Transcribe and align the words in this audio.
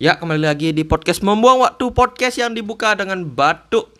Ya, 0.00 0.16
kembali 0.16 0.48
lagi 0.48 0.72
di 0.72 0.80
podcast 0.80 1.20
Membuang 1.20 1.60
Waktu 1.60 1.92
Podcast 1.92 2.40
yang 2.40 2.56
dibuka 2.56 2.96
dengan 2.96 3.20
batuk. 3.20 3.92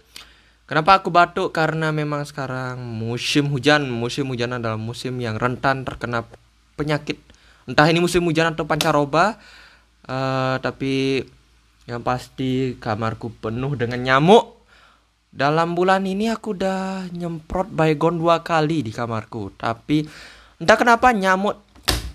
Kenapa 0.64 0.96
aku 0.96 1.12
batuk? 1.12 1.52
Karena 1.52 1.92
memang 1.92 2.24
sekarang 2.24 2.80
musim 2.80 3.52
hujan. 3.52 3.84
Musim 3.84 4.24
hujan 4.32 4.56
adalah 4.56 4.80
musim 4.80 5.20
yang 5.20 5.36
rentan 5.36 5.84
terkena 5.84 6.24
penyakit. 6.80 7.20
Entah 7.68 7.84
ini 7.92 8.00
musim 8.00 8.24
hujan 8.24 8.48
atau 8.48 8.64
pancaroba. 8.64 9.36
Uh, 10.08 10.56
tapi 10.64 11.20
yang 11.84 12.00
pasti 12.00 12.80
kamarku 12.80 13.36
penuh 13.36 13.76
dengan 13.76 14.00
nyamuk. 14.00 14.56
Dalam 15.28 15.76
bulan 15.76 16.08
ini 16.08 16.32
aku 16.32 16.56
udah 16.56 17.12
nyemprot 17.12 17.76
baygon 17.76 18.16
dua 18.16 18.40
kali 18.40 18.80
di 18.80 18.88
kamarku. 18.88 19.52
Tapi 19.52 20.08
entah 20.64 20.80
kenapa 20.80 21.12
nyamuk 21.12 21.69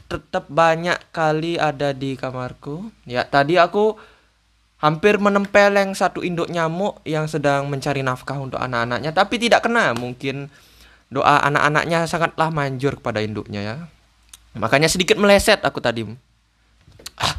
tetap 0.05 0.45
banyak 0.49 0.97
kali 1.09 1.57
ada 1.57 1.91
di 1.91 2.13
kamarku. 2.13 2.93
Ya, 3.09 3.25
tadi 3.25 3.57
aku 3.57 3.97
hampir 4.77 5.17
menempeleng 5.17 5.97
satu 5.97 6.21
induk 6.21 6.51
nyamuk 6.51 7.01
yang 7.07 7.25
sedang 7.25 7.65
mencari 7.65 8.05
nafkah 8.05 8.37
untuk 8.37 8.61
anak-anaknya, 8.61 9.11
tapi 9.15 9.41
tidak 9.41 9.65
kena. 9.65 9.97
Mungkin 9.97 10.49
doa 11.09 11.41
anak-anaknya 11.45 12.05
sangatlah 12.05 12.53
manjur 12.53 13.01
kepada 13.01 13.21
induknya 13.21 13.61
ya. 13.61 13.75
Makanya 14.55 14.87
sedikit 14.87 15.17
meleset 15.19 15.59
aku 15.65 15.81
tadi. 15.81 16.05
Ah, 17.19 17.35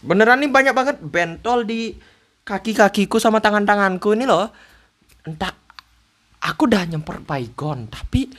beneran 0.00 0.40
nih 0.40 0.50
banyak 0.50 0.74
banget 0.74 0.96
bentol 1.02 1.66
di 1.66 1.92
kaki-kakiku 2.46 3.20
sama 3.20 3.42
tangan-tanganku 3.42 4.16
ini 4.16 4.24
loh. 4.24 4.48
Entah 5.26 5.52
aku 6.40 6.70
udah 6.70 6.86
nyemprot 6.88 7.26
baygon, 7.28 7.90
tapi 7.90 8.30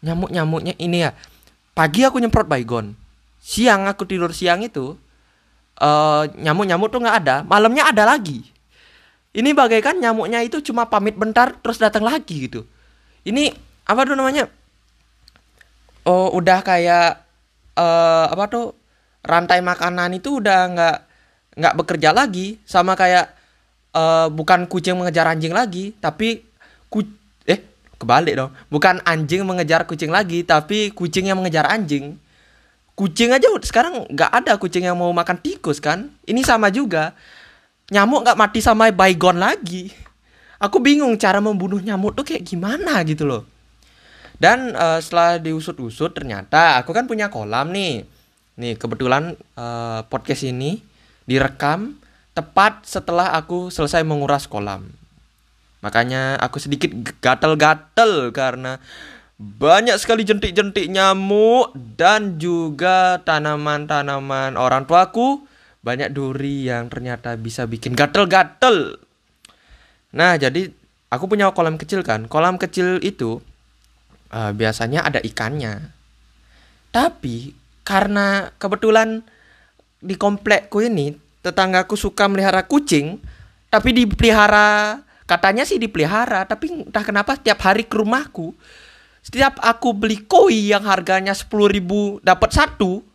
nyamuk-nyamuknya 0.00 0.80
ini 0.80 1.04
ya 1.04 1.12
pagi 1.80 2.04
aku 2.04 2.20
nyemprot 2.20 2.44
baygon. 2.44 2.92
Siang 3.40 3.88
aku 3.88 4.04
tidur 4.04 4.36
siang 4.36 4.60
itu 4.60 5.00
uh, 5.80 6.22
nyamuk-nyamuk 6.36 6.92
tuh 6.92 7.00
nggak 7.00 7.16
ada. 7.24 7.36
Malamnya 7.48 7.88
ada 7.88 8.04
lagi. 8.04 8.44
Ini 9.32 9.56
bagaikan 9.56 9.96
nyamuknya 9.96 10.44
itu 10.44 10.60
cuma 10.60 10.92
pamit 10.92 11.16
bentar 11.16 11.56
terus 11.64 11.80
datang 11.80 12.04
lagi 12.04 12.52
gitu. 12.52 12.68
Ini 13.24 13.56
apa 13.88 14.04
tuh 14.04 14.12
namanya? 14.12 14.44
Oh 16.04 16.36
udah 16.36 16.60
kayak 16.60 17.24
uh, 17.80 18.28
apa 18.28 18.44
tuh? 18.52 18.66
Rantai 19.24 19.64
makanan 19.64 20.16
itu 20.20 20.36
udah 20.36 20.60
nggak 20.76 20.96
nggak 21.64 21.76
bekerja 21.80 22.12
lagi. 22.12 22.60
Sama 22.68 22.92
kayak 22.92 23.32
uh, 23.96 24.28
bukan 24.28 24.68
kucing 24.68 25.00
mengejar 25.00 25.24
anjing 25.32 25.56
lagi 25.56 25.96
tapi 25.96 26.44
ku 26.92 27.08
kebalik 28.00 28.34
dong. 28.40 28.50
Bukan 28.72 29.04
anjing 29.04 29.44
mengejar 29.44 29.84
kucing 29.84 30.08
lagi 30.08 30.40
tapi 30.40 30.88
kucing 30.96 31.28
yang 31.28 31.36
mengejar 31.36 31.68
anjing. 31.68 32.16
Kucing 32.96 33.36
aja 33.36 33.48
sekarang 33.60 34.08
nggak 34.08 34.32
ada 34.32 34.56
kucing 34.56 34.88
yang 34.88 34.96
mau 34.96 35.12
makan 35.12 35.36
tikus 35.36 35.78
kan? 35.78 36.08
Ini 36.24 36.40
sama 36.40 36.72
juga. 36.72 37.12
Nyamuk 37.92 38.24
nggak 38.24 38.38
mati 38.40 38.64
sama 38.64 38.88
baygon 38.88 39.36
lagi. 39.36 39.92
Aku 40.60 40.80
bingung 40.80 41.16
cara 41.20 41.40
membunuh 41.40 41.80
nyamuk 41.80 42.16
tuh 42.16 42.24
kayak 42.24 42.44
gimana 42.44 43.04
gitu 43.04 43.28
loh. 43.28 43.44
Dan 44.40 44.72
uh, 44.72 44.96
setelah 45.00 45.36
diusut-usut 45.36 46.16
ternyata 46.16 46.80
aku 46.80 46.96
kan 46.96 47.04
punya 47.04 47.28
kolam 47.28 47.72
nih. 47.72 48.08
Nih 48.56 48.76
kebetulan 48.76 49.36
uh, 49.56 50.04
podcast 50.08 50.44
ini 50.48 50.80
direkam 51.24 51.96
tepat 52.36 52.84
setelah 52.84 53.32
aku 53.36 53.72
selesai 53.72 54.04
menguras 54.04 54.44
kolam 54.44 54.99
Makanya 55.80 56.36
aku 56.36 56.60
sedikit 56.60 56.92
gatel-gatel 57.24 58.32
karena 58.36 58.76
banyak 59.40 59.96
sekali 59.96 60.28
jentik-jentik 60.28 60.92
nyamuk 60.92 61.72
dan 61.96 62.36
juga 62.36 63.24
tanaman-tanaman 63.24 64.60
orang 64.60 64.84
tuaku 64.84 65.48
banyak 65.80 66.12
duri 66.12 66.68
yang 66.68 66.92
ternyata 66.92 67.40
bisa 67.40 67.64
bikin 67.64 67.96
gatel-gatel. 67.96 69.00
Nah, 70.12 70.36
jadi 70.36 70.68
aku 71.08 71.24
punya 71.24 71.48
kolam 71.56 71.80
kecil 71.80 72.04
kan. 72.04 72.28
Kolam 72.28 72.60
kecil 72.60 73.00
itu 73.00 73.40
uh, 74.28 74.52
biasanya 74.52 75.08
ada 75.08 75.24
ikannya. 75.24 75.88
Tapi 76.92 77.56
karena 77.80 78.52
kebetulan 78.60 79.24
di 80.04 80.20
komplekku 80.20 80.84
ini 80.84 81.16
tetanggaku 81.40 81.96
suka 81.96 82.28
melihara 82.28 82.68
kucing, 82.68 83.16
tapi 83.72 83.96
dipelihara 83.96 85.00
Katanya 85.30 85.62
sih 85.62 85.78
dipelihara, 85.78 86.42
tapi 86.42 86.90
entah 86.90 87.06
kenapa 87.06 87.38
setiap 87.38 87.62
hari 87.62 87.86
ke 87.86 87.94
rumahku, 87.94 88.50
setiap 89.22 89.62
aku 89.62 89.94
beli 89.94 90.26
koi 90.26 90.74
yang 90.74 90.82
harganya 90.82 91.30
sepuluh 91.30 91.70
ribu 91.70 92.18
dapat 92.26 92.50
satu, 92.50 93.06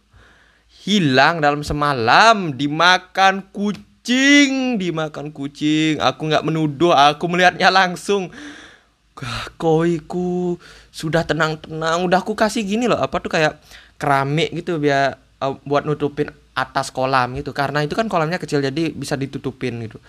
hilang 0.87 1.43
dalam 1.43 1.59
semalam 1.59 2.55
dimakan 2.55 3.51
kucing, 3.51 4.79
dimakan 4.79 5.35
kucing. 5.35 5.99
Aku 5.99 6.31
nggak 6.31 6.47
menuduh, 6.47 6.95
aku 6.95 7.27
melihatnya 7.27 7.67
langsung. 7.67 8.31
Koiku 9.59 10.55
sudah 10.95 11.27
tenang-tenang, 11.27 12.07
udah 12.07 12.23
aku 12.23 12.31
kasih 12.31 12.63
gini 12.63 12.87
loh, 12.87 12.99
apa 12.99 13.19
tuh 13.19 13.31
kayak 13.35 13.59
keramik 13.99 14.55
gitu 14.55 14.79
biar 14.79 15.19
uh, 15.43 15.55
buat 15.67 15.83
nutupin 15.83 16.31
atas 16.55 16.87
kolam 16.87 17.35
gitu 17.35 17.51
karena 17.51 17.83
itu 17.83 17.91
kan 17.99 18.07
kolamnya 18.07 18.39
kecil 18.39 18.63
jadi 18.63 18.95
bisa 18.95 19.19
ditutupin 19.19 19.75
gitu 19.83 19.99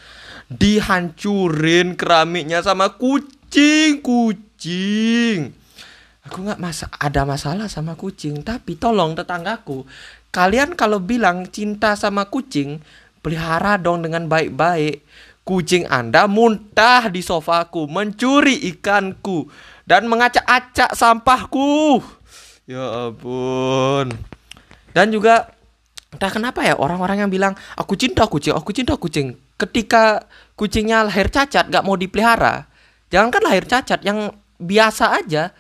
dihancurin 0.53 1.99
keramiknya 1.99 2.63
sama 2.63 2.95
kucing 2.95 4.03
kucing. 4.03 5.53
Aku 6.27 6.43
nggak 6.43 6.59
masa 6.59 6.91
ada 6.99 7.23
masalah 7.23 7.71
sama 7.71 7.95
kucing 7.95 8.43
tapi 8.43 8.75
tolong 8.75 9.15
tetanggaku 9.15 9.87
kalian 10.37 10.77
kalau 10.77 11.01
bilang 11.01 11.49
cinta 11.49 11.97
sama 11.97 12.29
kucing 12.29 12.85
pelihara 13.25 13.81
dong 13.81 14.05
dengan 14.05 14.29
baik-baik. 14.29 15.01
Kucing 15.47 15.87
anda 15.87 16.27
muntah 16.27 17.07
di 17.07 17.23
sofaku 17.23 17.87
mencuri 17.87 18.67
ikanku 18.67 19.47
dan 19.87 20.11
mengacak-acak 20.11 20.93
sampahku. 20.93 22.03
Ya 22.67 23.09
ampun. 23.09 24.11
Dan 24.91 25.15
juga 25.15 25.55
entah 26.11 26.35
kenapa 26.35 26.67
ya 26.67 26.75
orang-orang 26.75 27.23
yang 27.23 27.31
bilang 27.31 27.55
aku 27.79 27.95
cinta 27.95 28.27
kucing, 28.27 28.59
aku 28.59 28.75
cinta 28.75 28.99
kucing. 28.99 29.39
Ketika 29.57 30.29
kucingnya 30.57 31.05
lahir 31.09 31.33
cacat 31.33 31.73
gak 31.73 31.85
mau 31.85 31.97
dipelihara, 31.97 32.69
jangankan 33.09 33.43
lahir 33.45 33.65
cacat 33.65 34.05
yang 34.05 34.33
biasa 34.61 35.17
aja 35.17 35.53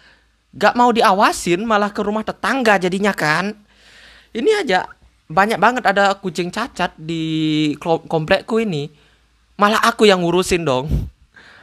gak 0.56 0.72
mau 0.72 0.88
diawasin 0.88 1.64
malah 1.68 1.92
ke 1.92 2.00
rumah 2.00 2.24
tetangga 2.24 2.80
jadinya 2.80 3.12
kan. 3.12 3.56
Ini 4.32 4.64
aja 4.64 4.88
banyak 5.28 5.58
banget 5.60 5.84
ada 5.84 6.16
kucing 6.16 6.52
cacat 6.52 6.92
di 6.96 7.72
komplekku 7.80 8.60
ini. 8.60 8.88
Malah 9.56 9.80
aku 9.88 10.04
yang 10.04 10.20
ngurusin 10.20 10.64
dong. 10.68 10.88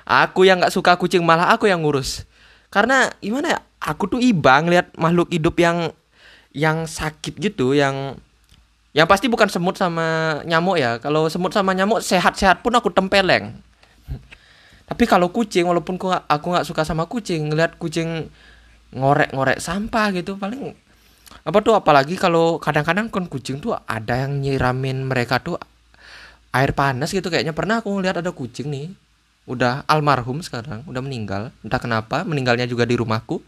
Aku 0.03 0.45
yang 0.45 0.61
gak 0.61 0.73
suka 0.73 0.97
kucing 0.97 1.21
malah 1.21 1.53
aku 1.53 1.69
yang 1.69 1.85
ngurus. 1.85 2.25
Karena 2.73 3.13
gimana 3.21 3.57
ya? 3.57 3.59
Aku 3.83 4.07
tuh 4.07 4.17
iba 4.17 4.57
ngeliat 4.63 4.95
makhluk 4.97 5.29
hidup 5.29 5.59
yang 5.59 5.91
yang 6.55 6.87
sakit 6.87 7.37
gitu, 7.37 7.75
yang 7.75 8.17
yang 8.93 9.09
pasti 9.09 9.25
bukan 9.25 9.49
semut 9.49 9.73
sama 9.75 10.39
nyamuk 10.45 10.77
ya. 10.77 11.01
Kalau 11.01 11.25
semut 11.27 11.49
sama 11.49 11.73
nyamuk 11.73 11.99
sehat-sehat 12.05 12.61
pun 12.61 12.73
aku 12.77 12.93
tempeleng. 12.93 13.57
Tapi 14.85 15.03
kalau 15.09 15.33
kucing, 15.33 15.65
walaupun 15.65 15.97
aku 16.29 16.45
nggak 16.53 16.67
suka 16.69 16.85
sama 16.85 17.09
kucing, 17.09 17.49
ngeliat 17.49 17.81
kucing 17.81 18.29
ngorek-ngorek 18.93 19.57
sampah 19.57 20.13
gitu 20.13 20.37
paling 20.37 20.77
apa 21.43 21.57
tuh 21.59 21.73
apalagi 21.75 22.15
kalau 22.15 22.61
kadang-kadang 22.61 23.09
kan 23.09 23.25
kucing 23.25 23.59
tuh 23.59 23.73
ada 23.73 24.23
yang 24.23 24.39
nyiramin 24.39 25.03
mereka 25.03 25.41
tuh 25.41 25.57
air 26.53 26.71
panas 26.77 27.09
gitu 27.09 27.27
kayaknya 27.27 27.57
pernah 27.57 27.81
aku 27.81 27.89
ngeliat 27.89 28.21
ada 28.21 28.31
kucing 28.31 28.69
nih 28.69 28.93
udah 29.49 29.83
almarhum 29.89 30.39
sekarang 30.39 30.87
udah 30.87 31.01
meninggal 31.03 31.51
entah 31.65 31.81
kenapa 31.81 32.23
meninggalnya 32.23 32.63
juga 32.69 32.87
di 32.87 32.95
rumahku 32.95 33.43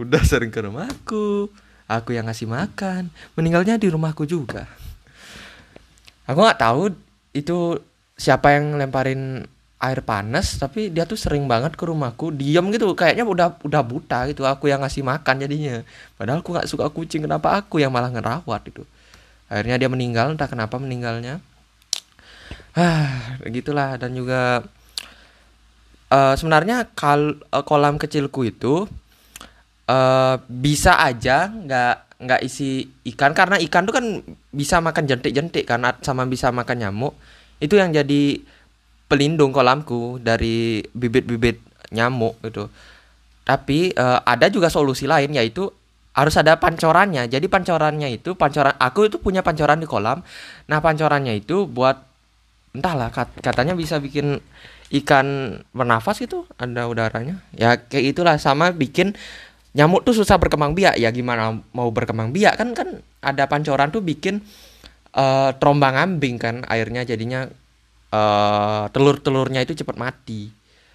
udah 0.00 0.22
sering 0.24 0.48
ke 0.48 0.64
rumahku 0.64 1.50
aku 1.88 2.16
yang 2.16 2.28
ngasih 2.28 2.48
makan. 2.48 3.12
Meninggalnya 3.36 3.76
di 3.76 3.88
rumahku 3.90 4.24
juga. 4.24 4.68
Aku 6.24 6.40
nggak 6.40 6.60
tahu 6.60 6.82
itu 7.36 7.78
siapa 8.14 8.54
yang 8.56 8.78
lemparin 8.78 9.44
air 9.84 10.00
panas 10.00 10.56
tapi 10.56 10.88
dia 10.88 11.04
tuh 11.04 11.20
sering 11.20 11.44
banget 11.44 11.76
ke 11.76 11.84
rumahku. 11.84 12.32
Diam 12.32 12.72
gitu 12.72 12.88
kayaknya 12.96 13.28
udah 13.28 13.60
udah 13.60 13.82
buta 13.84 14.24
gitu. 14.32 14.48
Aku 14.48 14.72
yang 14.72 14.80
ngasih 14.80 15.04
makan 15.04 15.44
jadinya. 15.44 15.84
Padahal 16.16 16.40
aku 16.40 16.56
nggak 16.56 16.68
suka 16.70 16.88
kucing 16.88 17.28
kenapa 17.28 17.60
aku 17.60 17.84
yang 17.84 17.92
malah 17.92 18.08
ngerawat 18.08 18.64
itu? 18.72 18.82
Akhirnya 19.52 19.76
dia 19.76 19.92
meninggal 19.92 20.32
entah 20.32 20.48
kenapa 20.48 20.80
meninggalnya. 20.80 21.44
Ah 22.72 23.36
gitulah. 23.44 24.00
Dan 24.00 24.16
juga 24.16 24.64
uh, 26.08 26.34
sebenarnya 26.34 26.88
kal 26.96 27.44
uh, 27.52 27.64
kolam 27.66 28.00
kecilku 28.00 28.48
itu 28.48 28.88
uh, 29.88 30.36
bisa 30.46 31.00
aja 31.00 31.50
nggak 31.50 31.96
nggak 32.24 32.40
isi 32.46 32.88
ikan 33.14 33.34
karena 33.36 33.58
ikan 33.68 33.84
tuh 33.84 33.94
kan 33.94 34.06
bisa 34.54 34.78
makan 34.80 35.04
jentik-jentik 35.04 35.66
kan 35.66 35.82
sama 36.00 36.24
bisa 36.24 36.48
makan 36.54 36.80
nyamuk 36.80 37.14
itu 37.58 37.74
yang 37.76 37.90
jadi 37.90 38.40
pelindung 39.10 39.52
kolamku 39.52 40.22
dari 40.22 40.80
bibit-bibit 40.94 41.60
nyamuk 41.92 42.38
gitu 42.46 42.70
tapi 43.44 43.92
uh, 43.92 44.24
ada 44.24 44.48
juga 44.48 44.72
solusi 44.72 45.04
lain 45.04 45.36
yaitu 45.36 45.68
harus 46.14 46.34
ada 46.38 46.56
pancorannya. 46.56 47.26
Jadi 47.26 47.46
pancorannya 47.50 48.08
itu 48.14 48.38
pancoran 48.38 48.72
aku 48.78 49.10
itu 49.10 49.20
punya 49.20 49.42
pancoran 49.42 49.82
di 49.82 49.86
kolam. 49.90 50.22
Nah, 50.70 50.78
pancorannya 50.80 51.36
itu 51.36 51.66
buat 51.68 52.00
entahlah 52.74 53.10
kat, 53.10 53.30
katanya 53.42 53.74
bisa 53.74 53.98
bikin 53.98 54.38
ikan 54.94 55.58
bernafas 55.74 56.22
itu 56.22 56.46
ada 56.56 56.86
udaranya. 56.86 57.42
Ya 57.52 57.76
kayak 57.76 58.14
itulah 58.14 58.38
sama 58.38 58.70
bikin 58.70 59.18
nyamuk 59.74 60.06
tuh 60.06 60.14
susah 60.14 60.38
berkembang 60.38 60.72
biak. 60.72 60.96
Ya 60.96 61.10
gimana 61.10 61.58
mau 61.74 61.90
berkembang 61.90 62.30
biak 62.30 62.54
kan 62.58 62.72
kan 62.72 63.02
ada 63.20 63.44
pancoran 63.50 63.90
tuh 63.90 64.00
bikin 64.00 64.40
uh, 65.14 65.50
terombang 65.58 65.98
ambing 65.98 66.38
kan 66.38 66.62
airnya 66.70 67.02
jadinya 67.02 67.50
uh, 68.14 68.86
telur-telurnya 68.94 69.66
itu 69.66 69.74
cepat 69.74 69.98
mati. 69.98 70.50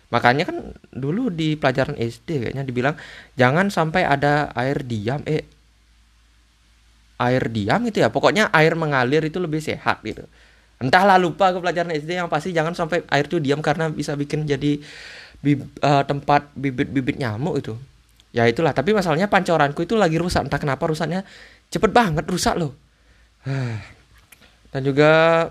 Makanya 0.09 0.49
kan 0.49 0.73
dulu 0.89 1.29
di 1.29 1.53
pelajaran 1.53 1.93
SD 1.99 2.49
kayaknya 2.49 2.65
dibilang 2.65 2.95
jangan 3.37 3.69
sampai 3.69 4.07
ada 4.07 4.49
air 4.57 4.81
diam 4.81 5.21
eh 5.29 5.45
air 7.19 7.43
diam 7.51 7.83
itu 7.85 7.99
ya. 7.99 8.09
Pokoknya 8.09 8.49
air 8.55 8.73
mengalir 8.79 9.21
itu 9.27 9.37
lebih 9.37 9.59
sehat 9.59 10.01
gitu. 10.07 10.23
Entahlah 10.79 11.19
lupa 11.19 11.51
ke 11.51 11.59
pelajaran 11.59 11.91
SD 11.91 12.15
yang 12.15 12.31
pasti 12.31 12.55
jangan 12.55 12.71
sampai 12.71 13.03
air 13.11 13.27
itu 13.27 13.37
diam 13.43 13.59
karena 13.59 13.91
bisa 13.91 14.15
bikin 14.15 14.47
jadi 14.47 14.79
bib, 15.43 15.67
uh, 15.83 16.07
tempat 16.07 16.47
bibit-bibit 16.55 17.19
nyamuk 17.19 17.59
itu. 17.59 17.75
Ya 18.29 18.45
itulah, 18.45 18.77
tapi 18.77 18.93
masalahnya 18.93 19.25
pancoranku 19.25 19.81
itu 19.81 19.97
lagi 19.97 20.21
rusak. 20.21 20.45
Entah 20.45 20.61
kenapa 20.61 20.85
rusaknya 20.85 21.25
cepet 21.73 21.89
banget 21.89 22.25
rusak 22.29 22.61
loh. 22.61 22.77
Dan 24.69 24.81
juga 24.85 25.45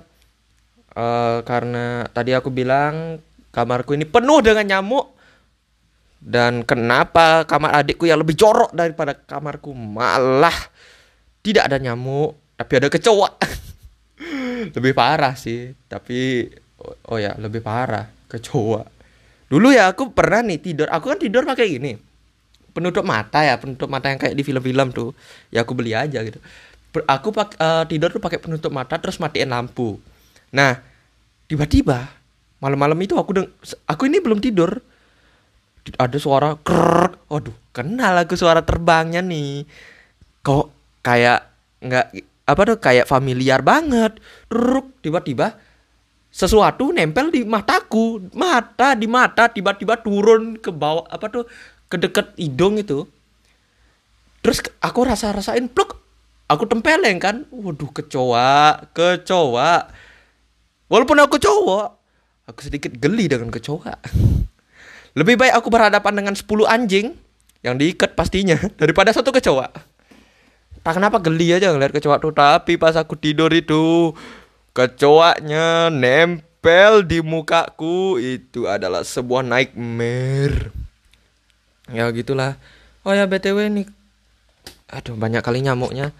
uh, 0.94 1.38
karena 1.42 2.06
tadi 2.14 2.30
aku 2.38 2.54
bilang 2.54 3.18
kamarku 3.50 3.98
ini 3.98 4.06
penuh 4.06 4.38
dengan 4.38 4.78
nyamuk. 4.78 5.18
Dan 6.18 6.66
kenapa 6.66 7.46
kamar 7.46 7.82
adikku 7.82 8.06
yang 8.06 8.22
lebih 8.22 8.34
jorok 8.34 8.74
daripada 8.74 9.14
kamarku? 9.14 9.70
Malah 9.74 10.54
tidak 11.42 11.66
ada 11.70 11.78
nyamuk 11.82 12.58
tapi 12.58 12.72
ada 12.78 12.88
kecoa. 12.90 13.30
Lebih 14.74 14.90
parah 14.90 15.38
sih 15.38 15.70
tapi 15.86 16.42
oh, 16.82 17.14
oh 17.14 17.18
ya 17.22 17.38
lebih 17.38 17.62
parah 17.62 18.10
kecoa. 18.26 18.82
Dulu 19.46 19.70
ya 19.70 19.94
aku 19.94 20.10
pernah 20.10 20.42
nih 20.42 20.58
tidur. 20.58 20.90
Aku 20.90 21.14
kan 21.14 21.22
tidur 21.22 21.46
pakai 21.46 21.78
gini 21.78 22.07
penutup 22.72 23.04
mata 23.04 23.44
ya 23.44 23.56
penutup 23.56 23.88
mata 23.90 24.12
yang 24.12 24.20
kayak 24.20 24.34
di 24.36 24.42
film-film 24.42 24.92
tuh. 24.92 25.10
Ya 25.52 25.64
aku 25.64 25.72
beli 25.76 25.92
aja 25.96 26.20
gitu. 26.24 26.38
Aku 27.04 27.30
pak, 27.30 27.54
uh, 27.60 27.84
tidur 27.86 28.10
tuh 28.10 28.18
pakai 28.18 28.40
penutup 28.40 28.72
mata 28.72 28.96
terus 28.98 29.20
matiin 29.20 29.52
lampu. 29.52 30.00
Nah 30.54 30.80
tiba-tiba 31.48 32.10
malam-malam 32.58 32.98
itu 33.00 33.14
aku 33.14 33.30
deng 33.36 33.48
aku 33.86 34.08
ini 34.08 34.18
belum 34.18 34.40
tidur. 34.42 34.80
Ada 35.88 36.20
suara 36.20 36.52
krrr 36.52 37.32
waduh 37.32 37.56
kenal 37.72 38.18
aku 38.20 38.36
suara 38.36 38.60
terbangnya 38.64 39.24
nih. 39.24 39.64
Kok 40.44 40.66
kayak 41.00 41.48
nggak 41.80 42.06
apa 42.48 42.60
tuh 42.64 42.78
kayak 42.80 43.06
familiar 43.06 43.60
banget. 43.60 44.16
Ruk, 44.48 45.04
tiba-tiba 45.04 45.60
sesuatu 46.32 46.92
nempel 46.92 47.28
di 47.28 47.44
mataku. 47.44 48.32
Mata 48.32 48.96
di 48.96 49.04
mata 49.04 49.52
tiba-tiba 49.52 50.00
turun 50.00 50.56
ke 50.56 50.72
bawah 50.72 51.04
apa 51.08 51.28
tuh 51.28 51.44
ke 51.88 51.96
deket 51.96 52.36
hidung 52.36 52.76
itu 52.80 53.08
terus 54.44 54.62
aku 54.80 55.08
rasa 55.08 55.32
rasain 55.34 55.68
pluk 55.68 55.98
aku 56.48 56.64
tempeleng 56.68 57.20
kan 57.20 57.44
waduh 57.52 57.90
kecoa 57.90 58.88
kecoa 58.92 59.72
walaupun 60.88 61.18
aku 61.20 61.36
cowok 61.36 61.98
Aku 62.48 62.64
sedikit 62.64 62.96
geli 62.96 63.28
dengan 63.28 63.52
kecoa. 63.52 64.00
Lebih 65.18 65.36
baik 65.36 65.52
aku 65.52 65.68
berhadapan 65.68 66.24
dengan 66.24 66.32
10 66.32 66.48
anjing 66.64 67.12
yang 67.60 67.76
diikat 67.76 68.16
pastinya 68.16 68.56
daripada 68.80 69.12
satu 69.12 69.28
kecoa. 69.28 69.68
Tak 70.80 70.92
kenapa 70.96 71.20
geli 71.20 71.52
aja 71.52 71.68
ngeliat 71.68 71.92
kecoa 71.92 72.16
tuh, 72.16 72.32
tapi 72.32 72.80
pas 72.80 72.96
aku 72.96 73.20
tidur 73.20 73.52
itu 73.52 74.16
kecoanya 74.72 75.92
nempel 75.92 77.04
di 77.04 77.20
mukaku 77.20 78.16
itu 78.16 78.64
adalah 78.64 79.04
sebuah 79.04 79.44
nightmare. 79.44 80.72
Ya 81.92 82.08
gitulah. 82.12 82.60
Oh 83.04 83.12
ya 83.16 83.24
BTW 83.24 83.72
nih. 83.72 83.86
Aduh 84.92 85.16
banyak 85.16 85.40
kali 85.40 85.64
nyamuknya. 85.64 86.12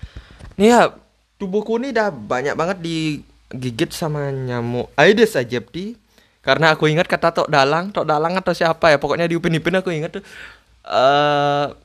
Nih 0.56 0.72
ya 0.72 0.92
tubuhku 1.38 1.78
ini 1.78 1.94
udah 1.94 2.10
banyak 2.10 2.54
banget 2.58 2.78
digigit 2.82 3.94
sama 3.94 4.28
nyamuk 4.34 4.90
Aedes 4.98 5.38
aegypti 5.38 5.94
karena 6.42 6.72
aku 6.72 6.88
ingat 6.88 7.04
kata 7.04 7.34
Tok 7.34 7.48
Dalang, 7.52 7.92
Tok 7.92 8.08
Dalang 8.08 8.32
atau 8.40 8.56
siapa 8.56 8.88
ya, 8.88 8.96
pokoknya 8.96 9.28
di 9.28 9.36
Upin 9.36 9.52
Ipin 9.52 9.76
aku 9.76 9.92
ingat 9.92 10.16
tuh 10.16 10.24
uh, 10.88 11.76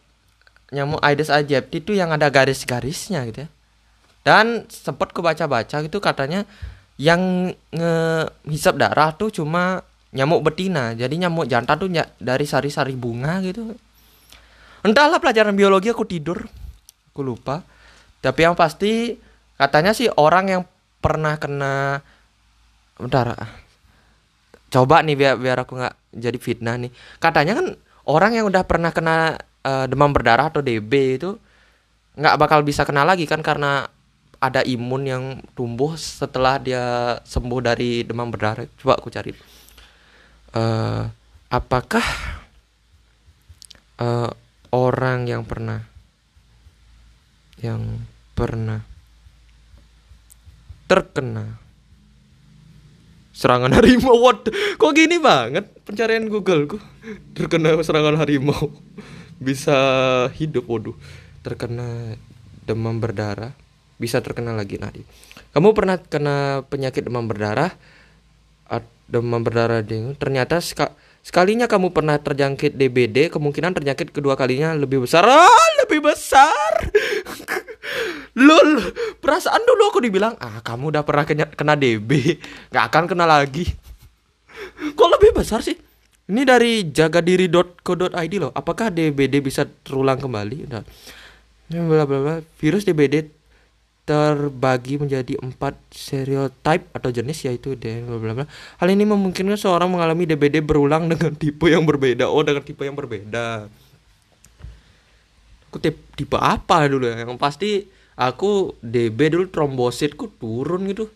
nyamuk 0.71 1.03
Aedes 1.03 1.27
aegypti 1.27 1.83
itu 1.83 1.91
yang 1.91 2.15
ada 2.15 2.31
garis-garisnya 2.31 3.27
gitu 3.27 3.44
ya. 3.44 3.50
Dan 4.24 4.63
sempat 4.71 5.12
ku 5.12 5.19
baca-baca 5.19 5.83
gitu 5.83 6.00
katanya 6.00 6.47
yang 6.95 7.51
ngehisap 7.75 8.79
darah 8.79 9.12
tuh 9.12 9.36
cuma 9.36 9.83
nyamuk 10.13 10.45
betina. 10.45 10.94
Jadi 10.94 11.25
nyamuk 11.25 11.50
jantan 11.50 11.75
tuh 11.81 11.89
dari 12.21 12.45
sari-sari 12.45 12.94
bunga 12.94 13.42
gitu. 13.42 13.74
Entahlah 14.86 15.18
pelajaran 15.19 15.57
biologi 15.57 15.89
aku 15.89 16.06
tidur. 16.06 16.45
Aku 17.12 17.21
lupa. 17.25 17.65
Tapi 18.24 18.39
yang 18.45 18.56
pasti 18.56 19.18
katanya 19.57 19.92
sih 19.92 20.07
orang 20.07 20.45
yang 20.50 20.62
pernah 21.04 21.36
kena 21.36 22.00
bentar 22.95 23.36
coba 24.74 25.06
nih 25.06 25.13
biar 25.13 25.36
biar 25.38 25.57
aku 25.62 25.77
nggak 25.77 25.95
jadi 26.18 26.38
fitnah 26.42 26.75
nih 26.81 26.92
katanya 27.21 27.62
kan 27.62 27.68
orang 28.10 28.31
yang 28.42 28.45
udah 28.50 28.65
pernah 28.65 28.89
kena 28.89 29.38
uh, 29.62 29.86
demam 29.86 30.10
berdarah 30.10 30.50
atau 30.50 30.65
DB 30.65 31.21
itu 31.21 31.38
nggak 32.18 32.36
bakal 32.42 32.65
bisa 32.65 32.81
kena 32.81 33.06
lagi 33.06 33.30
kan 33.30 33.45
karena 33.45 33.86
ada 34.42 34.65
imun 34.65 35.04
yang 35.06 35.24
tumbuh 35.54 35.94
setelah 35.94 36.57
dia 36.57 37.18
sembuh 37.21 37.62
dari 37.62 38.01
demam 38.01 38.33
berdarah 38.33 38.65
coba 38.81 38.98
aku 38.98 39.13
cari 39.13 39.30
uh, 40.53 41.09
apakah 41.50 42.05
uh, 44.01 44.29
orang 44.73 45.29
yang 45.29 45.44
pernah 45.45 45.85
yang 47.61 48.01
pernah 48.33 48.81
terkena 50.89 51.57
serangan 53.33 53.73
harimau? 53.73 54.17
What 54.21 54.50
kok 54.50 54.94
gini 54.94 55.17
banget 55.17 55.69
pencarian 55.85 56.29
Google 56.29 56.69
ku 56.69 56.77
terkena 57.33 57.77
serangan 57.81 58.17
harimau. 58.17 58.73
Bisa 59.41 59.75
hidup 60.38 60.69
waduh. 60.69 60.95
Terkena 61.44 62.15
demam 62.63 62.95
berdarah 63.03 63.51
bisa 64.00 64.23
terkena 64.23 64.55
lagi. 64.55 64.79
Nadi 64.79 65.03
kamu 65.53 65.77
pernah 65.77 66.01
kena 66.01 66.65
penyakit 66.65 67.05
demam 67.05 67.29
berdarah 67.29 67.75
demam 69.13 69.46
berdarah 69.46 69.86
dengue 69.86 70.17
ternyata 70.17 70.58
sekalinya 71.22 71.70
kamu 71.70 71.93
pernah 71.93 72.17
terjangkit 72.17 72.74
DBD 72.74 73.29
kemungkinan 73.29 73.77
terjangkit 73.77 74.10
kedua 74.10 74.34
kalinya 74.34 74.74
lebih 74.74 75.05
besar 75.05 75.22
ah, 75.29 75.70
lebih 75.86 76.01
besar 76.01 76.74
Lol, 78.34 78.82
perasaan 79.22 79.62
dulu 79.62 79.93
aku 79.93 80.00
dibilang, 80.01 80.34
ah 80.41 80.58
kamu 80.65 80.89
udah 80.89 81.03
pernah 81.05 81.22
kena, 81.22 81.46
kena 81.53 81.77
DB, 81.77 82.41
gak 82.74 82.89
akan 82.89 83.05
kena 83.05 83.29
lagi. 83.29 83.70
Kok 84.98 85.10
lebih 85.20 85.38
besar 85.38 85.62
sih? 85.62 85.77
Ini 86.24 86.41
dari 86.41 86.88
jagadiri.co.id 86.89 88.34
loh. 88.41 88.50
Apakah 88.55 88.89
DBD 88.89 89.43
bisa 89.43 89.70
terulang 89.86 90.17
kembali? 90.17 90.58
Udah. 90.65 90.82
Bla 91.70 92.03
bla 92.10 92.20
bla. 92.24 92.36
Virus 92.58 92.88
DBD 92.88 93.27
terbagi 94.03 95.00
menjadi 95.00 95.39
empat 95.39 95.79
stereotype 95.88 96.91
atau 96.91 97.07
jenis 97.07 97.48
yaitu 97.48 97.75
bla 97.79 98.19
bla 98.19 98.33
bla. 98.43 98.45
Hal 98.79 98.88
ini 98.91 99.07
memungkinkan 99.07 99.55
seorang 99.55 99.88
mengalami 99.88 100.27
DBD 100.27 100.60
berulang 100.60 101.07
dengan 101.07 101.31
tipe 101.39 101.72
yang 101.72 101.88
berbeda. 101.88 102.27
Oh, 102.27 102.43
dengan 102.43 102.63
tipe 102.63 102.83
yang 102.83 103.00
berbeda. 103.00 103.72
Aku 105.72 105.79
tipe, 105.79 106.03
tipe 106.19 106.36
apa 106.36 106.86
dulu 106.91 107.07
ya? 107.07 107.24
Yang 107.24 107.39
pasti 107.39 107.72
aku 108.17 108.77
DB 108.81 109.33
dulu 109.33 109.45
trombositku 109.50 110.38
turun 110.38 110.86
gitu 110.89 111.10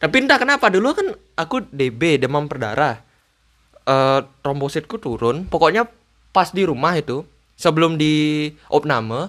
tapi 0.00 0.24
entah 0.24 0.40
kenapa 0.40 0.72
dulu 0.72 0.96
kan 0.96 1.06
aku 1.36 1.64
DB 1.68 2.20
demam 2.20 2.48
berdarah 2.48 3.00
uh, 3.88 4.24
trombositku 4.44 5.00
turun 5.00 5.48
pokoknya 5.48 5.88
pas 6.32 6.52
di 6.52 6.64
rumah 6.64 6.96
itu 6.96 7.24
sebelum 7.56 8.00
di 8.00 8.48
opname 8.72 9.28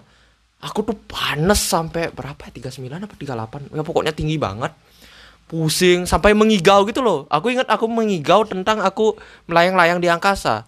aku 0.61 0.85
tuh 0.85 0.97
panas 1.09 1.57
sampai 1.57 2.13
berapa 2.13 2.37
ya? 2.37 2.69
39 2.69 2.85
apa 2.87 3.15
38 3.17 3.73
ya 3.73 3.83
pokoknya 3.83 4.13
tinggi 4.13 4.37
banget. 4.37 4.71
Pusing 5.49 6.07
sampai 6.07 6.31
mengigau 6.31 6.87
gitu 6.87 7.03
loh. 7.03 7.27
Aku 7.27 7.51
ingat 7.51 7.67
aku 7.67 7.89
mengigau 7.89 8.47
tentang 8.47 8.79
aku 8.79 9.19
melayang-layang 9.51 9.99
di 9.99 10.07
angkasa. 10.07 10.63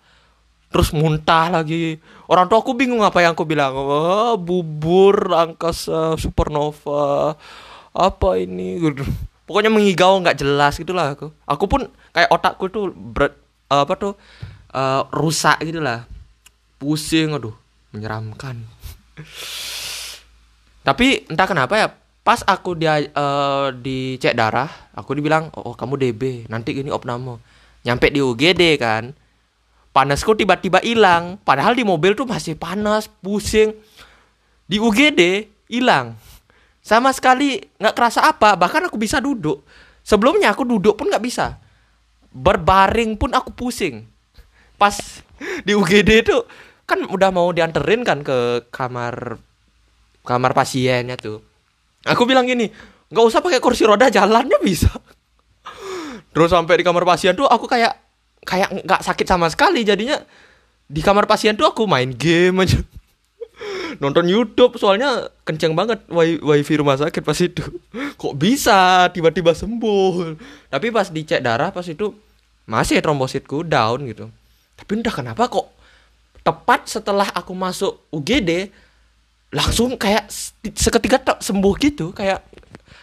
Terus 0.74 0.92
muntah 0.92 1.48
lagi. 1.54 2.02
Orang 2.28 2.52
tua 2.52 2.60
aku 2.60 2.76
bingung 2.76 3.00
apa 3.06 3.24
yang 3.24 3.32
aku 3.38 3.48
bilang. 3.48 3.72
Oh, 3.78 4.36
bubur 4.36 5.32
angkasa 5.32 6.20
supernova 6.20 7.38
apa 7.96 8.30
ini? 8.42 8.82
Pokoknya 9.48 9.72
mengigau 9.72 10.20
nggak 10.20 10.42
jelas 10.42 10.76
gitulah 10.76 11.16
aku. 11.16 11.32
Aku 11.48 11.70
pun 11.70 11.88
kayak 12.12 12.34
otakku 12.34 12.68
tuh 12.68 12.92
uh, 12.92 13.32
apa 13.88 13.94
tuh 13.96 14.14
uh, 14.76 15.08
rusak 15.16 15.64
gitulah. 15.64 16.04
Pusing 16.82 17.40
aduh 17.40 17.56
menyeramkan 17.96 18.66
Tapi 20.84 21.24
entah 21.32 21.48
kenapa 21.48 21.80
ya, 21.80 21.88
pas 22.28 22.44
aku 22.44 22.76
dia 22.76 23.00
uh, 23.16 23.72
dicek 23.72 24.36
darah, 24.36 24.68
aku 24.92 25.16
dibilang, 25.16 25.48
"Oh, 25.56 25.76
kamu 25.76 25.96
DB, 25.96 26.22
nanti 26.52 26.76
gini 26.76 26.92
opname." 26.92 27.40
Nyampe 27.84 28.12
di 28.12 28.20
UGD 28.24 28.80
kan. 28.80 29.12
Panasku 29.94 30.34
tiba-tiba 30.34 30.82
hilang, 30.82 31.38
padahal 31.46 31.78
di 31.78 31.86
mobil 31.86 32.18
tuh 32.18 32.26
masih 32.26 32.58
panas, 32.58 33.06
pusing. 33.22 33.76
Di 34.66 34.82
UGD 34.82 35.52
hilang. 35.70 36.18
Sama 36.84 37.14
sekali 37.14 37.62
nggak 37.80 37.96
kerasa 37.96 38.26
apa, 38.26 38.58
bahkan 38.60 38.84
aku 38.84 38.98
bisa 39.00 39.22
duduk. 39.22 39.62
Sebelumnya 40.04 40.52
aku 40.52 40.68
duduk 40.68 41.00
pun 41.00 41.08
nggak 41.08 41.24
bisa. 41.24 41.62
Berbaring 42.34 43.16
pun 43.16 43.32
aku 43.32 43.54
pusing. 43.54 44.04
Pas 44.76 44.98
di 45.68 45.78
UGD 45.78 46.28
itu 46.28 46.42
kan 46.84 47.06
udah 47.08 47.30
mau 47.32 47.48
dianterin 47.54 48.04
kan 48.04 48.26
ke 48.26 48.68
kamar 48.74 49.40
kamar 50.24 50.56
pasiennya 50.56 51.20
tuh. 51.20 51.44
Aku 52.04 52.28
bilang 52.28 52.48
gini, 52.48 52.68
nggak 53.12 53.26
usah 53.28 53.40
pakai 53.40 53.64
kursi 53.64 53.88
roda 53.88 54.12
jalannya 54.12 54.60
bisa. 54.60 54.92
Terus 56.34 56.50
sampai 56.50 56.82
di 56.82 56.84
kamar 56.84 57.06
pasien 57.06 57.38
tuh 57.38 57.46
aku 57.46 57.70
kayak 57.70 57.94
kayak 58.44 58.84
nggak 58.84 59.02
sakit 59.06 59.28
sama 59.30 59.48
sekali. 59.54 59.86
Jadinya 59.86 60.18
di 60.90 61.00
kamar 61.00 61.30
pasien 61.30 61.54
tuh 61.54 61.70
aku 61.70 61.86
main 61.86 62.10
game 62.10 62.66
aja. 62.66 62.82
Nonton 64.02 64.26
YouTube 64.26 64.76
soalnya 64.82 65.30
kenceng 65.46 65.78
banget 65.78 66.02
wifi 66.10 66.74
rumah 66.76 66.98
sakit 66.98 67.22
pas 67.22 67.38
itu. 67.38 67.64
Kok 68.22 68.34
bisa 68.34 69.08
tiba-tiba 69.14 69.54
sembuh? 69.54 70.36
Tapi 70.74 70.90
pas 70.90 71.08
dicek 71.08 71.40
darah 71.40 71.70
pas 71.70 71.86
itu 71.86 72.12
masih 72.66 73.00
trombositku 73.00 73.64
down 73.64 74.04
gitu. 74.10 74.28
Tapi 74.74 75.00
entah 75.00 75.14
kenapa 75.14 75.48
kok 75.48 75.70
tepat 76.44 76.90
setelah 76.92 77.30
aku 77.32 77.56
masuk 77.56 78.04
UGD 78.12 78.74
langsung 79.54 79.96
kayak 79.96 80.28
seketika 80.74 81.18
tak 81.22 81.38
sembuh 81.46 81.74
gitu 81.78 82.10
kayak 82.12 82.42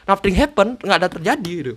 nothing 0.04 0.34
happen 0.34 0.76
nggak 0.82 0.98
ada 0.98 1.08
terjadi 1.08 1.52
gitu 1.62 1.74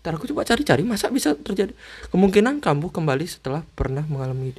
Ntar 0.00 0.16
aku 0.16 0.32
coba 0.32 0.48
cari-cari 0.48 0.80
masa 0.80 1.12
bisa 1.12 1.36
terjadi 1.36 1.76
kemungkinan 2.08 2.64
kambuh 2.64 2.88
kembali 2.88 3.28
setelah 3.28 3.60
pernah 3.76 4.00
mengalami 4.08 4.50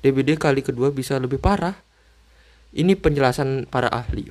DBD 0.00 0.40
kali 0.40 0.64
kedua 0.64 0.88
bisa 0.88 1.20
lebih 1.20 1.36
parah 1.36 1.76
ini 2.76 2.92
penjelasan 2.96 3.68
para 3.68 3.88
ahli. 3.88 4.28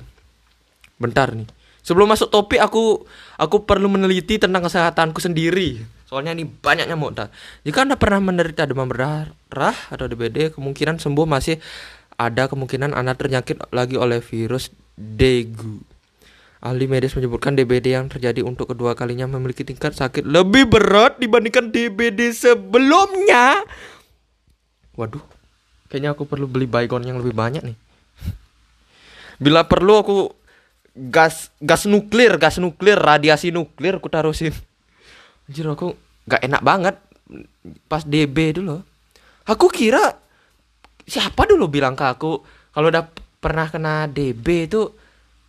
Bentar 0.98 1.34
nih. 1.34 1.46
Sebelum 1.82 2.10
masuk 2.10 2.28
topik 2.28 2.60
aku 2.60 3.06
aku 3.40 3.64
perlu 3.64 3.88
meneliti 3.88 4.36
tentang 4.36 4.66
kesehatanku 4.66 5.18
sendiri. 5.22 5.80
Soalnya 6.08 6.36
ini 6.36 6.44
banyak 6.44 6.88
nyamuk 6.88 7.16
dah. 7.16 7.28
Jika 7.64 7.84
Anda 7.84 7.96
pernah 8.00 8.20
menderita 8.20 8.64
demam 8.64 8.88
berdarah 8.88 9.76
atau 9.92 10.04
DBD, 10.08 10.52
kemungkinan 10.56 11.00
sembuh 11.00 11.26
masih 11.28 11.60
ada 12.18 12.50
kemungkinan 12.50 12.92
Anda 12.92 13.14
terjangkit 13.14 13.70
lagi 13.70 13.94
oleh 13.94 14.18
virus 14.18 14.74
Degu. 14.98 15.80
Ahli 16.58 16.90
medis 16.90 17.14
menyebutkan 17.14 17.54
DBD 17.54 17.94
yang 17.94 18.10
terjadi 18.10 18.42
untuk 18.42 18.74
kedua 18.74 18.98
kalinya 18.98 19.30
memiliki 19.30 19.62
tingkat 19.62 19.94
sakit 19.94 20.26
lebih 20.26 20.66
berat 20.66 21.22
dibandingkan 21.22 21.70
DBD 21.70 22.34
sebelumnya. 22.34 23.62
Waduh, 24.98 25.22
kayaknya 25.88 26.12
aku 26.12 26.28
perlu 26.28 26.46
beli 26.46 26.68
baygon 26.68 27.02
yang 27.04 27.18
lebih 27.18 27.32
banyak 27.32 27.64
nih 27.64 27.76
bila 29.42 29.64
perlu 29.64 29.94
aku 30.04 30.16
gas 30.94 31.48
gas 31.58 31.88
nuklir 31.88 32.36
gas 32.36 32.60
nuklir 32.60 33.00
radiasi 33.00 33.50
nuklir 33.50 33.96
aku 33.98 34.08
taruhin 34.12 34.52
anjir 35.48 35.64
aku 35.64 35.96
nggak 36.28 36.42
enak 36.44 36.62
banget 36.62 36.96
pas 37.88 38.04
DB 38.04 38.60
dulu 38.60 38.84
aku 39.48 39.66
kira 39.72 40.17
siapa 41.08 41.48
dulu 41.48 41.72
bilang 41.72 41.96
ke 41.96 42.04
aku 42.04 42.44
kalau 42.76 42.92
udah 42.92 43.08
pernah 43.40 43.66
kena 43.72 44.06
DB 44.06 44.68
itu 44.68 44.92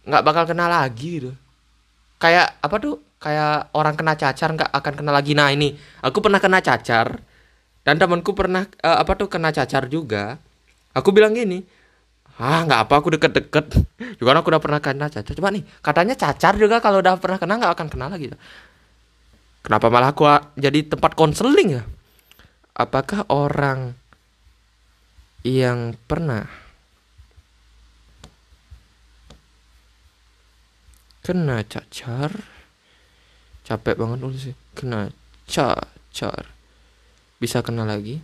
nggak 0.07 0.23
bakal 0.23 0.43
kena 0.47 0.65
lagi 0.71 1.21
gitu. 1.21 1.31
Kayak 2.17 2.57
apa 2.63 2.75
tuh 2.79 3.03
kayak 3.19 3.75
orang 3.75 3.95
kena 3.99 4.15
cacar 4.15 4.55
nggak 4.55 4.71
akan 4.71 4.93
kena 4.95 5.11
lagi. 5.11 5.35
Nah 5.35 5.51
ini 5.51 5.75
aku 5.99 6.23
pernah 6.23 6.39
kena 6.39 6.63
cacar 6.63 7.19
dan 7.83 7.99
temanku 7.99 8.31
pernah 8.31 8.65
uh, 8.81 8.97
apa 9.03 9.19
tuh 9.19 9.27
kena 9.27 9.51
cacar 9.51 9.91
juga. 9.91 10.39
Aku 10.95 11.11
bilang 11.11 11.35
gini 11.35 11.61
ah 12.39 12.63
nggak 12.63 12.87
apa 12.87 12.93
aku 13.03 13.19
deket-deket. 13.19 13.65
Juga 14.19 14.31
aku 14.39 14.47
udah 14.47 14.63
pernah 14.63 14.79
kena 14.79 15.11
cacar. 15.11 15.35
Coba 15.35 15.51
nih 15.51 15.67
katanya 15.83 16.15
cacar 16.15 16.55
juga 16.55 16.79
kalau 16.79 17.03
udah 17.03 17.19
pernah 17.19 17.35
kena 17.35 17.59
nggak 17.59 17.73
akan 17.75 17.87
kena 17.91 18.07
lagi. 18.07 18.31
Kenapa 19.59 19.91
malah 19.91 20.15
aku 20.15 20.23
jadi 20.55 20.87
tempat 20.87 21.19
konseling 21.19 21.77
ya? 21.77 21.83
Apakah 22.79 23.27
orang 23.27 23.91
yang 25.45 25.95
pernah 26.07 26.49
kena 31.23 31.61
cacar 31.63 32.31
capek 33.63 33.95
banget 33.95 34.17
nulis 34.17 34.45
kena 34.73 35.13
cacar 35.45 36.49
bisa 37.37 37.61
kena 37.61 37.85
lagi 37.85 38.19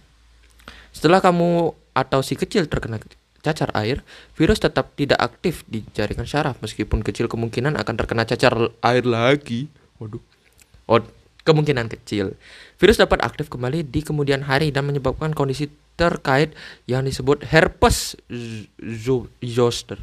setelah 0.95 1.19
kamu 1.19 1.75
atau 1.91 2.19
si 2.23 2.39
kecil 2.39 2.71
terkena 2.71 3.03
cacar 3.43 3.69
air, 3.77 4.01
virus 4.33 4.63
tetap 4.63 4.95
tidak 4.97 5.19
aktif 5.19 5.67
di 5.67 5.83
jaringan 5.91 6.25
syaraf 6.25 6.57
meskipun 6.63 7.05
kecil 7.05 7.27
kemungkinan 7.27 7.75
akan 7.77 7.95
terkena 7.99 8.23
cacar 8.23 8.73
air 8.79 9.03
lagi. 9.03 9.67
Waduh. 10.01 10.23
Oh, 10.87 11.03
kemungkinan 11.45 11.91
kecil. 11.91 12.39
Virus 12.81 12.97
dapat 12.97 13.21
aktif 13.21 13.51
kembali 13.51 13.85
di 13.85 14.01
kemudian 14.01 14.47
hari 14.47 14.73
dan 14.73 14.87
menyebabkan 14.87 15.35
kondisi 15.35 15.69
terkait 15.95 16.51
yang 16.85 17.03
disebut 17.07 17.43
herpes 17.47 18.19
zoster. 19.43 19.99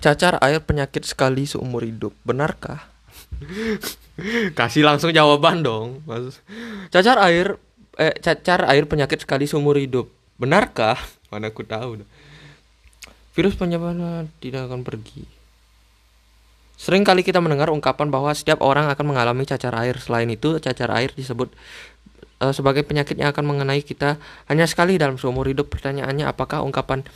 Cacar 0.00 0.40
air 0.40 0.62
penyakit 0.64 1.04
sekali 1.04 1.44
seumur 1.44 1.84
hidup. 1.84 2.16
Benarkah? 2.24 2.88
Kasih 4.58 4.86
langsung 4.86 5.12
jawaban 5.12 5.60
dong. 5.60 6.00
Cacar 6.88 7.20
air 7.20 7.60
eh, 8.00 8.16
cacar 8.22 8.64
air 8.72 8.88
penyakit 8.88 9.20
sekali 9.20 9.44
seumur 9.44 9.76
hidup. 9.76 10.08
Benarkah? 10.40 10.96
mana 11.32 11.48
aku 11.48 11.64
tahu 11.64 12.04
virus 13.32 13.56
penyebaran 13.56 14.28
tidak 14.44 14.68
akan 14.68 14.84
pergi 14.84 15.24
Sering 16.82 17.06
kali 17.06 17.22
kita 17.22 17.38
mendengar 17.38 17.70
ungkapan 17.70 18.10
bahwa 18.10 18.34
setiap 18.34 18.58
orang 18.58 18.90
akan 18.90 19.14
mengalami 19.14 19.46
cacar 19.46 19.70
air. 19.78 20.02
Selain 20.02 20.26
itu, 20.26 20.58
cacar 20.58 20.90
air 20.90 21.14
disebut 21.14 21.54
uh, 22.42 22.50
sebagai 22.50 22.82
penyakit 22.82 23.14
yang 23.14 23.30
akan 23.30 23.46
mengenai 23.46 23.86
kita 23.86 24.18
hanya 24.50 24.66
sekali 24.66 24.98
dalam 24.98 25.14
seumur 25.14 25.46
hidup. 25.46 25.70
Pertanyaannya, 25.70 26.26
apakah 26.26 26.66
ungkapan 26.66 27.06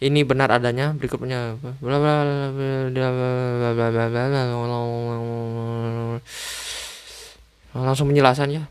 ini 0.00 0.24
benar 0.24 0.48
adanya? 0.48 0.96
Berikutnya, 0.96 1.60
langsung 7.76 8.08
penjelasannya. 8.08 8.64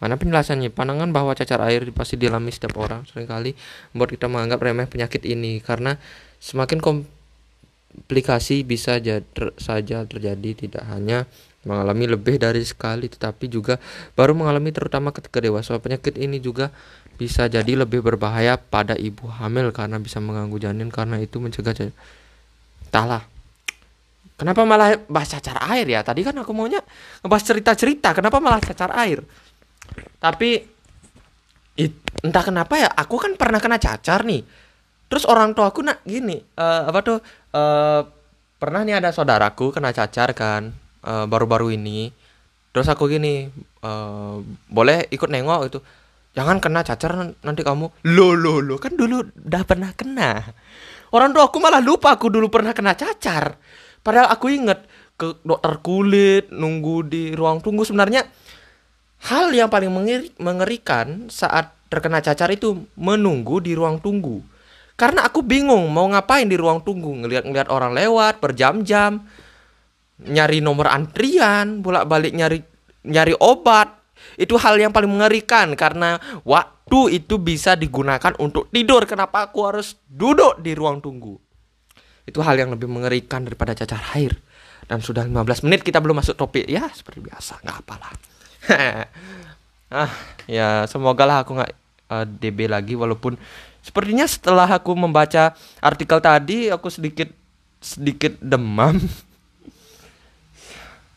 Mana 0.00 0.16
penjelasannya? 0.16 0.72
Pandangan 0.72 1.12
bahwa 1.12 1.36
cacar 1.36 1.60
air 1.68 1.84
pasti 1.92 2.16
dialami 2.16 2.48
setiap 2.48 2.72
orang 2.80 3.04
sering 3.04 3.28
kali 3.28 3.52
membuat 3.92 4.16
kita 4.16 4.26
menganggap 4.32 4.58
remeh 4.64 4.88
penyakit 4.88 5.28
ini 5.28 5.60
karena 5.60 6.00
semakin 6.40 6.80
komplikasi 6.80 8.64
bisa 8.64 8.96
jad, 9.04 9.28
saja 9.60 10.08
terjadi 10.08 10.56
tidak 10.56 10.88
hanya 10.88 11.28
mengalami 11.60 12.08
lebih 12.08 12.40
dari 12.40 12.64
sekali 12.64 13.12
tetapi 13.12 13.44
juga 13.52 13.76
baru 14.16 14.32
mengalami 14.32 14.72
terutama 14.72 15.12
ketika 15.12 15.44
dewasa. 15.44 15.76
Penyakit 15.76 16.16
ini 16.16 16.40
juga 16.40 16.72
bisa 17.20 17.44
jadi 17.52 17.76
lebih 17.76 18.00
berbahaya 18.00 18.56
pada 18.56 18.96
ibu 18.96 19.28
hamil 19.28 19.68
karena 19.76 20.00
bisa 20.00 20.24
mengganggu 20.24 20.56
janin 20.56 20.88
karena 20.88 21.20
itu 21.20 21.36
mencegah 21.36 21.92
entahlah. 22.88 23.28
Kenapa 24.40 24.64
malah 24.64 24.96
bahas 25.04 25.28
cacar 25.28 25.60
air 25.68 25.84
ya? 25.84 26.00
Tadi 26.00 26.24
kan 26.24 26.32
aku 26.40 26.56
maunya 26.56 26.80
ngebahas 27.20 27.44
cerita-cerita 27.44 28.16
kenapa 28.16 28.40
malah 28.40 28.56
cacar 28.64 28.88
air? 28.96 29.20
Tapi 30.16 30.64
it, 31.76 31.92
entah 32.24 32.40
kenapa 32.40 32.80
ya 32.80 32.88
aku 32.88 33.20
kan 33.20 33.36
pernah 33.36 33.60
kena 33.60 33.76
cacar 33.76 34.24
nih. 34.24 34.40
Terus 35.12 35.28
orang 35.28 35.52
tua 35.52 35.68
aku 35.68 35.84
nak 35.84 36.00
gini 36.08 36.40
uh, 36.56 36.88
apa 36.88 37.00
tuh? 37.04 37.18
Uh, 37.52 38.00
pernah 38.56 38.80
nih 38.80 38.96
ada 38.96 39.12
saudaraku 39.12 39.76
kena 39.76 39.92
cacar 39.92 40.32
kan 40.32 40.72
baru 41.04 41.26
baru-baru 41.26 41.76
ini. 41.76 42.12
Terus 42.70 42.86
aku 42.86 43.10
gini 43.10 43.50
uh, 43.82 44.38
boleh 44.70 45.10
ikut 45.10 45.26
nengok 45.26 45.60
itu 45.66 45.78
jangan 46.32 46.62
kena 46.62 46.86
cacar 46.86 47.34
nanti 47.42 47.60
kamu. 47.66 47.90
Lo 48.14 48.32
lo 48.32 48.62
lo 48.62 48.76
kan 48.78 48.94
dulu 48.94 49.26
udah 49.46 49.62
pernah 49.66 49.90
kena. 49.96 50.40
Orang 51.10 51.34
tua 51.34 51.50
aku 51.50 51.58
malah 51.58 51.82
lupa 51.82 52.14
aku 52.14 52.30
dulu 52.30 52.46
pernah 52.48 52.70
kena 52.70 52.94
cacar. 52.94 53.58
Padahal 54.00 54.30
aku 54.30 54.48
inget 54.54 54.86
ke 55.18 55.42
dokter 55.42 55.74
kulit 55.82 56.48
nunggu 56.54 57.04
di 57.10 57.34
ruang 57.34 57.58
tunggu. 57.58 57.82
Sebenarnya 57.82 58.24
Hal 59.20 59.52
yang 59.52 59.68
paling 59.68 59.92
mengerikan 60.40 61.28
saat 61.28 61.76
terkena 61.92 62.24
cacar 62.24 62.48
itu 62.48 62.88
menunggu 62.96 63.60
di 63.60 63.76
ruang 63.76 64.00
tunggu. 64.00 64.40
Karena 64.96 65.28
aku 65.28 65.44
bingung 65.44 65.92
mau 65.92 66.08
ngapain 66.08 66.48
di 66.48 66.56
ruang 66.56 66.80
tunggu, 66.80 67.12
ngelihat-ngelihat 67.24 67.68
orang 67.68 67.92
lewat 67.92 68.40
berjam-jam, 68.40 69.28
nyari 70.26 70.60
nomor 70.60 70.90
antrian, 70.90 71.80
bolak-balik 71.80 72.32
nyari 72.36 72.60
nyari 73.06 73.34
obat. 73.40 73.96
Itu 74.36 74.60
hal 74.60 74.76
yang 74.76 74.92
paling 74.92 75.08
mengerikan 75.08 75.72
karena 75.72 76.20
waktu 76.44 77.16
itu 77.16 77.40
bisa 77.40 77.72
digunakan 77.76 78.36
untuk 78.36 78.68
tidur. 78.68 79.08
Kenapa 79.08 79.48
aku 79.48 79.64
harus 79.64 79.96
duduk 80.04 80.60
di 80.60 80.76
ruang 80.76 81.00
tunggu? 81.00 81.40
Itu 82.28 82.44
hal 82.44 82.60
yang 82.60 82.70
lebih 82.76 82.86
mengerikan 82.86 83.48
daripada 83.48 83.72
cacar 83.72 84.04
air. 84.12 84.36
Dan 84.84 85.00
sudah 85.00 85.24
15 85.24 85.64
menit 85.70 85.80
kita 85.80 86.02
belum 86.02 86.20
masuk 86.20 86.36
topik. 86.36 86.68
Ya, 86.68 86.84
seperti 86.92 87.24
biasa, 87.24 87.62
nggak 87.64 87.76
apalah. 87.80 88.12
ah, 90.02 90.12
ya 90.44 90.84
semoga 90.84 91.24
lah 91.24 91.38
aku 91.46 91.56
nggak 91.56 91.72
uh, 92.10 92.22
eh, 92.22 92.24
DB 92.26 92.68
lagi 92.68 92.94
walaupun 92.98 93.38
sepertinya 93.80 94.28
setelah 94.28 94.68
aku 94.68 94.92
membaca 94.92 95.56
artikel 95.80 96.20
tadi 96.20 96.68
aku 96.68 96.92
sedikit 96.92 97.30
sedikit 97.80 98.36
demam. 98.42 99.00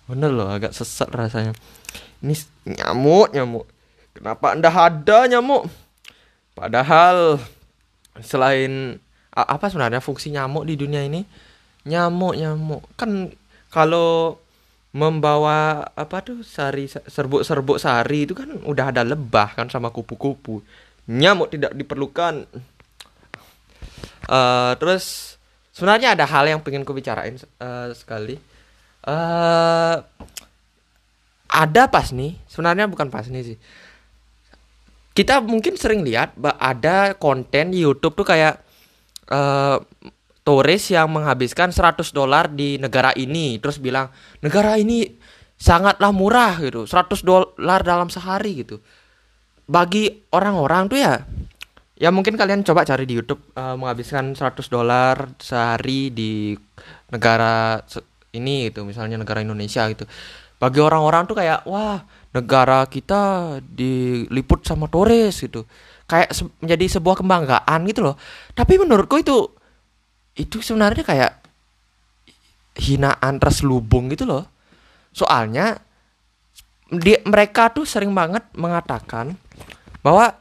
Bener 0.03 0.31
loh, 0.35 0.51
agak 0.51 0.75
sesat 0.75 1.07
rasanya. 1.15 1.55
Ini 2.19 2.35
nyamuk, 2.67 3.31
nyamuk. 3.31 3.65
Kenapa 4.15 4.51
Anda 4.51 4.69
ada 4.69 5.27
nyamuk? 5.31 5.67
Padahal 6.53 7.39
selain 8.21 8.99
apa 9.33 9.65
sebenarnya 9.71 10.03
fungsi 10.03 10.29
nyamuk 10.29 10.67
di 10.67 10.75
dunia 10.75 11.01
ini? 11.07 11.23
Nyamuk, 11.87 12.35
nyamuk. 12.35 12.83
Kan 12.99 13.31
kalau 13.71 14.37
membawa 14.93 15.89
apa 15.97 16.21
tuh 16.21 16.45
sari 16.45 16.85
serbuk-serbuk 16.85 17.81
sari 17.81 18.29
itu 18.29 18.37
kan 18.37 18.45
udah 18.61 18.93
ada 18.93 19.01
lebah 19.01 19.57
kan 19.57 19.71
sama 19.71 19.89
kupu-kupu. 19.89 20.61
Nyamuk 21.09 21.49
tidak 21.49 21.73
diperlukan. 21.73 22.45
Uh, 24.23 24.71
terus 24.79 25.35
sebenarnya 25.75 26.15
ada 26.15 26.23
hal 26.23 26.47
yang 26.47 26.63
pengen 26.63 26.87
ku 26.87 26.95
bicarain 26.95 27.35
uh, 27.59 27.91
sekali 27.91 28.39
uh, 29.07 29.95
ada 31.53 31.83
pas 31.85 32.09
nih 32.09 32.33
sebenarnya 32.49 32.89
bukan 32.89 33.13
pas 33.13 33.27
nih 33.29 33.53
sih. 33.53 33.57
Kita 35.13 35.45
mungkin 35.45 35.77
sering 35.77 36.01
lihat 36.01 36.33
ada 36.57 37.13
konten 37.13 37.69
YouTube 37.69 38.17
tuh 38.17 38.25
kayak 38.25 38.57
uh, 39.29 39.77
turis 40.41 40.89
yang 40.89 41.13
menghabiskan 41.13 41.69
100 41.69 42.09
dolar 42.09 42.49
di 42.49 42.81
negara 42.81 43.13
ini. 43.13 43.61
Terus 43.61 43.77
bilang 43.77 44.09
negara 44.41 44.81
ini 44.81 45.05
sangatlah 45.53 46.09
murah 46.09 46.57
gitu. 46.57 46.89
100 46.89 47.21
dolar 47.21 47.79
dalam 47.85 48.09
sehari 48.09 48.65
gitu. 48.65 48.81
Bagi 49.69 50.09
orang-orang 50.33 50.89
tuh 50.89 50.99
ya 50.99 51.21
ya 51.93 52.09
mungkin 52.09 52.33
kalian 52.35 52.65
coba 52.65 52.83
cari 52.83 53.05
di 53.05 53.15
YouTube 53.15 53.53
uh, 53.53 53.77
menghabiskan 53.77 54.33
100 54.33 54.65
dolar 54.67 55.29
sehari 55.37 56.09
di 56.09 56.57
negara 57.13 57.85
ini 58.33 58.67
gitu 58.69 58.83
misalnya 58.83 59.21
negara 59.21 59.45
Indonesia 59.45 59.85
gitu. 59.93 60.09
Bagi 60.57 60.81
orang-orang 60.81 61.29
tuh 61.29 61.37
kayak 61.37 61.69
wah 61.69 62.01
negara 62.33 62.83
kita 62.89 63.57
diliput 63.61 64.65
sama 64.65 64.89
turis 64.89 65.37
gitu. 65.45 65.69
Kayak 66.09 66.33
se 66.33 66.43
menjadi 66.59 66.99
sebuah 66.99 67.21
kebanggaan 67.21 67.79
gitu 67.87 68.01
loh. 68.03 68.15
Tapi 68.57 68.81
menurutku 68.81 69.21
itu 69.21 69.47
itu 70.33 70.59
sebenarnya 70.65 71.05
kayak 71.05 71.31
hinaan 72.81 73.37
terselubung 73.37 74.09
gitu 74.09 74.25
loh. 74.25 74.49
Soalnya 75.13 75.77
dia 76.89 77.21
mereka 77.25 77.69
tuh 77.69 77.85
sering 77.85 78.13
banget 78.13 78.45
mengatakan 78.57 79.37
bahwa 80.01 80.33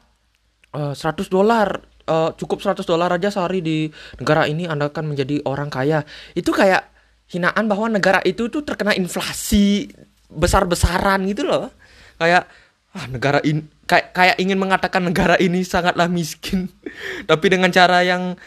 uh, 0.73 0.93
100 0.93 1.29
dolar 1.29 1.81
uh, 2.09 2.33
cukup 2.37 2.61
100 2.61 2.83
dolar 2.85 3.09
aja 3.13 3.29
sehari 3.29 3.61
di 3.61 3.89
negara 4.17 4.49
ini 4.49 4.65
Anda 4.65 4.89
akan 4.89 5.13
menjadi 5.13 5.45
orang 5.45 5.69
kaya. 5.69 6.05
Itu 6.33 6.53
kayak 6.53 6.92
hinaan 7.33 7.65
bahwa 7.65 7.89
negara 7.89 8.21
itu 8.21 8.47
tuh 8.53 8.61
terkena 8.61 8.93
inflasi 8.93 9.89
besar-besaran 10.29 11.25
gitu 11.25 11.49
loh. 11.49 11.73
Kayak 12.21 12.45
ah 12.93 13.09
negara 13.09 13.41
ini 13.41 13.65
kayak 13.89 14.13
kayak 14.13 14.37
ingin 14.37 14.61
mengatakan 14.61 15.01
negara 15.01 15.33
ini 15.41 15.65
sangatlah 15.65 16.05
miskin 16.05 16.69
tapi 17.29 17.49
dengan 17.49 17.73
cara 17.73 18.05
yang 18.05 18.37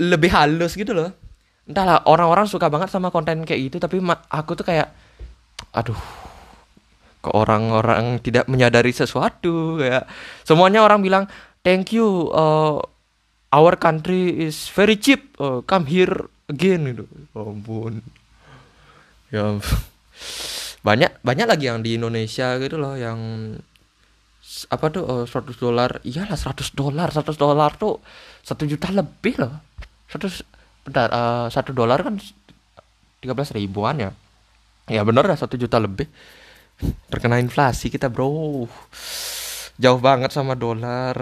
lebih 0.00 0.32
halus 0.32 0.72
gitu 0.74 0.96
loh. 0.96 1.12
Entahlah 1.68 2.08
orang-orang 2.08 2.48
suka 2.48 2.72
banget 2.72 2.88
sama 2.88 3.12
konten 3.12 3.44
kayak 3.44 3.68
gitu 3.68 3.76
tapi 3.76 4.00
aku 4.32 4.56
tuh 4.56 4.64
kayak 4.64 4.88
aduh 5.76 5.98
ke 7.26 7.30
orang-orang 7.34 8.22
tidak 8.22 8.46
menyadari 8.46 8.94
sesuatu 8.94 9.82
kayak 9.82 10.06
semuanya 10.46 10.86
orang 10.86 11.02
bilang 11.02 11.24
thank 11.66 11.90
you 11.90 12.30
uh, 12.30 12.78
our 13.50 13.74
country 13.74 14.30
is 14.46 14.70
very 14.70 14.94
cheap 14.94 15.34
uh, 15.42 15.58
come 15.66 15.90
here 15.90 16.30
again 16.50 16.86
gitu. 16.90 17.04
Oh, 17.34 17.52
ampun. 17.52 18.02
Ya 19.30 19.58
banyak 20.86 21.18
banyak 21.26 21.46
lagi 21.50 21.66
yang 21.66 21.82
di 21.82 21.98
Indonesia 21.98 22.54
gitu 22.62 22.78
loh 22.78 22.94
yang 22.94 23.18
apa 24.70 24.86
tuh 24.94 25.02
oh, 25.02 25.24
100 25.26 25.58
dolar. 25.58 25.90
Iyalah 26.06 26.38
100 26.38 26.72
dolar. 26.78 27.08
100 27.10 27.34
dolar 27.34 27.70
tuh 27.74 27.98
satu 28.46 28.62
juta 28.64 28.94
lebih 28.94 29.42
loh. 29.42 29.54
Satu 30.06 30.30
bentar 30.86 31.10
satu 31.50 31.74
dolar 31.74 31.98
kan 32.06 32.14
tiga 33.18 33.34
belas 33.34 33.50
ribuan 33.50 33.98
ya. 33.98 34.10
Ya 34.86 35.02
bener 35.02 35.26
lah 35.26 35.34
satu 35.34 35.58
juta 35.58 35.82
lebih. 35.82 36.06
Terkena 37.10 37.42
inflasi 37.42 37.90
kita 37.90 38.06
bro. 38.06 38.70
Jauh 39.76 40.00
banget 40.00 40.30
sama 40.30 40.54
dolar. 40.54 41.18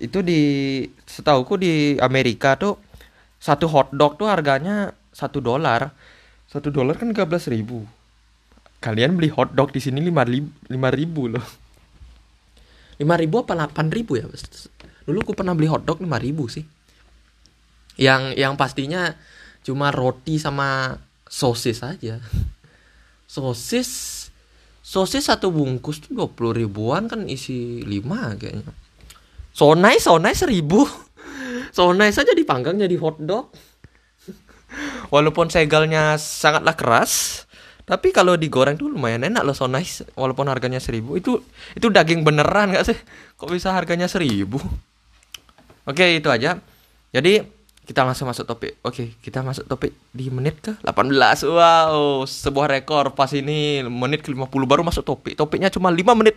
Itu 0.00 0.24
di 0.24 0.82
setauku 1.04 1.60
di 1.60 1.98
Amerika 2.00 2.56
tuh 2.56 2.87
satu 3.38 3.70
hotdog 3.70 4.18
tuh 4.18 4.26
harganya 4.26 4.92
satu 5.14 5.38
dolar. 5.38 5.94
Satu 6.50 6.74
dolar 6.74 6.98
kan 6.98 7.14
belas 7.14 7.46
ribu. 7.46 7.86
Kalian 8.78 9.18
beli 9.18 9.30
hotdog 9.30 9.74
di 9.74 9.82
sini 9.82 9.98
lima 9.98 10.22
ribu, 10.22 10.50
lima 10.70 10.88
ribu 10.90 11.22
loh. 11.30 11.46
lima 12.98 13.14
ribu 13.14 13.46
apa 13.46 13.54
delapan 13.54 13.86
ribu 13.94 14.18
ya? 14.18 14.26
Dulu 15.06 15.22
aku 15.22 15.32
pernah 15.34 15.54
beli 15.54 15.70
hotdog 15.70 16.02
lima 16.02 16.18
ribu 16.18 16.50
sih. 16.50 16.66
Yang 17.98 18.34
yang 18.38 18.54
pastinya 18.58 19.14
cuma 19.62 19.94
roti 19.94 20.38
sama 20.38 20.98
sosis 21.26 21.82
aja. 21.82 22.18
Sosis 23.28 23.90
sosis 24.80 25.28
satu 25.28 25.52
bungkus 25.52 26.00
tuh 26.00 26.16
dua 26.16 26.28
puluh 26.32 26.56
ribuan 26.56 27.12
kan 27.12 27.28
isi 27.28 27.84
lima 27.84 28.32
kayaknya. 28.40 28.72
Sonai 29.52 30.00
sonai 30.00 30.32
seribu 30.32 30.88
Sonai 31.72 32.12
saja 32.14 32.32
dipanggang 32.32 32.76
jadi 32.76 32.96
hotdog. 32.98 33.52
Walaupun 35.14 35.48
segalnya 35.48 36.20
sangatlah 36.20 36.76
keras, 36.76 37.44
tapi 37.88 38.12
kalau 38.12 38.36
digoreng 38.36 38.76
tuh 38.76 38.92
lumayan 38.92 39.24
enak 39.24 39.40
loh 39.48 39.56
sonai 39.56 39.80
walaupun 40.12 40.44
harganya 40.52 40.76
seribu 40.76 41.16
itu 41.16 41.40
itu 41.72 41.88
daging 41.88 42.20
beneran 42.20 42.76
gak 42.76 42.84
sih? 42.84 42.98
Kok 43.40 43.48
bisa 43.48 43.72
harganya 43.72 44.04
seribu? 44.04 44.60
Oke 45.88 46.20
itu 46.20 46.28
aja. 46.28 46.60
Jadi 47.16 47.40
kita 47.88 48.04
langsung 48.04 48.28
masuk 48.28 48.44
topik. 48.44 48.76
Oke, 48.84 49.16
kita 49.24 49.40
masuk 49.40 49.64
topik 49.64 49.96
di 50.12 50.28
menit 50.28 50.60
ke 50.60 50.76
18. 50.84 51.48
Wow, 51.48 52.28
sebuah 52.28 52.76
rekor 52.76 53.16
pas 53.16 53.32
ini 53.32 53.80
menit 53.88 54.20
ke 54.20 54.28
50 54.28 54.52
baru 54.68 54.84
masuk 54.84 55.08
topik. 55.08 55.32
Topiknya 55.32 55.72
cuma 55.72 55.88
5 55.88 56.04
menit. 56.20 56.36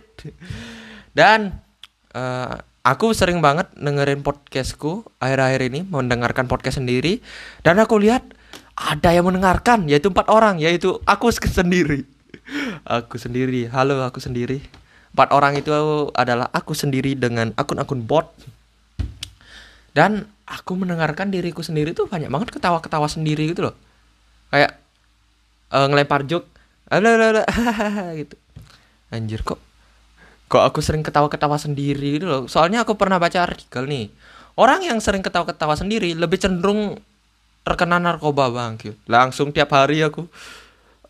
Dan 1.12 1.52
uh, 2.16 2.56
aku 2.82 3.14
sering 3.14 3.38
banget 3.38 3.70
dengerin 3.78 4.26
podcastku 4.26 5.06
akhir-akhir 5.22 5.70
ini 5.70 5.80
mendengarkan 5.86 6.50
podcast 6.50 6.82
sendiri 6.82 7.22
dan 7.62 7.78
aku 7.78 7.98
lihat 8.02 8.26
ada 8.74 9.14
yang 9.14 9.30
mendengarkan 9.30 9.86
yaitu 9.86 10.10
empat 10.10 10.26
orang 10.26 10.58
yaitu 10.58 10.98
aku 11.06 11.30
sendiri. 11.58 12.04
Aku 12.82 13.16
sendiri. 13.16 13.70
Halo 13.70 14.02
aku 14.02 14.18
sendiri. 14.18 14.60
Empat 15.14 15.30
orang 15.30 15.54
itu 15.54 15.70
adalah 16.16 16.50
aku 16.50 16.74
sendiri 16.74 17.14
dengan 17.14 17.54
akun-akun 17.54 18.02
bot. 18.02 18.32
Dan 19.92 20.24
aku 20.48 20.74
mendengarkan 20.74 21.28
diriku 21.28 21.60
sendiri 21.60 21.92
tuh 21.92 22.08
banyak 22.08 22.32
banget 22.32 22.48
ketawa-ketawa 22.50 23.06
sendiri 23.06 23.52
gitu 23.52 23.70
loh. 23.70 23.76
Kayak 24.48 24.80
uh, 25.70 25.86
ngelempar 25.86 26.24
joke 26.26 26.48
gitu. 28.20 28.36
Anjir 29.12 29.44
kok 29.44 29.71
kok 30.52 30.60
aku 30.60 30.84
sering 30.84 31.00
ketawa-ketawa 31.00 31.56
sendiri 31.56 32.20
gitu 32.20 32.28
loh. 32.28 32.44
Soalnya 32.44 32.84
aku 32.84 32.92
pernah 33.00 33.16
baca 33.16 33.40
artikel 33.40 33.88
nih. 33.88 34.12
Orang 34.52 34.84
yang 34.84 35.00
sering 35.00 35.24
ketawa-ketawa 35.24 35.80
sendiri 35.80 36.12
lebih 36.12 36.36
cenderung 36.36 37.00
terkena 37.64 37.96
narkoba 37.96 38.52
bang 38.52 38.74
gitu. 38.76 38.98
langsung 39.06 39.54
tiap 39.54 39.70
hari 39.70 40.02
aku 40.02 40.26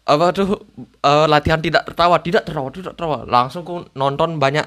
apa 0.04 0.36
tuh 0.36 0.60
uh, 1.00 1.24
latihan 1.24 1.56
tidak 1.58 1.88
tertawa 1.88 2.22
tidak 2.22 2.46
tertawa 2.46 2.70
tidak 2.70 2.94
tertawa. 2.94 3.18
Langsung 3.26 3.66
aku 3.66 3.90
nonton 3.98 4.38
banyak 4.38 4.62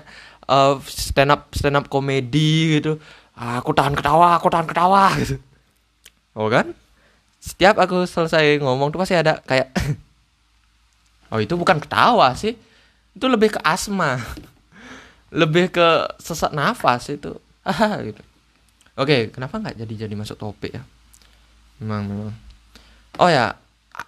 uh, 0.52 0.76
stand 0.84 1.32
up 1.32 1.56
stand 1.56 1.80
up 1.80 1.88
komedi 1.88 2.84
gitu. 2.84 3.00
Aku 3.36 3.72
tahan 3.72 3.96
ketawa 3.96 4.36
aku 4.36 4.52
tahan 4.52 4.68
ketawa. 4.68 5.12
Gitu. 5.24 5.40
Oh 6.36 6.52
kan? 6.52 6.76
Setiap 7.40 7.80
aku 7.80 8.04
selesai 8.04 8.60
ngomong 8.60 8.92
tuh 8.92 9.00
pasti 9.00 9.16
ada 9.16 9.40
kayak 9.44 9.72
oh 11.32 11.40
itu 11.40 11.56
bukan 11.56 11.80
ketawa 11.80 12.36
sih. 12.36 12.60
Itu 13.16 13.32
lebih 13.32 13.56
ke 13.56 13.60
asma 13.64 14.20
lebih 15.36 15.70
ke 15.70 15.88
sesak 16.18 16.56
nafas 16.56 17.12
itu. 17.12 17.36
Gitu. 18.08 18.24
Oke 18.96 19.28
kenapa 19.30 19.60
nggak 19.60 19.76
jadi 19.84 20.08
jadi 20.08 20.16
masuk 20.16 20.40
topik 20.40 20.72
ya? 20.80 20.84
Memang 21.84 22.08
memang. 22.08 22.36
Oh 23.20 23.28
ya 23.28 23.52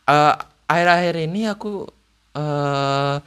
uh, 0.07 0.35
akhir-akhir 0.67 1.15
ini 1.27 1.51
aku 1.51 1.83
uh, 2.35 3.19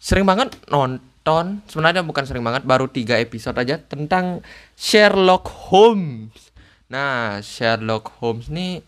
sering 0.00 0.24
banget 0.24 0.56
nonton 0.72 1.60
sebenarnya 1.68 2.00
bukan 2.00 2.24
sering 2.24 2.40
banget 2.40 2.64
baru 2.64 2.88
tiga 2.88 3.20
episode 3.20 3.60
aja 3.60 3.76
tentang 3.76 4.40
Sherlock 4.78 5.52
Holmes. 5.68 6.52
Nah 6.88 7.44
Sherlock 7.44 8.16
Holmes 8.20 8.48
nih 8.48 8.80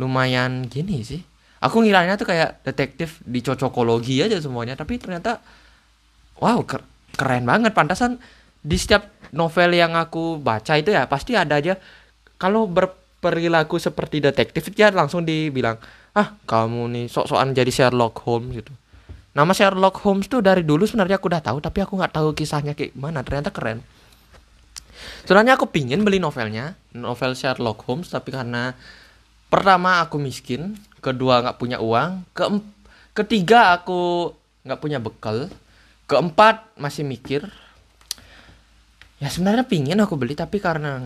lumayan 0.00 0.64
gini 0.72 1.04
sih. 1.04 1.20
Aku 1.60 1.80
ngiranya 1.84 2.16
tuh 2.16 2.28
kayak 2.28 2.64
detektif 2.64 3.20
di 3.24 3.40
cocokologi 3.44 4.20
aja 4.24 4.36
semuanya 4.40 4.76
tapi 4.76 4.96
ternyata 4.96 5.40
wow 6.40 6.60
keren 7.14 7.46
banget. 7.48 7.72
Pantasan 7.72 8.18
di 8.60 8.76
setiap 8.76 9.08
novel 9.34 9.74
yang 9.74 9.98
aku 9.98 10.38
baca 10.38 10.78
itu 10.78 10.90
ya 10.92 11.06
pasti 11.08 11.34
ada 11.34 11.58
aja. 11.58 11.78
Kalau 12.38 12.66
berperilaku 12.66 13.78
seperti 13.78 14.20
detektif 14.20 14.68
dia 14.74 14.90
langsung 14.90 15.22
dibilang 15.22 15.78
ah 16.14 16.38
kamu 16.46 16.90
nih 16.94 17.04
sok-sokan 17.10 17.54
jadi 17.54 17.70
Sherlock 17.70 18.22
Holmes 18.22 18.54
gitu. 18.54 18.72
Nama 19.34 19.50
Sherlock 19.50 19.98
Holmes 20.06 20.30
tuh 20.30 20.46
dari 20.46 20.62
dulu 20.62 20.86
sebenarnya 20.86 21.18
aku 21.18 21.26
udah 21.26 21.42
tahu 21.42 21.58
tapi 21.58 21.82
aku 21.82 21.98
nggak 21.98 22.14
tahu 22.14 22.28
kisahnya 22.38 22.78
kayak 22.78 22.94
mana 22.94 23.26
ternyata 23.26 23.50
keren. 23.50 23.82
Sebenarnya 25.26 25.58
aku 25.58 25.68
pingin 25.74 26.06
beli 26.06 26.22
novelnya 26.22 26.78
novel 26.94 27.34
Sherlock 27.34 27.82
Holmes 27.86 28.08
tapi 28.14 28.30
karena 28.30 28.78
pertama 29.50 30.02
aku 30.02 30.22
miskin 30.22 30.78
kedua 31.02 31.42
nggak 31.42 31.58
punya 31.58 31.78
uang 31.82 32.24
ke 32.32 32.44
ketiga 33.14 33.74
aku 33.76 34.32
nggak 34.64 34.80
punya 34.80 34.98
bekal 34.98 35.52
keempat 36.04 36.76
masih 36.76 37.06
mikir 37.06 37.48
ya 39.22 39.28
sebenarnya 39.32 39.64
pingin 39.64 40.00
aku 40.02 40.20
beli 40.20 40.36
tapi 40.36 40.60
karena 40.60 41.00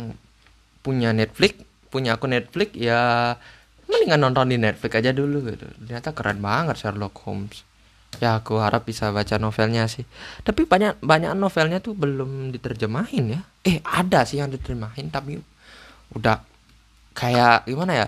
punya 0.83 1.15
Netflix 1.15 1.63
punya 1.89 2.17
aku 2.21 2.29
Netflix 2.29 2.77
ya 2.77 3.35
mendingan 3.89 4.21
nonton 4.21 4.53
di 4.53 4.61
Netflix 4.61 4.93
aja 5.01 5.11
dulu 5.17 5.49
gitu. 5.49 5.65
Ternyata 5.65 6.13
keren 6.13 6.39
banget 6.45 6.77
Sherlock 6.77 7.17
Holmes. 7.25 7.65
Ya 8.21 8.41
aku 8.41 8.61
harap 8.61 8.89
bisa 8.89 9.13
baca 9.13 9.37
novelnya 9.37 9.89
sih. 9.89 10.05
Tapi 10.45 10.65
banyak 10.65 11.01
banyak 11.01 11.33
novelnya 11.37 11.81
tuh 11.81 11.97
belum 11.97 12.53
diterjemahin 12.53 13.37
ya. 13.37 13.41
Eh 13.65 13.81
ada 13.85 14.25
sih 14.25 14.41
yang 14.41 14.53
diterjemahin 14.53 15.09
tapi 15.09 15.41
udah 16.13 16.41
kayak 17.17 17.69
gimana 17.69 17.93
ya? 17.97 18.07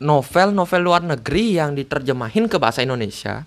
Novel 0.00 0.56
novel 0.56 0.80
luar 0.80 1.04
negeri 1.04 1.60
yang 1.60 1.76
diterjemahin 1.76 2.48
ke 2.48 2.56
bahasa 2.56 2.80
Indonesia 2.80 3.44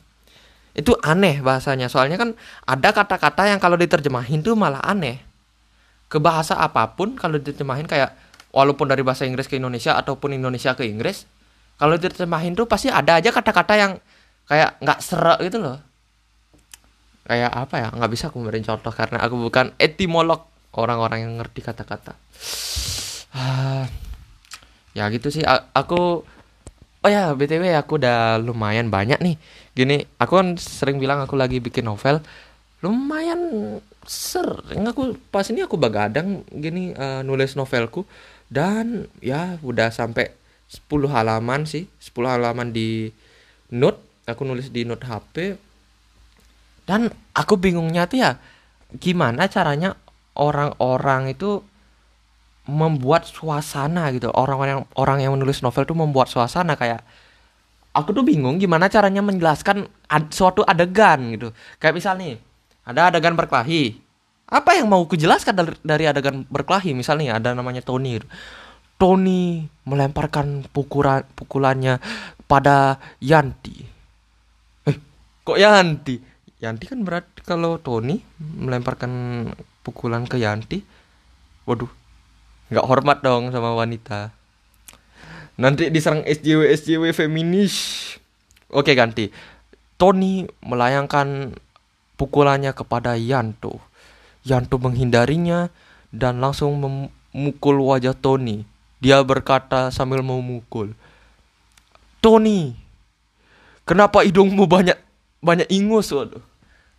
itu 0.71 0.95
aneh 1.03 1.43
bahasanya. 1.43 1.91
Soalnya 1.91 2.15
kan 2.15 2.35
ada 2.63 2.89
kata-kata 2.95 3.51
yang 3.51 3.59
kalau 3.59 3.75
diterjemahin 3.75 4.39
tuh 4.39 4.55
malah 4.55 4.79
aneh. 4.83 5.19
Ke 6.11 6.19
bahasa 6.19 6.59
apa 6.59 6.91
pun 6.91 7.15
kalau 7.15 7.39
diterjemahin 7.39 7.87
kayak 7.87 8.11
walaupun 8.51 8.91
dari 8.91 9.03
bahasa 9.03 9.23
Inggris 9.23 9.47
ke 9.47 9.59
Indonesia 9.59 9.95
ataupun 9.95 10.35
Indonesia 10.35 10.75
ke 10.75 10.83
Inggris 10.83 11.23
kalau 11.79 11.95
diterjemahin 11.95 12.53
tuh 12.53 12.67
pasti 12.67 12.91
ada 12.91 13.17
aja 13.17 13.31
kata-kata 13.31 13.73
yang 13.79 13.91
kayak 14.45 14.77
nggak 14.83 14.99
serak 14.99 15.39
gitu 15.41 15.63
loh. 15.63 15.79
Kayak 17.25 17.51
apa 17.55 17.75
ya? 17.79 17.87
Nggak 17.95 18.11
bisa 18.11 18.23
aku 18.27 18.43
memberi 18.43 18.59
contoh 18.61 18.91
karena 18.91 19.23
aku 19.23 19.39
bukan 19.39 19.71
etimolog 19.79 20.45
orang-orang 20.75 21.25
yang 21.25 21.33
ngerti 21.39 21.59
kata-kata. 21.65 22.13
Ya 24.91 25.07
gitu 25.07 25.31
sih. 25.31 25.39
Aku 25.71 26.27
oh 27.01 27.09
ya 27.09 27.33
btw 27.33 27.73
aku 27.81 27.97
udah 27.97 28.37
lumayan 28.37 28.93
banyak 28.93 29.17
nih 29.23 29.35
gini 29.71 30.03
aku 30.19 30.33
kan 30.35 30.49
sering 30.59 30.99
bilang 30.99 31.23
aku 31.23 31.39
lagi 31.39 31.63
bikin 31.63 31.87
novel 31.87 32.19
lumayan 32.81 33.77
sering 34.03 34.83
aku 34.89 35.15
pas 35.29 35.45
ini 35.47 35.63
aku 35.63 35.77
bagadang 35.77 36.43
gini 36.49 36.91
uh, 36.97 37.21
nulis 37.21 37.53
novelku 37.53 38.03
dan 38.51 39.07
ya 39.23 39.61
udah 39.61 39.93
sampai 39.93 40.33
10 40.67 40.87
halaman 41.07 41.63
sih 41.63 41.87
10 42.01 42.15
halaman 42.25 42.73
di 42.73 43.13
note 43.71 44.01
aku 44.27 44.43
nulis 44.43 44.73
di 44.73 44.83
note 44.83 45.05
HP 45.07 45.55
dan 46.89 47.13
aku 47.31 47.55
bingungnya 47.55 48.09
tuh 48.09 48.19
ya 48.19 48.31
gimana 48.97 49.47
caranya 49.47 49.95
orang-orang 50.35 51.31
itu 51.31 51.63
membuat 52.67 53.29
suasana 53.29 54.11
gitu 54.11 54.27
orang-orang 54.33 54.81
yang 54.81 54.83
orang 54.97 55.17
yang 55.23 55.31
menulis 55.37 55.63
novel 55.63 55.87
tuh 55.87 55.97
membuat 55.97 56.27
suasana 56.27 56.75
kayak 56.75 57.05
aku 57.91 58.15
tuh 58.15 58.23
bingung 58.23 58.59
gimana 58.59 58.87
caranya 58.87 59.19
menjelaskan 59.19 59.87
ad, 60.07 60.31
suatu 60.31 60.63
adegan 60.63 61.35
gitu. 61.35 61.51
Kayak 61.77 61.95
misal 61.95 62.13
nih 62.19 62.39
ada 62.87 63.11
adegan 63.11 63.35
berkelahi. 63.35 63.99
Apa 64.51 64.75
yang 64.75 64.91
mau 64.91 65.03
kujelaskan 65.07 65.53
dari, 65.55 65.73
dari 65.79 66.05
adegan 66.07 66.43
berkelahi? 66.47 66.91
Misalnya 66.91 67.39
ada 67.39 67.55
namanya 67.55 67.79
Tony 67.79 68.19
Tony 68.99 69.65
melemparkan 69.87 70.67
pukulan 70.69 71.25
pukulannya 71.33 71.97
pada 72.45 73.01
Yanti. 73.17 73.87
Eh 74.85 74.95
kok 75.41 75.57
Yanti? 75.57 76.21
Yanti 76.61 76.85
kan 76.85 77.01
berarti 77.01 77.41
kalau 77.41 77.81
Tony 77.81 78.21
melemparkan 78.37 79.11
pukulan 79.81 80.27
ke 80.29 80.37
Yanti. 80.37 80.83
Waduh 81.65 81.89
nggak 82.71 82.87
hormat 82.87 83.19
dong 83.19 83.51
sama 83.51 83.75
wanita 83.75 84.31
nanti 85.61 85.93
diserang 85.93 86.25
SJW 86.25 86.73
SJW 86.73 87.13
feminis 87.13 87.75
oke 88.73 88.89
ganti 88.97 89.29
Tony 90.01 90.49
melayangkan 90.65 91.53
pukulannya 92.17 92.73
kepada 92.73 93.13
Yanto. 93.13 93.77
Yanto 94.41 94.81
menghindarinya 94.81 95.69
dan 96.09 96.41
langsung 96.41 96.81
memukul 96.81 97.77
wajah 97.85 98.17
Tony. 98.17 98.65
Dia 98.97 99.21
berkata 99.21 99.93
sambil 99.93 100.25
memukul, 100.25 100.97
Tony, 102.17 102.73
kenapa 103.85 104.25
hidungmu 104.25 104.65
banyak 104.65 104.97
banyak 105.41 105.69
ingus? 105.69 106.09
Waduh. 106.09 106.41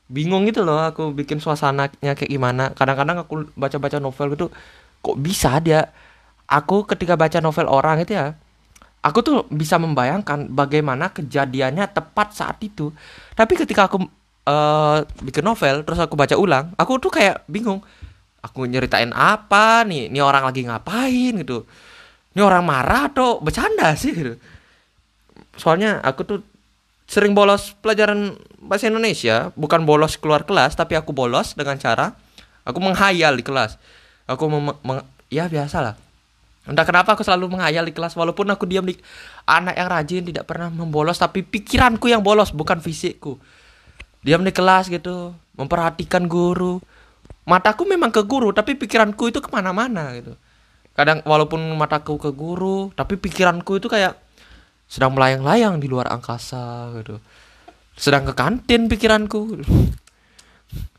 Bingung 0.06 0.46
gitu 0.46 0.62
loh 0.62 0.78
aku 0.78 1.10
bikin 1.10 1.42
suasananya 1.42 2.14
kayak 2.14 2.30
gimana. 2.30 2.70
Kadang-kadang 2.78 3.26
aku 3.26 3.50
baca-baca 3.58 3.98
novel 3.98 4.38
gitu, 4.38 4.46
kok 5.02 5.18
bisa 5.18 5.58
dia? 5.58 5.90
Aku 6.46 6.86
ketika 6.86 7.18
baca 7.18 7.42
novel 7.42 7.66
orang 7.66 8.02
itu 8.02 8.14
ya, 8.14 8.38
aku 9.02 9.18
tuh 9.20 9.36
bisa 9.50 9.76
membayangkan 9.76 10.48
bagaimana 10.48 11.10
kejadiannya 11.10 11.90
tepat 11.90 12.32
saat 12.32 12.62
itu. 12.62 12.94
Tapi 13.34 13.58
ketika 13.58 13.90
aku 13.90 14.06
uh, 14.46 15.02
bikin 15.20 15.42
novel 15.42 15.82
terus 15.82 15.98
aku 15.98 16.14
baca 16.14 16.38
ulang 16.38 16.70
aku 16.78 17.02
tuh 17.02 17.10
kayak 17.10 17.42
bingung. 17.50 17.82
Aku 18.42 18.66
nyeritain 18.66 19.14
apa 19.14 19.86
nih? 19.86 20.10
Ini 20.10 20.18
orang 20.18 20.42
lagi 20.50 20.66
ngapain 20.66 21.34
gitu? 21.46 21.62
Ini 22.34 22.42
orang 22.42 22.66
marah 22.66 23.06
atau 23.06 23.38
bercanda 23.38 23.94
sih 23.94 24.10
gitu? 24.10 24.34
Soalnya 25.54 26.02
aku 26.02 26.26
tuh 26.26 26.38
sering 27.06 27.38
bolos 27.38 27.70
pelajaran 27.78 28.34
bahasa 28.58 28.90
Indonesia. 28.90 29.54
Bukan 29.54 29.86
bolos 29.86 30.18
keluar 30.18 30.42
kelas 30.42 30.74
tapi 30.74 30.98
aku 30.98 31.14
bolos 31.14 31.54
dengan 31.54 31.78
cara 31.78 32.18
aku 32.66 32.78
menghayal 32.82 33.38
di 33.38 33.46
kelas. 33.46 33.78
Aku 34.26 34.50
mem 34.50 34.74
ya 35.30 35.46
biasa 35.46 35.78
lah 35.78 35.94
entah 36.62 36.86
kenapa 36.86 37.18
aku 37.18 37.26
selalu 37.26 37.58
menghayal 37.58 37.82
di 37.82 37.90
kelas 37.90 38.14
walaupun 38.14 38.46
aku 38.54 38.70
diam 38.70 38.86
di 38.86 38.94
anak 39.50 39.74
yang 39.74 39.88
rajin 39.90 40.22
tidak 40.22 40.46
pernah 40.46 40.70
membolos 40.70 41.18
tapi 41.18 41.42
pikiranku 41.42 42.06
yang 42.06 42.22
bolos 42.22 42.54
bukan 42.54 42.78
fisikku. 42.78 43.42
Diam 44.22 44.46
di 44.46 44.54
kelas 44.54 44.86
gitu 44.86 45.34
memperhatikan 45.58 46.30
guru. 46.30 46.78
Mataku 47.42 47.82
memang 47.90 48.14
ke 48.14 48.22
guru 48.22 48.54
tapi 48.54 48.78
pikiranku 48.78 49.34
itu 49.34 49.42
ke 49.42 49.50
mana-mana 49.50 50.14
gitu. 50.14 50.38
Kadang 50.94 51.26
walaupun 51.26 51.58
mataku 51.74 52.22
ke 52.22 52.30
guru 52.30 52.94
tapi 52.94 53.18
pikiranku 53.18 53.82
itu 53.82 53.90
kayak 53.90 54.14
sedang 54.86 55.18
melayang-layang 55.18 55.82
di 55.82 55.90
luar 55.90 56.14
angkasa 56.14 56.94
gitu. 57.02 57.18
Sedang 57.98 58.22
ke 58.22 58.32
kantin 58.38 58.86
pikiranku. 58.86 59.40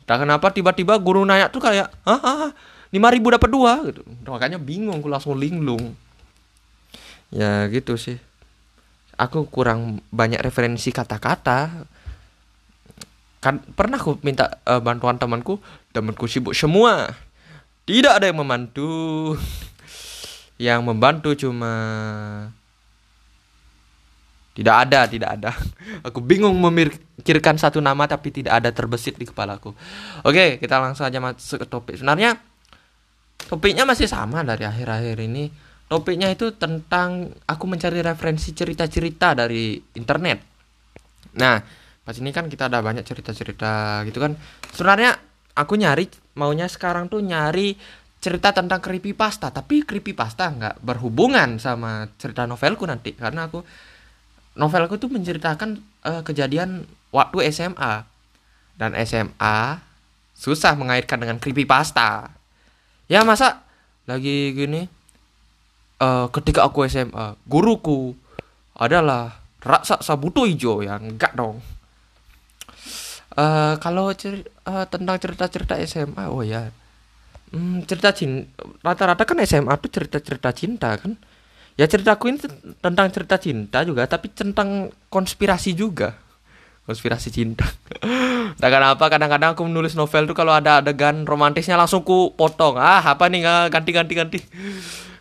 Tak 0.04 0.28
kenapa 0.28 0.52
tiba-tiba 0.52 0.99
guru 0.99 1.23
nanya 1.23 1.47
tuh 1.47 1.63
kayak 1.63 1.88
ah 2.04 2.52
lima 2.93 3.10
ribu 3.10 3.34
dapat 3.34 3.49
dua 3.49 3.82
gitu. 3.89 4.06
Makanya 4.29 4.62
bingung 4.62 5.01
aku 5.01 5.10
langsung 5.10 5.34
linglung. 5.34 5.97
Ya 7.34 7.65
gitu 7.73 7.97
sih. 7.97 8.21
Aku 9.17 9.49
kurang 9.49 10.06
banyak 10.13 10.38
referensi 10.38 10.93
kata-kata. 10.93 11.89
Kan 13.41 13.65
pernah 13.73 13.97
aku 13.97 14.21
minta 14.21 14.62
uh, 14.69 14.77
bantuan 14.77 15.17
temanku 15.17 15.58
temanku 15.89 16.29
sibuk 16.29 16.53
semua. 16.53 17.10
Tidak 17.89 18.13
ada 18.13 18.29
yang 18.29 18.38
membantu. 18.38 19.34
Yang 20.62 20.86
membantu 20.86 21.29
cuma 21.34 21.73
tidak 24.53 24.75
ada 24.86 25.10
tidak 25.10 25.29
ada. 25.34 25.51
Aku 26.08 26.21
bingung 26.21 26.53
memikirkan 26.62 27.58
satu 27.58 27.82
nama 27.82 28.06
tapi 28.06 28.29
tidak 28.29 28.62
ada 28.62 28.69
terbesit 28.69 29.17
di 29.17 29.25
kepalaku 29.25 29.73
oke 30.21 30.62
kita 30.62 30.77
langsung 30.77 31.10
aja 31.10 31.17
masuk 31.17 31.65
ke 31.65 31.67
topik. 31.67 31.97
Sebenarnya 31.97 32.38
topiknya 33.47 33.84
masih 33.84 34.08
sama 34.08 34.41
dari 34.45 34.63
akhir-akhir 34.63 35.17
ini. 35.23 35.51
Topiknya 35.88 36.32
itu 36.32 36.56
tentang 36.56 37.29
aku 37.45 37.65
mencari 37.69 38.01
referensi 38.01 38.56
cerita-cerita 38.56 39.38
dari 39.38 39.77
internet. 39.93 40.39
Nah 41.38 41.60
pas 42.03 42.15
ini 42.19 42.36
kan 42.36 42.51
kita 42.51 42.67
ada 42.67 42.84
banyak 42.84 43.06
cerita-cerita 43.06 44.03
gitu 44.08 44.19
kan. 44.19 44.36
Sebenarnya 44.73 45.15
aku 45.53 45.77
nyari 45.77 46.10
maunya 46.36 46.65
sekarang 46.65 47.08
tuh 47.08 47.21
nyari 47.21 47.77
cerita 48.23 48.56
tentang 48.56 48.79
creepypasta. 48.79 49.51
Tapi 49.51 49.84
creepypasta 49.84 50.43
nggak 50.49 50.75
berhubungan 50.79 51.60
sama 51.60 52.08
cerita 52.15 52.47
novelku 52.47 52.88
nanti. 52.88 53.13
Karena 53.13 53.51
aku 53.51 53.62
novelku 54.58 54.95
tuh 54.95 55.12
menceritakan 55.12 55.69
uh, 56.08 56.21
kejadian 56.23 56.88
waktu 57.12 57.51
SMA 57.51 58.08
dan 58.79 58.95
SMA 59.06 59.84
susah 60.34 60.73
mengaitkan 60.79 61.19
dengan 61.21 61.38
creepypasta. 61.38 62.32
Ya 63.12 63.22
masa 63.28 63.68
lagi 64.08 64.56
gini 64.56 64.88
uh, 66.00 66.28
ketika 66.32 66.68
aku 66.68 66.88
SMA, 66.88 67.36
guruku 67.48 68.16
adalah 68.76 69.44
Raksa 69.63 70.04
Sabuto 70.04 70.44
Ijo 70.44 70.84
ya 70.84 71.00
enggak 71.00 71.36
dong. 71.36 71.63
Uh, 73.34 73.76
kalau 73.82 74.13
cer 74.13 74.46
uh, 74.70 74.86
tentang 74.86 75.18
cerita-cerita 75.18 75.82
SMA, 75.89 76.30
oh 76.30 76.46
ya, 76.46 76.70
hmm, 77.54 77.86
cerita 77.86 78.12
cinta 78.12 78.50
rata-rata 78.82 79.24
kan 79.24 79.38
SMA 79.46 79.74
tuh 79.78 79.89
cerita-cerita 79.94 80.50
cinta 80.52 80.89
kan 80.98 81.13
ya 81.78 81.86
ceritaku 81.86 82.34
ini 82.34 82.38
tentang 82.82 83.08
cerita 83.13 83.38
cinta 83.38 83.82
juga 83.86 84.06
tapi 84.10 84.30
tentang 84.34 84.89
konspirasi 85.10 85.74
juga 85.78 86.18
konspirasi 86.88 87.30
cinta. 87.32 87.67
Tak 88.54 88.69
kenapa 88.69 89.10
kadang-kadang 89.10 89.58
aku 89.58 89.65
menulis 89.65 89.98
novel 89.98 90.30
tuh 90.30 90.38
kalau 90.38 90.54
ada 90.54 90.78
adegan 90.78 91.26
romantisnya 91.26 91.74
langsung 91.74 92.06
ku 92.06 92.38
potong. 92.38 92.78
Ah 92.78 93.02
apa 93.02 93.26
nih? 93.26 93.41
Nggak 93.41 93.62
ganti 93.74 93.91
ganti. 93.91 94.13
Ganti 94.13 94.39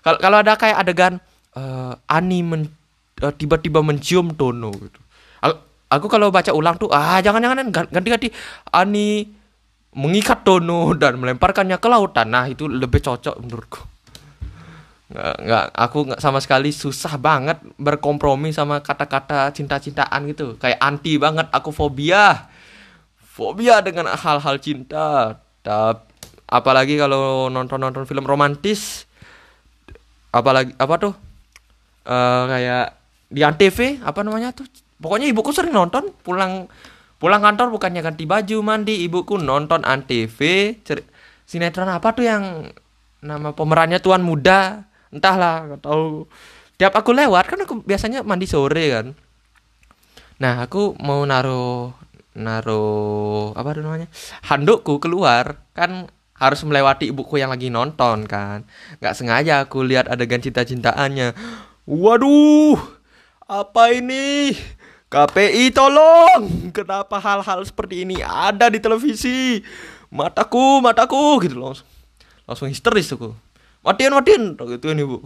kalau 0.05 0.19
kalau 0.21 0.37
ada 0.45 0.53
kayak 0.53 0.77
adegan 0.85 1.17
uh, 1.57 1.97
Ani 2.11 2.45
men, 2.45 2.69
uh, 3.25 3.33
tiba-tiba 3.33 3.81
mencium 3.81 4.37
Tono 4.37 4.69
gitu. 4.75 5.01
Aku, 5.41 5.55
aku 5.89 6.07
kalau 6.13 6.29
baca 6.29 6.53
ulang 6.53 6.77
tuh 6.77 6.93
ah 6.93 7.25
jangan 7.25 7.41
jangan 7.41 7.73
ganti 7.89 8.09
ganti 8.13 8.29
Ani 8.69 9.25
mengikat 9.97 10.45
Tono 10.45 10.93
dan 11.01 11.17
melemparkannya 11.17 11.81
ke 11.81 11.89
lautan. 11.89 12.29
Nah 12.29 12.53
itu 12.53 12.69
lebih 12.69 13.01
cocok 13.01 13.41
menurutku 13.41 13.92
nggak 15.13 15.77
aku 15.77 15.99
nggak 16.09 16.21
sama 16.25 16.41
sekali 16.41 16.73
susah 16.73 17.21
banget 17.21 17.61
berkompromi 17.77 18.49
sama 18.49 18.81
kata-kata 18.81 19.53
cinta-cintaan 19.53 20.25
gitu. 20.33 20.57
Kayak 20.57 20.81
anti 20.81 21.21
banget 21.21 21.53
aku 21.53 21.69
fobia. 21.69 22.49
Fobia 23.21 23.85
dengan 23.85 24.13
hal-hal 24.13 24.57
cinta. 24.61 25.37
Tapi, 25.61 26.05
apalagi 26.49 26.97
kalau 26.97 27.53
nonton-nonton 27.53 28.09
film 28.09 28.25
romantis. 28.25 29.05
Apalagi 30.33 30.73
apa 30.81 30.95
tuh? 30.97 31.15
Uh, 32.03 32.45
kayak 32.49 32.87
di 33.29 33.41
antv 33.45 34.01
apa 34.01 34.21
namanya 34.25 34.57
tuh? 34.57 34.65
Pokoknya 34.97 35.29
ibuku 35.29 35.53
sering 35.53 35.77
nonton 35.77 36.09
pulang 36.25 36.67
pulang 37.21 37.45
kantor 37.45 37.69
bukannya 37.69 38.01
ganti 38.01 38.25
baju 38.25 38.57
mandi. 38.65 39.05
Ibuku 39.05 39.37
nonton 39.37 39.85
antv 39.85 40.41
sinetron 41.45 41.93
apa 41.93 42.17
tuh 42.17 42.25
yang 42.25 42.73
nama 43.21 43.53
pemerannya 43.53 44.01
tuan 44.01 44.25
muda 44.25 44.89
entahlah 45.13 45.77
atau 45.77 46.25
tiap 46.81 46.97
aku 46.97 47.13
lewat 47.13 47.45
kan 47.47 47.61
aku 47.63 47.85
biasanya 47.85 48.25
mandi 48.25 48.49
sore 48.49 48.85
kan. 48.91 49.07
Nah 50.41 50.65
aku 50.65 50.97
mau 50.99 51.23
naruh 51.23 51.93
naruh 52.33 53.53
apa 53.53 53.77
namanya 53.77 54.09
handukku 54.49 54.99
keluar. 54.99 55.63
Kan 55.77 56.09
harus 56.35 56.65
melewati 56.67 57.13
ibuku 57.13 57.39
yang 57.39 57.53
lagi 57.53 57.71
nonton 57.71 58.27
kan. 58.27 58.67
Nggak 58.99 59.15
sengaja 59.15 59.55
aku 59.69 59.85
lihat 59.85 60.09
adegan 60.11 60.43
cinta-cintaannya. 60.43 61.37
Waduh 61.87 62.81
apa 63.47 63.93
ini? 63.93 64.57
KPI 65.13 65.77
tolong! 65.77 66.73
Kenapa 66.73 67.21
hal-hal 67.21 67.61
seperti 67.69 68.01
ini 68.09 68.25
ada 68.25 68.73
di 68.73 68.81
televisi? 68.81 69.61
Mataku 70.09 70.81
mataku! 70.81 71.37
Gitu 71.45 71.61
langsung. 71.61 71.85
Langsung 72.49 72.73
histeris 72.73 73.13
aku 73.13 73.52
matiin 73.83 74.15
matiin 74.15 74.43
gitu 74.55 74.87
ini 74.95 75.03
bu 75.03 75.19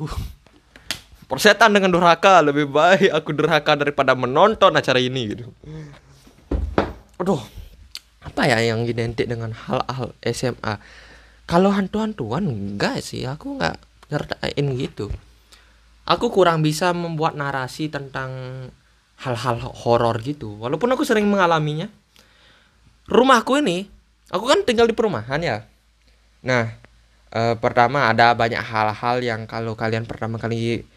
persetan 1.31 1.75
dengan 1.75 1.93
durhaka 1.93 2.41
lebih 2.41 2.71
baik 2.71 3.13
aku 3.13 3.37
durhaka 3.37 3.77
daripada 3.77 4.17
menonton 4.17 4.73
acara 4.73 5.01
ini 5.01 5.23
gitu. 5.37 5.45
Aduh 7.21 7.41
apa 8.27 8.43
ya 8.51 8.59
yang 8.59 8.83
identik 8.83 9.31
dengan 9.31 9.55
hal-hal 9.55 10.11
SMA 10.27 10.83
kalau 11.47 11.71
hantu-hantuan 11.71 12.43
enggak 12.51 12.99
sih. 13.01 13.23
Aku 13.23 13.57
enggak 13.57 13.79
nyertain 14.11 14.67
gitu. 14.75 15.15
Aku 16.07 16.31
kurang 16.31 16.63
bisa 16.63 16.91
membuat 16.91 17.39
narasi 17.39 17.87
tentang 17.91 18.31
hal-hal 19.23 19.63
horor 19.63 20.19
gitu. 20.23 20.59
Walaupun 20.59 20.91
aku 20.95 21.07
sering 21.07 21.27
mengalaminya. 21.31 21.87
Rumahku 23.07 23.63
ini 23.63 23.87
aku 24.35 24.45
kan 24.51 24.67
tinggal 24.67 24.91
di 24.91 24.95
perumahan 24.95 25.39
ya. 25.39 25.63
Nah 26.43 26.75
uh, 27.37 27.55
pertama 27.61 28.09
ada 28.09 28.33
banyak 28.33 28.59
hal-hal 28.59 29.17
yang 29.21 29.45
kalau 29.45 29.77
kalian 29.77 30.09
pertama 30.09 30.41
kali 30.41 30.89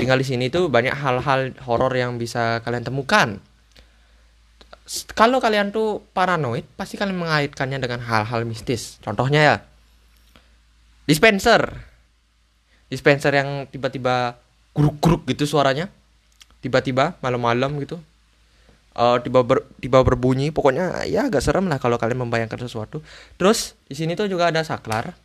tinggal 0.00 0.16
di 0.16 0.26
sini 0.26 0.48
tuh 0.48 0.72
banyak 0.72 0.96
hal-hal 0.96 1.54
horor 1.68 1.92
yang 1.92 2.16
bisa 2.16 2.64
kalian 2.64 2.82
temukan. 2.82 3.38
Kalau 5.16 5.40
kalian 5.40 5.72
tuh 5.72 6.04
paranoid, 6.12 6.68
pasti 6.76 7.00
kalian 7.00 7.16
mengaitkannya 7.16 7.80
dengan 7.80 8.04
hal-hal 8.04 8.44
mistis. 8.44 9.00
Contohnya 9.00 9.40
ya, 9.40 9.56
dispenser, 11.08 11.72
dispenser 12.92 13.32
yang 13.32 13.64
tiba-tiba 13.72 14.36
guruk-guruk 14.76 15.24
gitu 15.32 15.48
suaranya, 15.48 15.88
tiba-tiba 16.60 17.16
malam-malam 17.24 17.80
gitu, 17.80 17.96
uh, 18.92 19.16
tiba 19.24 19.40
ber, 19.40 19.64
tiba 19.80 20.04
berbunyi. 20.04 20.52
Pokoknya 20.52 21.00
ya 21.08 21.32
agak 21.32 21.40
serem 21.40 21.64
lah 21.64 21.80
kalau 21.80 21.96
kalian 21.96 22.28
membayangkan 22.28 22.60
sesuatu. 22.60 23.00
Terus 23.40 23.80
di 23.88 23.96
sini 23.96 24.12
tuh 24.12 24.28
juga 24.28 24.52
ada 24.52 24.60
saklar 24.68 25.16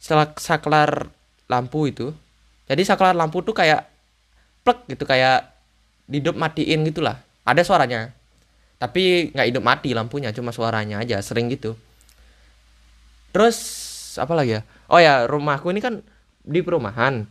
saklar 0.00 1.12
lampu 1.46 1.92
itu 1.92 2.10
jadi 2.64 2.82
saklar 2.82 3.12
lampu 3.12 3.44
tuh 3.44 3.52
kayak 3.52 3.84
plek 4.64 4.86
gitu 4.88 5.04
kayak 5.04 5.50
hidup 6.10 6.34
matiin 6.34 6.86
gitulah. 6.86 7.18
Ada 7.42 7.66
suaranya 7.66 8.14
tapi 8.80 9.28
nggak 9.36 9.48
hidup 9.52 9.60
mati 9.60 9.92
lampunya 9.92 10.32
cuma 10.32 10.56
suaranya 10.56 11.04
aja 11.04 11.20
sering 11.20 11.52
gitu. 11.52 11.76
Terus 13.28 13.58
apa 14.16 14.32
lagi 14.32 14.56
ya? 14.56 14.64
Oh 14.88 14.96
ya 14.96 15.28
rumahku 15.28 15.68
ini 15.68 15.84
kan 15.84 16.00
di 16.40 16.64
perumahan. 16.64 17.28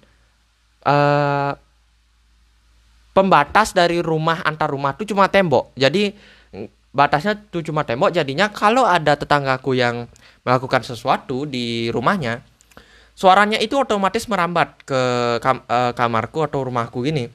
Uh, 0.79 1.51
pembatas 3.17 3.73
dari 3.75 3.99
rumah 3.99 4.45
antar 4.45 4.69
rumah 4.69 4.93
tuh 4.93 5.09
cuma 5.09 5.25
tembok. 5.27 5.73
Jadi 5.73 6.13
batasnya 6.93 7.33
tuh 7.49 7.65
cuma 7.65 7.81
tembok. 7.81 8.13
Jadinya 8.13 8.53
kalau 8.53 8.85
ada 8.85 9.17
tetanggaku 9.17 9.73
yang 9.73 10.05
melakukan 10.45 10.85
sesuatu 10.85 11.49
di 11.49 11.89
rumahnya 11.89 12.45
suaranya 13.19 13.59
itu 13.59 13.75
otomatis 13.75 14.23
merambat 14.31 14.79
ke 14.87 15.01
kam 15.43 15.59
uh, 15.67 15.91
kamarku 15.91 16.39
atau 16.47 16.63
rumahku 16.63 17.03
gini. 17.03 17.27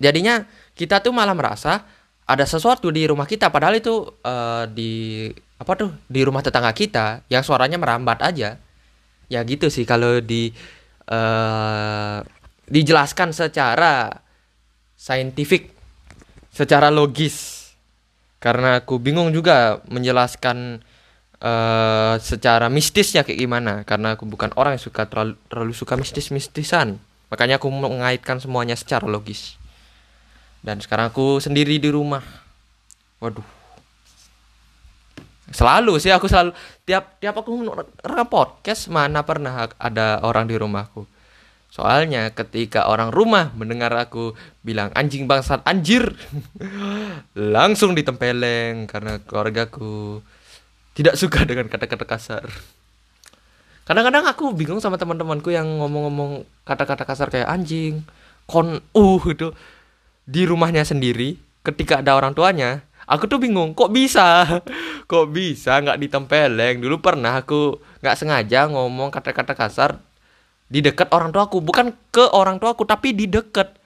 Jadinya 0.00 0.48
kita 0.72 1.04
tuh 1.04 1.12
malah 1.12 1.36
merasa 1.36 1.84
ada 2.24 2.48
sesuatu 2.48 2.88
di 2.88 3.04
rumah 3.04 3.28
kita 3.28 3.52
padahal 3.52 3.76
itu 3.76 4.08
uh, 4.24 4.64
di 4.72 5.28
apa 5.60 5.72
tuh 5.76 5.92
di 6.08 6.24
rumah 6.24 6.40
tetangga 6.40 6.72
kita 6.72 7.28
yang 7.28 7.44
suaranya 7.44 7.76
merambat 7.76 8.24
aja. 8.24 8.56
Ya 9.28 9.40
gitu 9.44 9.68
sih 9.68 9.84
kalau 9.84 10.24
di 10.24 10.56
uh, 11.12 12.24
dijelaskan 12.72 13.36
secara 13.36 14.24
saintifik, 14.96 15.76
secara 16.48 16.88
logis. 16.88 17.60
Karena 18.40 18.80
aku 18.80 18.96
bingung 18.96 19.30
juga 19.30 19.84
menjelaskan 19.92 20.82
uh, 21.42 22.14
secara 22.22 22.70
mistisnya 22.70 23.26
kayak 23.26 23.38
gimana? 23.42 23.72
Karena 23.82 24.14
aku 24.14 24.24
bukan 24.24 24.54
orang 24.54 24.78
yang 24.78 24.84
suka 24.86 25.10
terlalu, 25.10 25.34
terlalu 25.50 25.74
suka 25.74 25.98
mistis-mistisan. 25.98 26.96
Makanya 27.28 27.58
aku 27.58 27.66
mengaitkan 27.68 28.38
semuanya 28.38 28.78
secara 28.78 29.04
logis. 29.10 29.58
Dan 30.62 30.78
sekarang 30.78 31.10
aku 31.10 31.42
sendiri 31.42 31.82
di 31.82 31.90
rumah. 31.90 32.22
Waduh. 33.18 33.44
Selalu 35.52 36.00
sih 36.00 36.08
aku 36.08 36.30
selalu 36.30 36.56
tiap 36.88 37.20
tiap 37.20 37.36
aku 37.36 37.60
rekam 38.06 38.24
podcast 38.30 38.88
mana 38.88 39.20
pernah 39.20 39.68
ada 39.76 40.24
orang 40.24 40.48
di 40.48 40.56
rumahku 40.56 41.04
soalnya 41.72 42.28
ketika 42.36 42.84
orang 42.84 43.08
rumah 43.08 43.48
mendengar 43.56 43.96
aku 43.96 44.36
bilang 44.60 44.92
anjing 44.92 45.24
bangsat 45.24 45.64
anjir 45.64 46.12
langsung 47.56 47.96
ditempeleng 47.96 48.84
karena 48.84 49.16
keluargaku 49.24 50.20
tidak 50.92 51.14
suka 51.16 51.44
dengan 51.48 51.68
kata-kata 51.68 52.04
kasar. 52.04 52.44
Kadang-kadang 53.82 54.24
aku 54.30 54.54
bingung 54.54 54.78
sama 54.78 54.94
teman-temanku 54.94 55.50
yang 55.50 55.66
ngomong-ngomong 55.66 56.46
kata-kata 56.62 57.02
kasar 57.02 57.28
kayak 57.34 57.50
anjing 57.50 58.06
kon 58.46 58.78
uh 58.94 59.22
itu 59.26 59.50
di 60.22 60.46
rumahnya 60.46 60.86
sendiri 60.86 61.34
ketika 61.66 61.98
ada 61.98 62.14
orang 62.14 62.30
tuanya 62.30 62.86
aku 63.06 63.26
tuh 63.26 63.42
bingung 63.42 63.74
kok 63.74 63.90
bisa? 63.90 64.46
Kok 65.10 65.28
bisa 65.28 65.76
nggak 65.76 66.00
ditempeleng? 66.00 66.80
Dulu 66.80 67.02
pernah 67.04 67.36
aku 67.36 67.76
nggak 68.00 68.16
sengaja 68.16 68.64
ngomong 68.70 69.12
kata-kata 69.12 69.52
kasar 69.52 70.00
di 70.72 70.80
dekat 70.80 71.12
orang 71.12 71.28
tuaku 71.34 71.60
bukan 71.60 71.92
ke 72.08 72.32
orang 72.32 72.56
tuaku 72.56 72.88
tapi 72.88 73.12
di 73.12 73.28
dekat. 73.28 73.76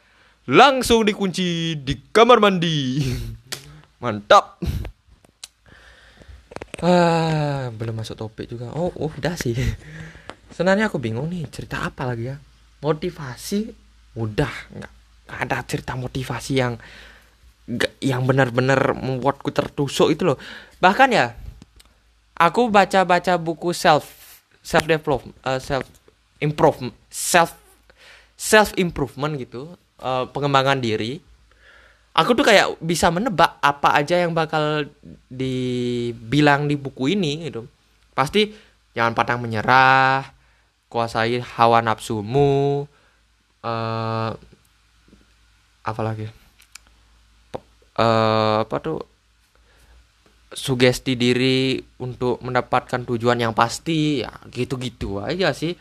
Langsung 0.46 1.02
dikunci 1.02 1.74
di 1.82 1.98
kamar 2.14 2.38
mandi. 2.38 3.02
Mantap 4.02 4.62
ah 6.84 7.72
belum 7.72 8.02
masuk 8.02 8.16
topik 8.16 8.50
juga. 8.52 8.72
Oh, 8.76 8.92
oh 8.96 9.12
udah 9.12 9.36
sih. 9.38 9.56
Sebenarnya 10.52 10.88
aku 10.88 11.00
bingung 11.00 11.28
nih 11.32 11.48
cerita 11.48 11.84
apa 11.84 12.08
lagi 12.08 12.32
ya? 12.32 12.36
Motivasi 12.84 13.72
udah. 14.16 14.54
Nggak 14.76 14.92
ada 15.26 15.58
cerita 15.66 15.92
motivasi 15.98 16.52
yang 16.54 16.74
yang 17.98 18.22
benar-benar 18.22 18.94
membuatku 18.94 19.50
tertusuk 19.50 20.14
itu 20.14 20.22
loh. 20.22 20.38
Bahkan 20.78 21.08
ya 21.10 21.34
aku 22.38 22.68
baca-baca 22.70 23.34
buku 23.40 23.72
self 23.72 24.06
self 24.60 24.84
develop 24.84 25.24
uh, 25.42 25.58
self 25.58 25.88
improve 26.38 26.92
self 27.08 27.56
self 28.36 28.76
improvement 28.76 29.34
gitu 29.40 29.72
uh, 30.04 30.28
pengembangan 30.30 30.78
diri 30.78 31.24
aku 32.16 32.32
tuh 32.32 32.48
kayak 32.48 32.80
bisa 32.80 33.12
menebak 33.12 33.60
apa 33.60 33.92
aja 33.92 34.16
yang 34.16 34.32
bakal 34.32 34.88
dibilang 35.28 36.64
di 36.64 36.80
buku 36.80 37.12
ini 37.12 37.52
gitu. 37.52 37.68
Pasti 38.16 38.48
jangan 38.96 39.12
pantang 39.12 39.44
menyerah 39.44 40.32
kuasai 40.88 41.44
hawa 41.44 41.84
nafsumu 41.84 42.88
uh, 43.60 44.30
apa 45.84 46.00
lagi? 46.00 46.32
Uh, 48.00 48.64
apa 48.64 48.76
tuh? 48.80 49.00
Sugesti 50.56 51.20
diri 51.20 51.76
untuk 52.00 52.40
mendapatkan 52.40 53.04
tujuan 53.04 53.36
yang 53.36 53.52
pasti 53.52 54.24
ya 54.24 54.32
gitu-gitu 54.48 55.20
aja 55.20 55.52
sih. 55.52 55.76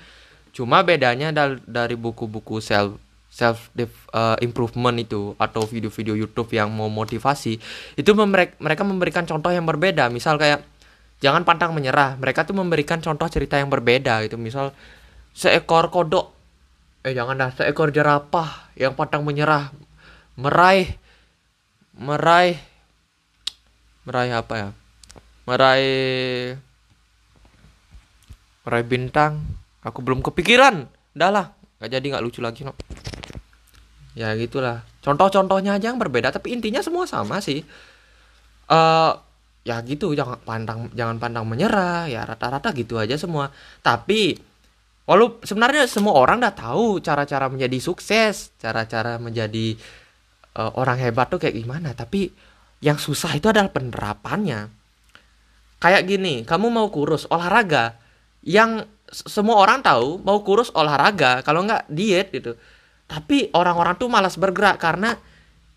Cuma 0.52 0.84
bedanya 0.84 1.32
dari 1.64 1.96
buku-buku 1.96 2.60
self 2.60 3.00
self 3.36 3.68
uh, 4.16 4.40
improvement 4.40 4.96
itu 4.96 5.36
atau 5.36 5.68
video-video 5.68 6.16
YouTube 6.16 6.56
yang 6.56 6.72
mau 6.72 6.88
motivasi 6.88 7.60
itu 8.00 8.12
mereka 8.16 8.84
memberikan 8.88 9.28
contoh 9.28 9.52
yang 9.52 9.68
berbeda. 9.68 10.08
Misal 10.08 10.40
kayak 10.40 10.64
jangan 11.20 11.44
pantang 11.44 11.76
menyerah. 11.76 12.16
Mereka 12.16 12.48
tuh 12.48 12.56
memberikan 12.56 13.04
contoh 13.04 13.28
cerita 13.28 13.60
yang 13.60 13.68
berbeda 13.68 14.24
gitu. 14.24 14.40
Misal 14.40 14.72
seekor 15.36 15.92
kodok 15.92 16.32
eh 17.04 17.12
jangan 17.12 17.36
dah 17.36 17.52
seekor 17.52 17.92
jerapah 17.92 18.72
yang 18.80 18.96
pantang 18.96 19.28
menyerah 19.28 19.70
meraih 20.40 20.96
meraih 22.00 22.56
meraih 24.08 24.32
apa 24.32 24.54
ya? 24.56 24.70
Meraih 25.44 26.56
meraih 28.64 28.88
bintang. 28.88 29.44
Aku 29.84 30.00
belum 30.00 30.24
kepikiran. 30.24 30.88
Dah 31.12 31.32
lah 31.36 31.52
nggak 31.84 31.92
jadi 31.92 32.06
nggak 32.16 32.24
lucu 32.24 32.40
lagi 32.40 32.64
no 32.64 32.72
ya 34.16 34.34
gitulah. 34.40 34.82
Contoh-contohnya 35.04 35.78
aja 35.78 35.92
yang 35.92 36.00
berbeda 36.02 36.32
tapi 36.32 36.56
intinya 36.56 36.80
semua 36.82 37.06
sama 37.06 37.44
sih. 37.44 37.62
Uh, 38.66 39.14
ya 39.66 39.82
gitu 39.86 40.14
jangan 40.18 40.42
pandang 40.42 40.90
jangan 40.98 41.22
pandang 41.22 41.46
menyerah 41.46 42.10
ya 42.10 42.26
rata-rata 42.26 42.74
gitu 42.74 42.98
aja 42.98 43.20
semua. 43.20 43.52
Tapi 43.84 44.40
walau 45.06 45.38
sebenarnya 45.46 45.86
semua 45.86 46.18
orang 46.18 46.42
udah 46.42 46.56
tahu 46.56 46.98
cara-cara 47.04 47.46
menjadi 47.46 47.78
sukses 47.78 48.50
cara-cara 48.58 49.22
menjadi 49.22 49.78
uh, 50.58 50.72
orang 50.80 50.98
hebat 50.98 51.30
tuh 51.30 51.38
kayak 51.38 51.60
gimana. 51.60 51.92
Tapi 51.94 52.32
yang 52.84 52.98
susah 52.98 53.36
itu 53.36 53.52
adalah 53.52 53.70
penerapannya. 53.72 54.72
Kayak 55.80 56.04
gini, 56.08 56.42
kamu 56.48 56.72
mau 56.72 56.88
kurus 56.90 57.28
olahraga. 57.30 58.00
Yang 58.42 58.90
semua 59.12 59.62
orang 59.62 59.86
tahu 59.86 60.18
mau 60.24 60.42
kurus 60.42 60.74
olahraga, 60.74 61.46
kalau 61.46 61.62
nggak 61.68 61.86
diet 61.92 62.34
gitu. 62.34 62.58
Tapi 63.06 63.54
orang-orang 63.54 63.96
tuh 64.02 64.10
malas 64.10 64.36
bergerak 64.36 64.82
karena 64.82 65.18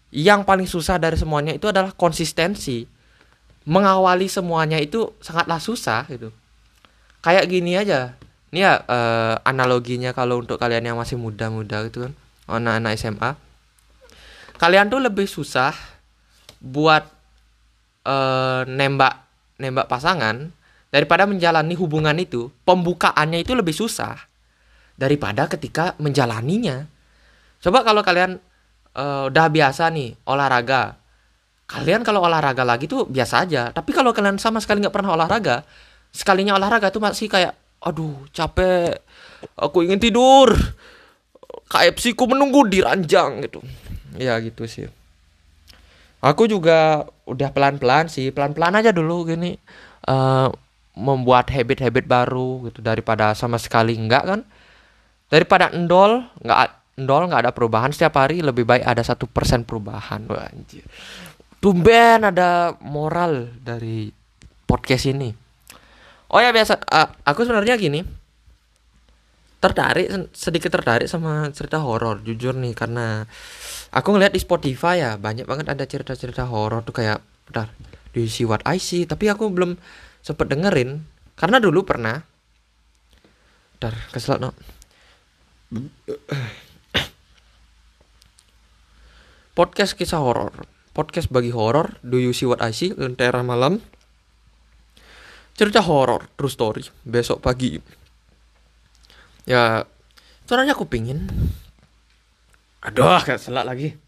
yang 0.08 0.48
paling 0.48 0.64
susah 0.64 0.96
dari 0.96 1.20
semuanya 1.20 1.52
itu 1.52 1.68
adalah 1.68 1.92
konsistensi. 1.92 2.88
Mengawali 3.68 4.32
semuanya 4.32 4.80
itu 4.80 5.12
sangatlah 5.20 5.60
susah 5.60 6.08
gitu. 6.08 6.32
Kayak 7.20 7.44
gini 7.52 7.76
aja. 7.76 8.16
Ini 8.48 8.64
ya 8.64 8.80
uh, 8.80 9.36
analoginya 9.44 10.16
kalau 10.16 10.40
untuk 10.40 10.56
kalian 10.56 10.88
yang 10.88 10.96
masih 10.96 11.20
muda-muda 11.20 11.84
gitu 11.84 12.08
kan, 12.08 12.12
anak-anak 12.48 12.96
SMA. 12.96 13.30
Kalian 14.56 14.88
tuh 14.88 15.04
lebih 15.04 15.28
susah 15.28 15.76
buat 16.64 17.04
uh, 18.08 18.64
nembak 18.64 19.28
nembak 19.60 19.84
pasangan 19.84 20.48
daripada 20.88 21.28
menjalani 21.28 21.76
hubungan 21.76 22.16
itu 22.16 22.48
pembukaannya 22.64 23.44
itu 23.44 23.52
lebih 23.52 23.76
susah 23.76 24.16
daripada 24.96 25.46
ketika 25.46 25.92
menjalaninya 26.00 26.88
coba 27.58 27.82
kalau 27.82 28.02
kalian 28.02 28.38
uh, 28.94 29.30
udah 29.30 29.46
biasa 29.50 29.90
nih 29.90 30.14
olahraga. 30.26 30.98
Kalian 31.68 32.00
kalau 32.00 32.24
olahraga 32.24 32.64
lagi 32.64 32.88
tuh 32.88 33.04
biasa 33.04 33.44
aja. 33.44 33.68
Tapi 33.70 33.92
kalau 33.92 34.16
kalian 34.16 34.40
sama 34.40 34.58
sekali 34.58 34.80
nggak 34.80 34.94
pernah 34.94 35.12
olahraga 35.12 35.68
sekalinya 36.12 36.56
olahraga 36.56 36.88
tuh 36.88 37.02
masih 37.02 37.28
kayak 37.28 37.54
aduh 37.82 38.26
capek. 38.32 38.98
Aku 39.54 39.86
ingin 39.86 40.02
tidur. 40.02 40.50
KFC 41.68 42.16
ku 42.16 42.24
menunggu 42.24 42.64
di 42.64 42.80
ranjang 42.80 43.44
gitu. 43.44 43.60
Ya 44.16 44.40
gitu 44.40 44.64
sih. 44.64 44.88
Aku 46.18 46.48
juga 46.48 47.06
udah 47.28 47.52
pelan-pelan 47.52 48.08
sih. 48.08 48.32
Pelan-pelan 48.32 48.80
aja 48.80 48.90
dulu 48.90 49.28
gini 49.28 49.54
uh, 50.08 50.48
membuat 50.96 51.52
habit-habit 51.52 52.08
baru 52.08 52.66
gitu. 52.72 52.80
Daripada 52.80 53.36
sama 53.36 53.60
sekali 53.60 53.94
enggak 53.94 54.24
kan. 54.26 54.40
Daripada 55.28 55.70
endol 55.70 56.24
nggak 56.40 56.58
endol 56.98 57.30
nggak 57.30 57.48
ada 57.48 57.52
perubahan. 57.54 57.94
Setiap 57.94 58.18
hari 58.18 58.42
lebih 58.42 58.66
baik 58.66 58.82
ada 58.82 59.00
satu 59.06 59.30
persen 59.30 59.62
perubahan. 59.62 60.26
Wah, 60.26 60.50
anjir. 60.50 60.82
Tumben 61.62 62.26
ada 62.26 62.74
moral 62.82 63.54
dari 63.62 64.10
podcast 64.66 65.06
ini. 65.08 65.30
Oh 66.28 66.42
ya 66.42 66.52
biasa 66.52 66.76
uh, 66.76 67.08
aku 67.24 67.46
sebenarnya 67.46 67.78
gini. 67.78 68.02
Tertarik 69.58 70.30
sedikit 70.34 70.70
tertarik 70.70 71.10
sama 71.10 71.50
cerita 71.50 71.82
horor 71.82 72.22
jujur 72.22 72.54
nih 72.54 72.78
karena 72.78 73.26
aku 73.90 74.14
ngeliat 74.14 74.30
di 74.30 74.38
Spotify 74.38 75.02
ya 75.02 75.10
banyak 75.18 75.48
banget 75.48 75.66
ada 75.72 75.82
cerita-cerita 75.82 76.46
horor 76.46 76.84
tuh 76.84 76.94
kayak 76.94 77.18
bentar 77.48 77.72
you 78.14 78.28
see 78.28 78.44
what 78.44 78.62
I 78.62 78.78
see 78.78 79.08
tapi 79.08 79.26
aku 79.26 79.48
belum 79.48 79.74
sempet 80.22 80.46
dengerin 80.52 81.02
karena 81.34 81.58
dulu 81.58 81.82
pernah 81.82 82.20
bentar 83.78 83.94
kesel 84.12 84.38
no 84.38 84.52
podcast 89.58 89.98
kisah 89.98 90.22
horor. 90.22 90.54
Podcast 90.94 91.34
bagi 91.34 91.50
horor 91.50 91.98
do 92.06 92.22
you 92.22 92.30
see 92.30 92.46
what 92.46 92.62
I 92.62 92.70
see? 92.70 92.94
Lentera 92.94 93.42
malam. 93.42 93.82
Cerita 95.58 95.82
horor 95.82 96.30
true 96.38 96.46
story 96.46 96.86
besok 97.02 97.42
pagi. 97.42 97.74
Ya 99.50 99.82
sebenarnya 100.46 100.78
aku 100.78 100.86
pingin 100.86 101.26
aduh 102.86 103.18
kayak 103.18 103.42
selak 103.42 103.66
lagi. 103.66 103.98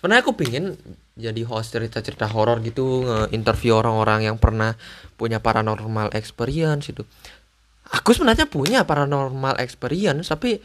Sebenarnya 0.00 0.24
aku 0.24 0.32
pingin 0.32 0.72
jadi 1.20 1.44
host 1.44 1.76
cerita-cerita 1.76 2.24
horor 2.32 2.64
gitu 2.64 3.04
nge-interview 3.04 3.76
orang-orang 3.76 4.24
yang 4.24 4.40
pernah 4.40 4.72
punya 5.20 5.36
paranormal 5.40 6.16
experience 6.16 6.92
itu 6.92 7.04
aku 7.88 8.12
sebenarnya 8.12 8.44
punya 8.44 8.84
paranormal 8.84 9.56
experience 9.64 10.28
tapi 10.28 10.60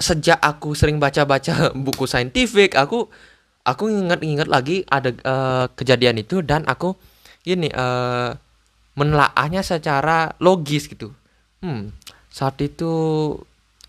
sejak 0.00 0.38
aku 0.40 0.72
sering 0.72 0.96
baca-baca 1.02 1.70
buku 1.86 2.08
saintifik 2.08 2.78
aku 2.78 3.10
aku 3.64 3.90
ingat-ingat 3.90 4.48
lagi 4.48 4.84
ada 4.88 5.10
uh, 5.24 5.66
kejadian 5.74 6.20
itu 6.20 6.40
dan 6.40 6.64
aku 6.64 6.96
gini 7.44 7.68
uh, 7.72 8.32
menelaahnya 8.94 9.60
secara 9.60 10.32
logis 10.38 10.86
gitu. 10.88 11.12
Hmm 11.60 11.92
saat 12.34 12.58
itu 12.58 12.90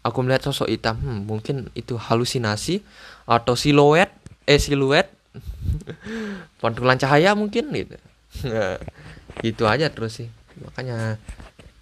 aku 0.05 0.17
melihat 0.21 0.45
sosok 0.45 0.69
hitam. 0.69 1.01
Hmm, 1.01 1.25
mungkin 1.25 1.73
itu 1.73 1.97
halusinasi 1.97 2.85
atau 3.25 3.57
siluet 3.57 4.13
eh 4.45 4.61
siluet. 4.61 5.09
Pantulan 6.61 7.01
cahaya 7.01 7.33
mungkin 7.33 7.73
gitu. 7.73 7.97
Itu 9.49 9.67
aja 9.67 9.89
terus 9.91 10.21
sih. 10.21 10.29
Makanya 10.61 11.19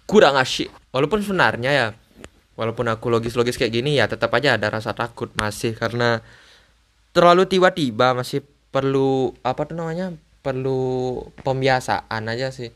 kurang 0.08 0.34
asyik. 0.34 0.72
Walaupun 0.90 1.22
sebenarnya 1.22 1.70
ya 1.70 1.86
walaupun 2.54 2.86
aku 2.90 3.10
logis-logis 3.10 3.58
kayak 3.58 3.74
gini 3.74 3.98
ya 3.98 4.06
tetap 4.06 4.30
aja 4.34 4.54
ada 4.54 4.70
rasa 4.70 4.94
takut 4.94 5.30
masih 5.34 5.74
karena 5.74 6.22
terlalu 7.14 7.46
tiba-tiba 7.46 8.14
masih 8.14 8.42
perlu 8.74 9.34
apa 9.46 9.70
tuh 9.70 9.78
namanya 9.78 10.14
perlu 10.42 11.22
pembiasaan 11.46 12.26
aja 12.26 12.50
sih. 12.50 12.74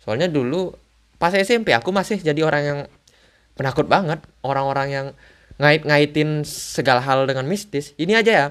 Soalnya 0.00 0.26
dulu 0.26 0.72
pas 1.20 1.30
SMP 1.30 1.76
aku 1.76 1.92
masih 1.94 2.18
jadi 2.18 2.40
orang 2.42 2.62
yang 2.64 2.80
penakut 3.54 3.86
banget 3.86 4.24
orang-orang 4.42 4.88
yang 4.90 5.06
ngait-ngaitin 5.60 6.42
segala 6.48 7.04
hal 7.04 7.28
dengan 7.28 7.46
mistis. 7.46 7.92
Ini 8.00 8.24
aja 8.24 8.32
ya. 8.32 8.46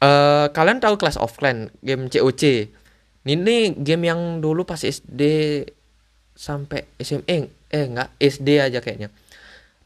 Uh, 0.00 0.48
kalian 0.56 0.80
tahu 0.80 0.96
Clash 0.96 1.20
of 1.20 1.36
Clan 1.36 1.68
game 1.84 2.08
COC 2.08 2.72
ini 3.28 3.76
game 3.76 4.08
yang 4.08 4.40
dulu 4.40 4.64
pas 4.64 4.80
SD 4.80 5.20
sampai 6.32 6.88
SMA 6.96 7.59
eh, 7.70 7.86
enggak 7.86 8.10
SD 8.18 8.48
aja 8.58 8.78
kayaknya. 8.82 9.08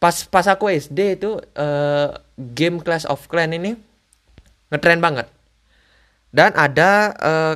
Pas 0.01 0.17
pas 0.29 0.45
aku 0.49 0.69
SD 0.69 1.21
itu 1.21 1.41
uh, 1.57 2.09
game 2.37 2.81
Clash 2.81 3.09
of 3.09 3.25
Clan 3.31 3.53
ini 3.57 3.77
ngetren 4.73 5.01
banget. 5.01 5.29
Dan 6.35 6.51
ada 6.59 7.15
uh, 7.15 7.55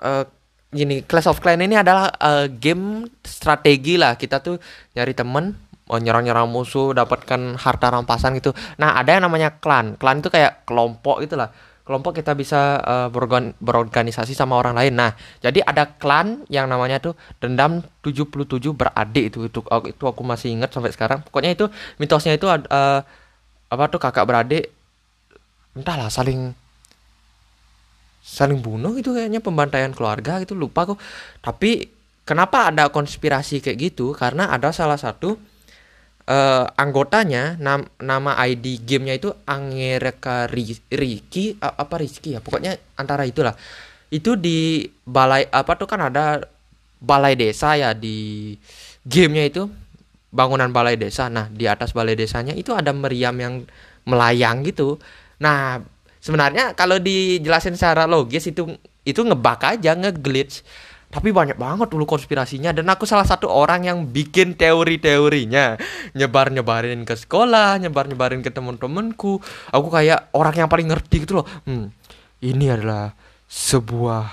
uh, 0.00 0.24
gini 0.70 1.02
Clash 1.02 1.28
of 1.28 1.42
Clan 1.42 1.60
ini 1.60 1.76
adalah 1.76 2.08
uh, 2.20 2.46
game 2.46 3.08
strategi 3.26 3.98
lah. 4.00 4.14
Kita 4.16 4.40
tuh 4.40 4.56
nyari 4.96 5.12
temen 5.12 5.52
mau 5.90 5.98
nyerang-nyerang 5.98 6.46
musuh 6.46 6.94
dapatkan 6.94 7.58
harta 7.58 7.90
rampasan 7.90 8.38
gitu. 8.38 8.54
Nah 8.78 8.94
ada 8.94 9.18
yang 9.18 9.26
namanya 9.26 9.58
klan. 9.58 9.98
Klan 9.98 10.22
itu 10.22 10.30
kayak 10.30 10.62
kelompok 10.62 11.18
itulah 11.26 11.50
kelompok 11.90 12.22
kita 12.22 12.38
bisa 12.38 12.78
uh, 12.78 13.08
berorgan 13.10 13.50
berorganisasi 13.58 14.30
sama 14.30 14.54
orang 14.54 14.78
lain. 14.78 14.94
Nah, 14.94 15.18
jadi 15.42 15.58
ada 15.66 15.98
klan 15.98 16.46
yang 16.46 16.70
namanya 16.70 17.02
tuh 17.02 17.18
Dendam 17.42 17.82
77 18.06 18.62
beradik 18.70 19.34
itu 19.34 19.50
itu 19.50 19.58
itu 19.66 20.04
aku 20.06 20.22
masih 20.22 20.54
ingat 20.54 20.70
sampai 20.70 20.94
sekarang. 20.94 21.26
Pokoknya 21.26 21.50
itu 21.58 21.66
mitosnya 21.98 22.38
itu 22.38 22.46
uh, 22.46 22.62
apa 23.70 23.84
tuh 23.90 23.98
kakak 23.98 24.22
beradik 24.22 24.70
entahlah 25.74 26.06
saling 26.06 26.54
saling 28.22 28.62
bunuh 28.62 28.94
itu 28.94 29.10
kayaknya 29.10 29.42
pembantaian 29.42 29.90
keluarga 29.90 30.38
gitu 30.38 30.54
lupa 30.54 30.86
kok. 30.86 31.02
Tapi 31.42 31.90
kenapa 32.22 32.70
ada 32.70 32.86
konspirasi 32.86 33.58
kayak 33.58 33.90
gitu? 33.90 34.14
Karena 34.14 34.46
ada 34.46 34.70
salah 34.70 34.94
satu 34.94 35.49
uh, 36.30 36.64
anggotanya 36.78 37.58
nam, 37.58 37.90
nama 37.98 38.38
ID 38.38 38.86
gamenya 38.86 39.18
itu 39.18 39.34
Angereka 39.44 40.46
Riki 40.46 41.58
apa 41.58 41.94
Rizky 41.98 42.38
ya? 42.38 42.40
Pokoknya 42.40 42.78
antara 42.94 43.26
itulah. 43.26 43.58
Itu 44.10 44.38
di 44.38 44.86
balai 45.06 45.46
apa 45.50 45.74
tuh 45.74 45.90
kan 45.90 46.10
ada 46.10 46.42
balai 47.02 47.34
desa 47.34 47.74
ya 47.74 47.90
di 47.92 48.54
gamenya 49.02 49.44
itu. 49.50 49.62
Bangunan 50.30 50.70
balai 50.70 50.94
desa. 50.94 51.26
Nah 51.26 51.50
di 51.50 51.66
atas 51.66 51.90
balai 51.90 52.14
desanya 52.14 52.54
itu 52.54 52.70
ada 52.70 52.94
meriam 52.94 53.34
yang 53.34 53.66
melayang 54.06 54.62
gitu. 54.62 55.02
Nah 55.42 55.82
sebenarnya 56.22 56.78
kalau 56.78 57.02
dijelasin 57.02 57.74
secara 57.74 58.06
logis 58.06 58.46
itu 58.46 58.78
itu 59.02 59.20
ngebak 59.24 59.78
aja 59.78 59.96
ngeglitch 59.96 60.62
tapi 61.10 61.34
banyak 61.34 61.58
banget 61.58 61.90
dulu 61.90 62.06
konspirasinya 62.06 62.70
dan 62.70 62.86
aku 62.86 63.02
salah 63.02 63.26
satu 63.26 63.50
orang 63.50 63.82
yang 63.82 64.06
bikin 64.06 64.54
teori-teorinya. 64.54 65.74
Nyebar 66.14 66.54
nyebarin 66.54 67.02
ke 67.02 67.18
sekolah 67.18 67.82
nyebar 67.82 68.06
nyebarin 68.06 68.46
ke 68.46 68.54
temen-temenku. 68.54 69.42
Aku 69.74 69.90
kayak 69.90 70.30
orang 70.30 70.54
yang 70.54 70.68
paling 70.70 70.86
ngerti 70.86 71.26
gitu 71.26 71.42
loh. 71.42 71.46
Hmm, 71.66 71.90
ini 72.38 72.70
adalah 72.70 73.10
sebuah 73.50 74.30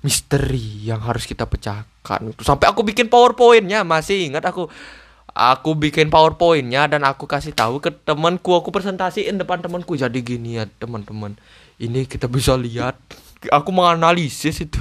misteri 0.00 0.88
yang 0.88 1.04
harus 1.04 1.28
kita 1.28 1.44
pecahkan. 1.44 2.40
Sampai 2.40 2.72
aku 2.72 2.80
bikin 2.88 3.12
powerpointnya 3.12 3.84
masih 3.84 4.32
ingat 4.32 4.48
aku. 4.48 4.72
Aku 5.36 5.76
bikin 5.76 6.08
powerpointnya 6.08 6.88
dan 6.88 7.04
aku 7.04 7.28
kasih 7.28 7.52
tahu 7.52 7.84
ke 7.84 7.92
temanku 7.92 8.52
aku 8.56 8.72
presentasiin 8.72 9.36
depan 9.36 9.60
temanku 9.60 9.92
jadi 9.92 10.16
gini 10.24 10.56
ya 10.56 10.64
teman-teman. 10.80 11.36
Ini 11.76 12.08
kita 12.08 12.32
bisa 12.32 12.56
lihat. 12.56 12.96
Aku 13.52 13.74
menganalisis 13.76 14.56
itu 14.64 14.80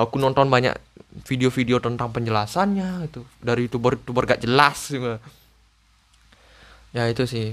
aku 0.00 0.16
nonton 0.20 0.48
banyak 0.48 0.76
video-video 1.24 1.80
tentang 1.80 2.12
penjelasannya 2.12 3.08
itu 3.08 3.24
dari 3.40 3.66
youtuber-youtuber 3.66 4.28
gak 4.28 4.42
jelas 4.44 4.92
juga 4.92 5.22
ya 6.96 7.04
itu 7.12 7.28
sih. 7.28 7.52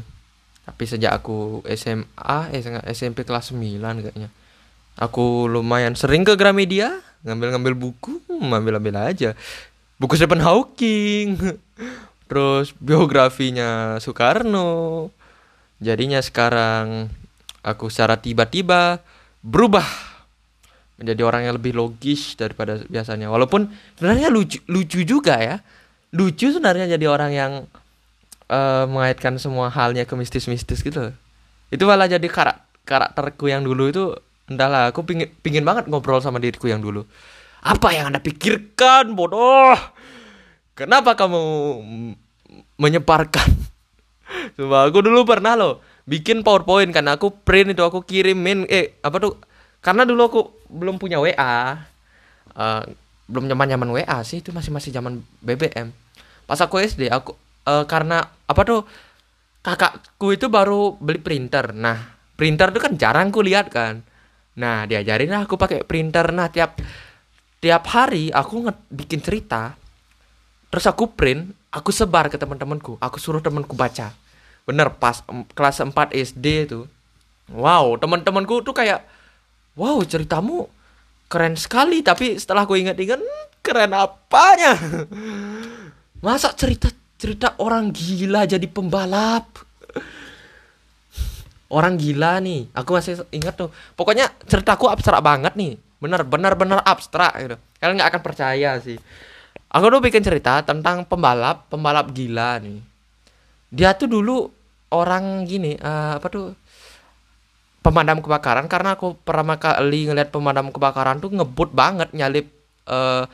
Tapi 0.63 0.83
sejak 0.87 1.11
aku 1.11 1.59
SMA 1.75 2.39
eh 2.55 2.63
SMP 2.95 3.27
kelas 3.27 3.51
9 3.51 3.83
kayaknya 3.83 4.31
aku 4.95 5.51
lumayan 5.51 5.99
sering 5.99 6.23
ke 6.23 6.39
Gramedia 6.39 7.03
ngambil-ngambil 7.27 7.75
buku 7.75 8.23
ngambil-ambil 8.31 9.11
aja. 9.11 9.35
Buku 9.99 10.15
Stephen 10.15 10.39
Hawking 10.39 11.35
terus 12.31 12.71
biografinya 12.79 13.99
Soekarno. 13.99 15.11
Jadinya 15.83 16.23
sekarang 16.23 17.11
aku 17.59 17.91
secara 17.91 18.15
tiba-tiba 18.15 19.03
berubah 19.43 20.12
menjadi 21.01 21.21
orang 21.25 21.41
yang 21.49 21.55
lebih 21.57 21.73
logis 21.73 22.37
daripada 22.37 22.81
biasanya. 22.85 23.29
Walaupun 23.29 23.69
sebenarnya 23.97 24.29
lucu 24.29 24.61
lucu 24.69 25.01
juga 25.03 25.39
ya. 25.39 25.57
Lucu 26.13 26.53
sebenarnya 26.53 26.85
jadi 26.93 27.05
orang 27.09 27.31
yang 27.33 27.51
uh, 28.49 28.85
mengaitkan 28.85 29.41
semua 29.41 29.73
halnya 29.73 30.05
ke 30.05 30.13
mistis-mistis 30.13 30.85
gitu 30.85 31.09
itu 31.73 31.83
malah 31.89 32.05
jadi 32.05 32.27
karak 32.29 32.61
karakterku 32.85 33.49
yang 33.49 33.65
dulu 33.65 33.89
itu 33.89 34.03
entahlah 34.45 34.93
aku 34.93 35.01
pingin 35.01 35.33
pingin 35.41 35.65
banget 35.65 35.89
ngobrol 35.89 36.21
sama 36.21 36.37
diriku 36.37 36.69
yang 36.69 36.85
dulu. 36.85 37.01
Apa 37.65 37.97
yang 37.97 38.13
anda 38.13 38.21
pikirkan 38.21 39.17
bodoh? 39.17 39.73
Kenapa 40.77 41.17
kamu 41.17 41.41
menyebarkan? 42.77 43.49
Coba 44.59 44.85
aku 44.85 45.01
dulu 45.01 45.25
pernah 45.25 45.57
loh 45.57 45.81
bikin 46.03 46.43
powerpoint 46.43 46.91
kan 46.91 47.07
aku 47.07 47.31
print 47.31 47.73
itu 47.73 47.79
aku 47.79 48.03
kirimin 48.03 48.67
eh 48.67 48.99
apa 48.99 49.23
tuh 49.23 49.39
karena 49.79 50.03
dulu 50.03 50.21
aku 50.27 50.41
belum 50.73 50.97
punya 50.97 51.21
WA 51.21 51.37
uh, 51.37 51.73
eh, 52.57 52.83
belum 53.29 53.45
nyaman 53.45 53.77
nyaman 53.77 53.89
WA 53.93 54.17
sih 54.25 54.41
itu 54.41 54.49
masih 54.49 54.73
masih 54.73 54.89
zaman 54.89 55.21
BBM 55.45 55.93
pas 56.49 56.59
aku 56.59 56.81
SD 56.81 57.07
aku 57.13 57.37
uh, 57.67 57.85
karena 57.87 58.25
apa 58.49 58.61
tuh 58.65 58.81
kakakku 59.63 60.35
itu 60.35 60.51
baru 60.51 60.93
beli 60.99 61.23
printer. 61.23 61.71
Nah 61.71 62.19
printer 62.35 62.69
itu 62.69 62.79
kan 62.83 62.93
jarang 62.99 63.31
ku 63.31 63.39
lihat 63.41 63.71
kan. 63.71 64.03
Nah 64.59 64.85
diajarin 64.85 65.31
lah 65.31 65.47
aku 65.47 65.55
pakai 65.55 65.87
printer. 65.87 66.29
Nah 66.35 66.51
tiap 66.51 66.77
tiap 67.63 67.83
hari 67.89 68.29
aku 68.29 68.67
nge 68.67 68.73
bikin 68.91 69.23
cerita. 69.23 69.73
Terus 70.69 70.85
aku 70.85 71.15
print 71.15 71.55
aku 71.71 71.89
sebar 71.95 72.27
ke 72.27 72.35
teman-temanku. 72.35 72.99
Aku 72.99 73.17
suruh 73.17 73.39
temanku 73.39 73.73
baca. 73.73 74.11
Bener 74.67 74.91
pas 74.99 75.23
kelas 75.55 75.79
4 75.79 75.95
SD 76.13 76.45
itu. 76.69 76.85
Wow 77.51 77.95
teman-temanku 77.97 78.61
tuh 78.61 78.75
kayak 78.75 79.07
wow 79.77 79.97
ceritamu 80.05 80.69
keren 81.33 81.57
sekali. 81.57 82.05
Tapi 82.05 82.37
setelah 82.37 82.69
gue 82.69 82.77
ingat-ingat 82.77 83.17
hmm, 83.17 83.43
keren 83.65 83.91
apanya? 83.97 84.77
Masa 86.25 86.53
cerita 86.53 86.93
cerita 87.17 87.57
orang 87.57 87.89
gila 87.89 88.45
jadi 88.45 88.67
pembalap? 88.69 89.49
Orang 91.73 91.97
gila 91.97 92.37
nih. 92.37 92.69
Aku 92.77 92.93
masih 92.93 93.25
ingat 93.33 93.57
tuh. 93.57 93.73
Pokoknya 93.97 94.29
ceritaku 94.45 94.85
abstrak 94.85 95.25
banget 95.25 95.57
nih. 95.57 95.73
Bener 95.97 96.21
bener 96.21 96.53
bener 96.53 96.79
abstrak 96.85 97.33
gitu. 97.41 97.55
Kalian 97.81 97.97
nggak 97.97 98.09
akan 98.13 98.21
percaya 98.21 98.77
sih. 98.77 99.01
Aku 99.73 99.89
tuh 99.89 100.05
bikin 100.05 100.21
cerita 100.21 100.61
tentang 100.61 101.01
pembalap 101.01 101.65
pembalap 101.73 102.13
gila 102.13 102.61
nih. 102.61 102.77
Dia 103.73 103.97
tuh 103.97 104.05
dulu 104.05 104.45
orang 104.93 105.49
gini 105.49 105.73
uh, 105.81 106.21
apa 106.21 106.29
tuh 106.29 106.53
pemadam 107.83 108.23
kebakaran 108.23 108.71
karena 108.71 108.95
aku 108.95 109.19
pertama 109.27 109.59
kali 109.59 110.07
ngeliat 110.07 110.31
pemadam 110.31 110.71
kebakaran 110.71 111.19
tuh 111.19 111.29
ngebut 111.35 111.75
banget 111.75 112.15
nyalip 112.15 112.47
uh, 112.87 113.27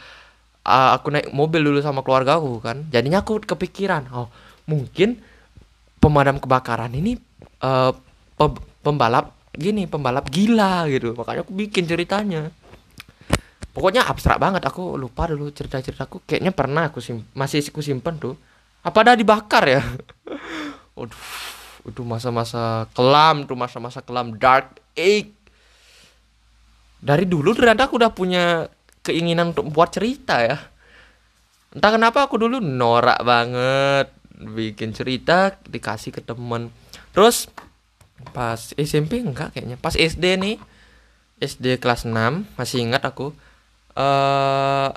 uh, 0.66 0.90
aku 0.98 1.14
naik 1.14 1.30
mobil 1.30 1.62
dulu 1.62 1.80
sama 1.86 2.02
keluarga 2.02 2.42
aku 2.42 2.58
kan. 2.60 2.90
Jadinya 2.90 3.22
aku 3.22 3.46
kepikiran 3.46 4.10
oh 4.10 4.28
mungkin 4.66 5.22
pemadam 6.02 6.42
kebakaran 6.42 6.90
ini 6.98 7.22
uh, 7.62 7.94
pe 8.36 8.46
pembalap 8.82 9.38
gini 9.54 9.86
pembalap 9.86 10.26
gila 10.34 10.90
gitu. 10.90 11.14
Makanya 11.14 11.46
aku 11.46 11.54
bikin 11.54 11.86
ceritanya. 11.86 12.50
Pokoknya 13.70 14.10
abstrak 14.10 14.42
banget 14.42 14.66
aku 14.66 14.98
lupa 14.98 15.30
dulu 15.30 15.54
cerita 15.54 15.78
ceritaku 15.78 16.26
kayaknya 16.26 16.50
pernah 16.50 16.90
aku 16.90 16.98
sim 16.98 17.22
masih 17.38 17.62
aku 17.70 17.86
simpen 17.86 18.18
tuh. 18.18 18.34
Apa 18.82 19.06
dah 19.06 19.14
dibakar 19.14 19.62
ya? 19.70 19.86
Waduh 20.98 21.59
itu 21.90 22.06
masa-masa 22.06 22.86
kelam 22.94 23.44
tuh 23.50 23.58
masa-masa 23.58 24.00
kelam 24.06 24.38
dark 24.38 24.78
age 24.94 25.34
dari 27.00 27.24
dulu 27.24 27.56
ternyata 27.56 27.88
aku 27.88 27.96
udah 27.96 28.12
punya 28.12 28.68
keinginan 29.02 29.56
untuk 29.56 29.72
buat 29.72 29.90
cerita 29.90 30.44
ya. 30.44 30.60
Entah 31.72 31.96
kenapa 31.96 32.28
aku 32.28 32.36
dulu 32.36 32.60
norak 32.60 33.24
banget 33.24 34.12
bikin 34.40 34.92
cerita 34.96 35.56
dikasih 35.68 36.16
ke 36.16 36.22
temen 36.24 36.72
terus 37.16 37.48
pas 38.36 38.76
SMP 38.76 39.24
enggak 39.24 39.56
kayaknya. 39.56 39.80
Pas 39.80 39.96
SD 39.96 40.36
nih 40.36 40.58
SD 41.40 41.80
kelas 41.80 42.04
6 42.04 42.14
masih 42.60 42.84
ingat 42.84 43.04
aku 43.08 43.32
eh 43.96 44.04
uh, 44.04 44.92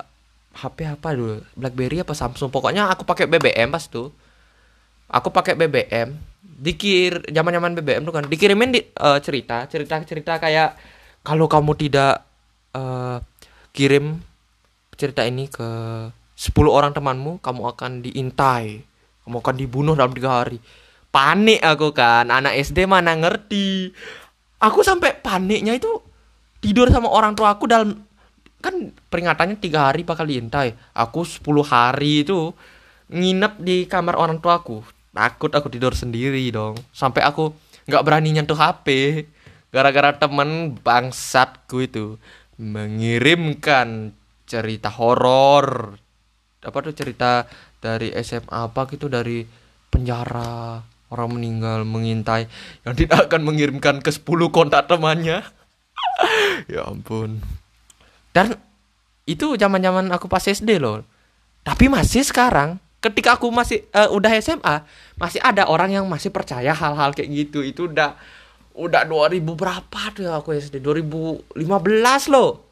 HP 0.53 0.85
apa 0.85 1.17
dulu? 1.17 1.41
BlackBerry 1.57 2.05
apa 2.05 2.13
Samsung? 2.13 2.53
Pokoknya 2.53 2.91
aku 2.93 3.07
pakai 3.09 3.31
BBM 3.31 3.73
pas 3.73 3.87
tuh 3.89 4.13
aku 5.09 5.29
pakai 5.31 5.55
BBM 5.55 6.32
dikir 6.53 7.25
zaman 7.33 7.53
zaman 7.57 7.73
BBM 7.81 8.03
tuh 8.05 8.15
kan 8.15 8.25
dikirimin 8.29 8.71
di, 8.77 8.81
uh, 9.01 9.19
cerita 9.19 9.65
cerita 9.67 9.99
cerita 10.05 10.37
kayak 10.37 10.77
kalau 11.25 11.49
kamu 11.49 11.73
tidak 11.79 12.23
uh, 12.77 13.19
kirim 13.73 14.21
cerita 15.01 15.25
ini 15.25 15.49
ke 15.49 15.69
10 16.37 16.53
orang 16.69 16.93
temanmu 16.93 17.41
kamu 17.41 17.63
akan 17.73 18.05
diintai 18.05 18.93
kamu 19.23 19.37
akan 19.39 19.55
dibunuh 19.55 19.95
dalam 19.95 20.13
tiga 20.15 20.43
hari. 20.43 20.59
Panik 21.13 21.61
aku 21.63 21.93
kan 21.95 22.33
anak 22.33 22.59
SD 22.59 22.89
mana 22.89 23.15
ngerti? 23.15 23.93
Aku 24.59 24.83
sampai 24.83 25.19
paniknya 25.19 25.77
itu 25.77 26.03
tidur 26.63 26.91
sama 26.91 27.11
orang 27.11 27.35
tua 27.35 27.55
aku 27.55 27.67
dalam 27.71 28.03
kan 28.63 28.95
peringatannya 29.11 29.59
tiga 29.59 29.91
hari 29.91 30.03
bakal 30.03 30.27
diintai. 30.27 30.75
Aku 30.95 31.23
10 31.23 31.43
hari 31.67 32.27
itu 32.27 32.55
nginep 33.13 33.53
di 33.61 33.85
kamar 33.87 34.17
orang 34.17 34.41
tua 34.41 34.63
aku 34.63 34.83
takut 35.13 35.53
aku 35.53 35.69
tidur 35.69 35.93
sendiri 35.93 36.43
dong. 36.51 36.77
Sampai 36.91 37.23
aku 37.23 37.53
nggak 37.87 38.05
berani 38.05 38.33
nyentuh 38.33 38.57
HP 38.57 39.23
gara-gara 39.73 40.13
temen 40.17 40.77
bangsatku 40.81 41.85
itu 41.85 42.21
mengirimkan 42.61 44.13
cerita 44.45 44.93
horor. 44.93 45.97
Apa 46.63 46.79
tuh 46.85 46.95
cerita 46.95 47.49
dari 47.81 48.13
SMA 48.21 48.53
apa 48.53 48.89
gitu 48.89 49.09
dari 49.09 49.45
penjara. 49.89 50.81
Orang 51.13 51.37
meninggal 51.37 51.85
mengintai. 51.85 52.49
Yang 52.89 53.05
tidak 53.05 53.29
akan 53.29 53.45
mengirimkan 53.45 54.01
ke 54.01 54.09
10 54.09 54.25
kontak 54.53 54.89
temannya. 54.89 55.45
Ya 56.71 56.87
ampun. 56.87 57.43
Dan 58.31 58.55
itu 59.27 59.59
zaman 59.59 59.83
zaman 59.83 60.07
aku 60.15 60.31
pas 60.31 60.45
SD 60.45 60.79
loh. 60.79 61.03
Tapi 61.67 61.91
masih 61.91 62.23
sekarang 62.23 62.79
ketika 63.03 63.35
aku 63.35 63.51
masih 63.51 63.83
uh, 63.91 64.09
udah 64.15 64.31
SMA 64.39 64.87
masih 65.19 65.43
ada 65.43 65.67
orang 65.67 65.91
yang 65.91 66.07
masih 66.07 66.31
percaya 66.31 66.71
hal-hal 66.71 67.11
kayak 67.13 67.29
gitu. 67.29 67.67
Itu 67.67 67.91
udah 67.91 68.15
udah 68.73 69.03
2000 69.05 69.43
berapa 69.43 70.01
tuh 70.15 70.31
aku 70.31 70.55
SD 70.55 70.79
2015 70.81 71.59
loh. 72.31 72.63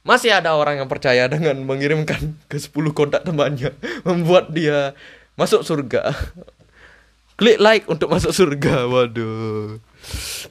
Masih 0.00 0.32
ada 0.32 0.56
orang 0.56 0.80
yang 0.80 0.88
percaya 0.88 1.28
dengan 1.28 1.60
mengirimkan 1.64 2.36
ke 2.48 2.56
10 2.56 2.72
kontak 2.92 3.24
temannya 3.24 3.72
membuat 4.08 4.52
dia 4.52 4.92
masuk 5.34 5.64
surga. 5.64 6.12
Klik 7.40 7.56
like 7.56 7.88
untuk 7.88 8.12
masuk 8.12 8.36
surga. 8.36 8.84
Waduh. 8.84 9.80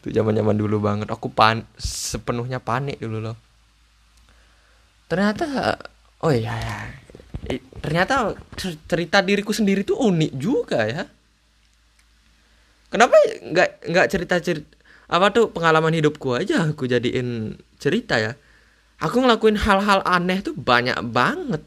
Itu 0.02 0.08
zaman 0.10 0.34
zaman 0.34 0.58
dulu 0.58 0.82
banget. 0.82 1.14
Aku 1.14 1.30
pan 1.30 1.62
sepenuhnya 1.78 2.58
panik 2.58 2.98
dulu 2.98 3.22
loh. 3.22 3.38
Ternyata 5.10 5.78
oh 6.22 6.34
iya 6.34 6.54
ya 7.46 7.58
ternyata 7.80 8.36
cerita 8.88 9.24
diriku 9.24 9.56
sendiri 9.56 9.88
tuh 9.88 10.00
unik 10.00 10.32
juga 10.36 10.84
ya. 10.84 11.04
Kenapa 12.90 13.16
nggak 13.46 13.70
nggak 13.86 14.08
cerita 14.10 14.36
cerita 14.42 14.74
apa 15.10 15.34
tuh 15.34 15.50
pengalaman 15.50 15.94
hidupku 15.94 16.38
aja 16.38 16.70
aku 16.70 16.86
jadiin 16.86 17.58
cerita 17.82 18.18
ya. 18.18 18.34
Aku 19.00 19.24
ngelakuin 19.24 19.56
hal-hal 19.56 20.04
aneh 20.04 20.44
tuh 20.44 20.54
banyak 20.54 21.00
banget. 21.08 21.64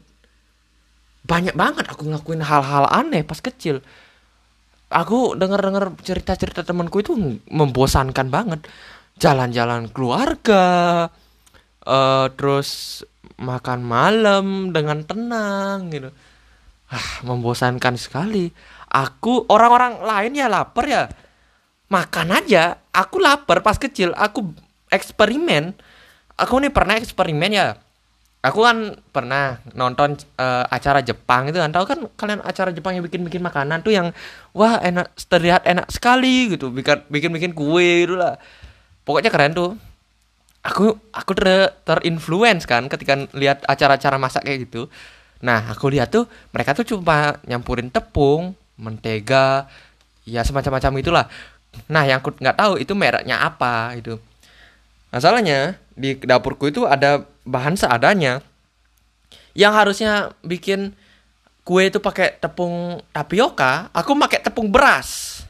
Banyak 1.25 1.55
banget 1.57 1.85
aku 1.89 2.05
ngelakuin 2.07 2.45
hal-hal 2.45 2.85
aneh 2.91 3.25
pas 3.25 3.39
kecil. 3.41 3.81
Aku 4.93 5.33
denger 5.33 5.57
dengar 5.57 5.85
cerita-cerita 6.05 6.61
temanku 6.61 7.01
itu 7.01 7.17
membosankan 7.49 8.29
banget. 8.29 8.61
Jalan-jalan 9.17 9.89
keluarga 9.89 11.09
uh, 11.87 12.27
terus 12.37 13.01
makan 13.43 13.83
malam 13.83 14.71
dengan 14.71 15.03
tenang 15.03 15.91
gitu. 15.91 16.09
Ah 16.87 17.21
membosankan 17.27 17.99
sekali. 17.99 18.49
Aku 18.87 19.43
orang-orang 19.51 19.99
lain 20.01 20.39
ya 20.39 20.47
lapar 20.47 20.85
ya. 20.87 21.03
Makan 21.91 22.27
aja. 22.31 22.79
Aku 22.95 23.19
lapar 23.19 23.59
pas 23.59 23.75
kecil. 23.75 24.15
Aku 24.15 24.55
eksperimen. 24.87 25.75
Aku 26.39 26.57
nih 26.63 26.71
pernah 26.71 26.95
eksperimen 26.97 27.51
ya. 27.51 27.77
Aku 28.43 28.59
kan 28.59 28.99
pernah 29.15 29.63
nonton 29.71 30.19
uh, 30.35 30.67
acara 30.67 30.99
Jepang 30.99 31.47
itu 31.47 31.57
kan. 31.57 31.71
Tahu 31.71 31.85
kan 31.87 31.99
kalian 32.19 32.41
acara 32.43 32.75
Jepang 32.75 32.93
yang 32.93 33.03
bikin 33.07 33.23
bikin 33.23 33.39
makanan 33.39 33.81
tuh 33.81 33.95
yang 33.95 34.11
wah 34.51 34.77
enak 34.83 35.15
terlihat 35.27 35.63
enak 35.63 35.87
sekali 35.89 36.53
gitu. 36.53 36.69
Bikin 36.69 37.33
bikin 37.33 37.51
kue 37.55 38.05
gitu 38.05 38.19
lah. 38.19 38.37
Pokoknya 39.07 39.31
keren 39.31 39.55
tuh 39.55 39.75
aku 40.63 40.95
aku 41.11 41.31
ter 41.35 41.75
terinfluence 41.83 42.63
kan 42.63 42.87
ketika 42.87 43.27
lihat 43.35 43.67
acara-acara 43.67 44.15
masak 44.15 44.47
kayak 44.47 44.65
gitu. 44.71 44.87
Nah 45.43 45.67
aku 45.67 45.91
lihat 45.91 46.09
tuh 46.09 46.25
mereka 46.55 46.71
tuh 46.71 46.87
cuma 46.87 47.37
nyampurin 47.43 47.91
tepung 47.91 48.55
mentega 48.79 49.67
ya 50.23 50.41
semacam-macam 50.47 50.91
itulah. 51.03 51.25
Nah 51.91 52.07
yang 52.07 52.23
aku 52.23 52.39
nggak 52.39 52.57
tahu 52.57 52.73
itu 52.79 52.95
mereknya 52.95 53.43
apa 53.43 53.93
itu 53.99 54.15
masalahnya 55.11 55.77
di 55.93 56.15
dapurku 56.17 56.71
itu 56.71 56.87
ada 56.87 57.27
bahan 57.43 57.75
seadanya. 57.75 58.39
Yang 59.53 59.73
harusnya 59.77 60.13
bikin 60.41 60.97
kue 61.61 61.91
itu 61.91 62.01
pakai 62.01 62.39
tepung 62.39 63.03
tapioka 63.11 63.91
aku 63.91 64.15
pakai 64.15 64.39
tepung 64.39 64.71
beras. 64.71 65.43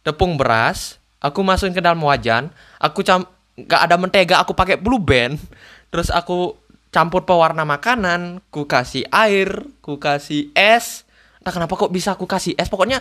Tepung 0.00 0.40
beras 0.40 0.96
aku 1.20 1.44
masukin 1.44 1.76
ke 1.76 1.84
dalam 1.84 2.00
wajan 2.00 2.48
aku 2.80 3.04
cam 3.04 3.28
nggak 3.56 3.80
ada 3.88 3.96
mentega 3.96 4.36
aku 4.44 4.52
pakai 4.52 4.76
blue 4.76 5.00
band. 5.00 5.40
Terus 5.88 6.12
aku 6.12 6.56
campur 6.92 7.24
pewarna 7.24 7.64
makanan 7.64 8.44
ku 8.52 8.68
kasih 8.68 9.08
air 9.08 9.64
ku 9.80 9.96
kasih 9.96 10.52
es. 10.52 11.08
Entah 11.40 11.52
kenapa 11.52 11.76
kok 11.76 11.92
bisa 11.92 12.12
aku 12.12 12.28
kasih 12.28 12.52
es. 12.56 12.68
Pokoknya 12.68 13.00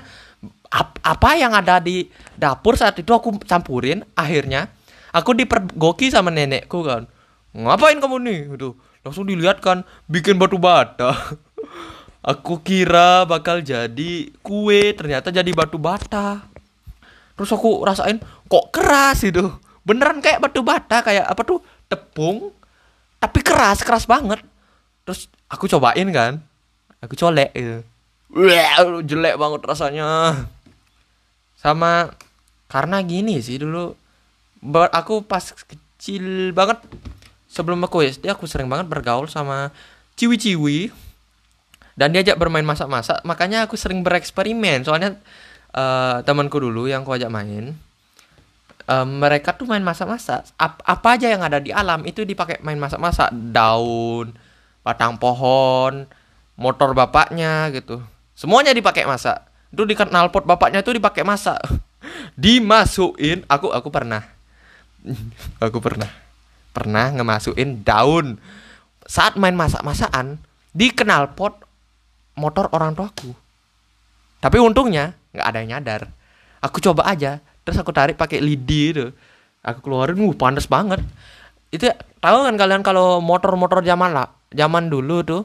ap 0.72 0.99
apa 1.03 1.36
yang 1.36 1.51
ada 1.51 1.84
di 1.84 2.08
dapur 2.39 2.80
saat 2.80 2.95
itu 2.99 3.12
aku 3.12 3.39
campurin 3.43 4.03
akhirnya 4.16 4.72
aku 5.12 5.36
dipergoki 5.36 6.12
sama 6.12 6.32
nenekku 6.32 6.84
kan. 6.84 7.08
Ngapain 7.56 7.99
kamu 8.03 8.18
nih? 8.24 8.39
Itu 8.56 8.76
langsung 9.03 9.28
dilihat 9.28 9.64
kan 9.64 9.88
bikin 10.12 10.36
batu 10.36 10.60
bata. 10.60 11.16
Aku 12.26 12.58
kira 12.66 13.22
bakal 13.30 13.62
jadi 13.62 14.34
kue 14.41 14.82
ternyata 14.97 15.30
jadi 15.30 15.45
batu 15.53 15.78
bata. 15.78 16.41
Terus 17.38 17.53
aku 17.53 17.86
rasain 17.86 18.18
kok 18.49 18.74
keras? 18.74 19.22
Itu 19.22 19.62
beneran 19.86 20.20
kayak 20.20 20.42
batu 20.42 20.66
bata 20.66 21.06
kayak 21.06 21.30
apa 21.30 21.42
tuh? 21.46 21.62
Tepung 21.86 22.50
tapi 23.22 23.40
keras 23.46 23.86
keras 23.86 24.10
banget. 24.10 24.42
Terus 25.06 25.30
aku 25.48 25.70
cobain 25.70 26.10
kan 26.10 26.42
aku 27.02 27.14
colek 27.14 27.54
gitu. 27.54 27.86
Wah, 28.36 29.02
jelek 29.06 29.38
banget 29.38 29.62
rasanya. 29.64 30.10
Sama 31.56 32.14
karena 32.66 33.00
gini 33.06 33.40
sih 33.40 33.62
dulu 33.62 33.94
aku 34.92 35.22
pas 35.24 35.54
kecil 35.54 36.50
banget 36.52 36.82
sebelum 37.46 37.80
aku 37.86 38.02
SD 38.02 38.26
aku 38.28 38.50
sering 38.50 38.66
banget 38.68 38.90
bergaul 38.90 39.30
sama 39.30 39.70
ciwi-ciwi. 40.18 40.92
Dan 41.96 42.12
diajak 42.12 42.36
bermain 42.36 42.68
masak-masak 42.68 43.24
makanya 43.24 43.64
aku 43.64 43.80
sering 43.80 44.04
bereksperimen. 44.04 44.84
Soalnya 44.84 45.16
uh, 45.72 46.20
temanku 46.28 46.60
dulu 46.60 46.92
yang 46.92 47.08
aku 47.08 47.16
ajak 47.16 47.32
main 47.32 47.72
um, 48.90 49.22
mereka 49.22 49.54
tuh 49.54 49.70
main 49.70 49.82
masak-masak. 49.82 50.50
Ap 50.58 50.82
apa 50.86 51.18
aja 51.18 51.28
yang 51.30 51.42
ada 51.42 51.62
di 51.62 51.74
alam 51.74 52.06
itu 52.06 52.26
dipakai 52.26 52.62
main 52.62 52.78
masak-masak. 52.78 53.34
Daun 53.34 54.34
batang 54.86 55.18
pohon 55.18 56.06
motor 56.56 56.94
bapaknya 56.94 57.74
gitu. 57.74 58.00
Semuanya 58.38 58.72
dipakai 58.72 59.04
masak. 59.10 59.44
Itu 59.74 59.84
di 59.84 59.98
knalpot 59.98 60.46
bapaknya 60.46 60.86
itu 60.86 60.94
dipakai 60.96 61.26
masak. 61.26 61.60
Dimasukin 62.42 63.44
aku 63.50 63.74
aku 63.74 63.90
pernah. 63.90 64.24
Aku 65.62 65.78
pernah. 65.78 66.10
Pernah 66.74 67.14
ngemasukin 67.14 67.86
daun. 67.86 68.42
Saat 69.06 69.38
main 69.38 69.54
masak-masakan 69.54 70.42
di 70.74 70.90
knalpot 70.90 71.62
motor 72.34 72.74
orang 72.74 72.98
tuaku. 72.98 73.38
Tapi 74.42 74.58
untungnya 74.58 75.14
nggak 75.30 75.46
ada 75.46 75.58
yang 75.62 75.70
nyadar. 75.78 76.02
Aku 76.58 76.82
coba 76.82 77.06
aja 77.06 77.38
terus 77.66 77.82
aku 77.82 77.91
tarik 77.91 78.16
pakai 78.16 78.39
lidi 78.39 78.93
itu. 78.93 79.09
Aku 79.66 79.82
keluarin 79.82 80.22
uh 80.22 80.38
panas 80.38 80.70
banget. 80.70 81.01
Itu 81.74 81.89
tahu 82.22 82.38
kan 82.45 82.55
kalian 82.55 82.86
kalau 82.86 83.20
motor-motor 83.20 83.82
zaman 83.82 84.13
lah 84.13 84.30
zaman 84.53 84.88
dulu 84.88 85.26
tuh 85.26 85.41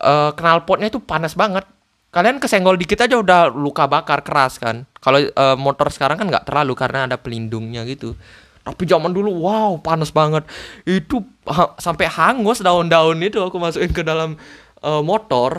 uh, 0.00 0.30
knalpotnya 0.32 0.88
itu 0.88 1.02
panas 1.02 1.34
banget. 1.34 1.66
Kalian 2.14 2.38
kesenggol 2.38 2.78
dikit 2.78 3.02
aja 3.02 3.18
udah 3.18 3.50
luka 3.50 3.90
bakar 3.90 4.22
keras 4.22 4.62
kan. 4.62 4.86
Kalau 5.02 5.18
uh, 5.18 5.58
motor 5.58 5.90
sekarang 5.90 6.14
kan 6.14 6.30
nggak 6.30 6.46
terlalu 6.46 6.78
karena 6.78 7.10
ada 7.10 7.18
pelindungnya 7.18 7.82
gitu. 7.84 8.14
Tapi 8.64 8.86
zaman 8.86 9.10
dulu 9.10 9.44
wow 9.44 9.76
panas 9.82 10.14
banget. 10.14 10.46
Itu 10.86 11.26
ha 11.50 11.74
sampai 11.76 12.06
hangus 12.06 12.62
daun-daun 12.62 13.18
itu 13.18 13.42
aku 13.42 13.58
masukin 13.58 13.90
ke 13.90 14.06
dalam 14.06 14.38
uh, 14.86 15.02
motor. 15.02 15.58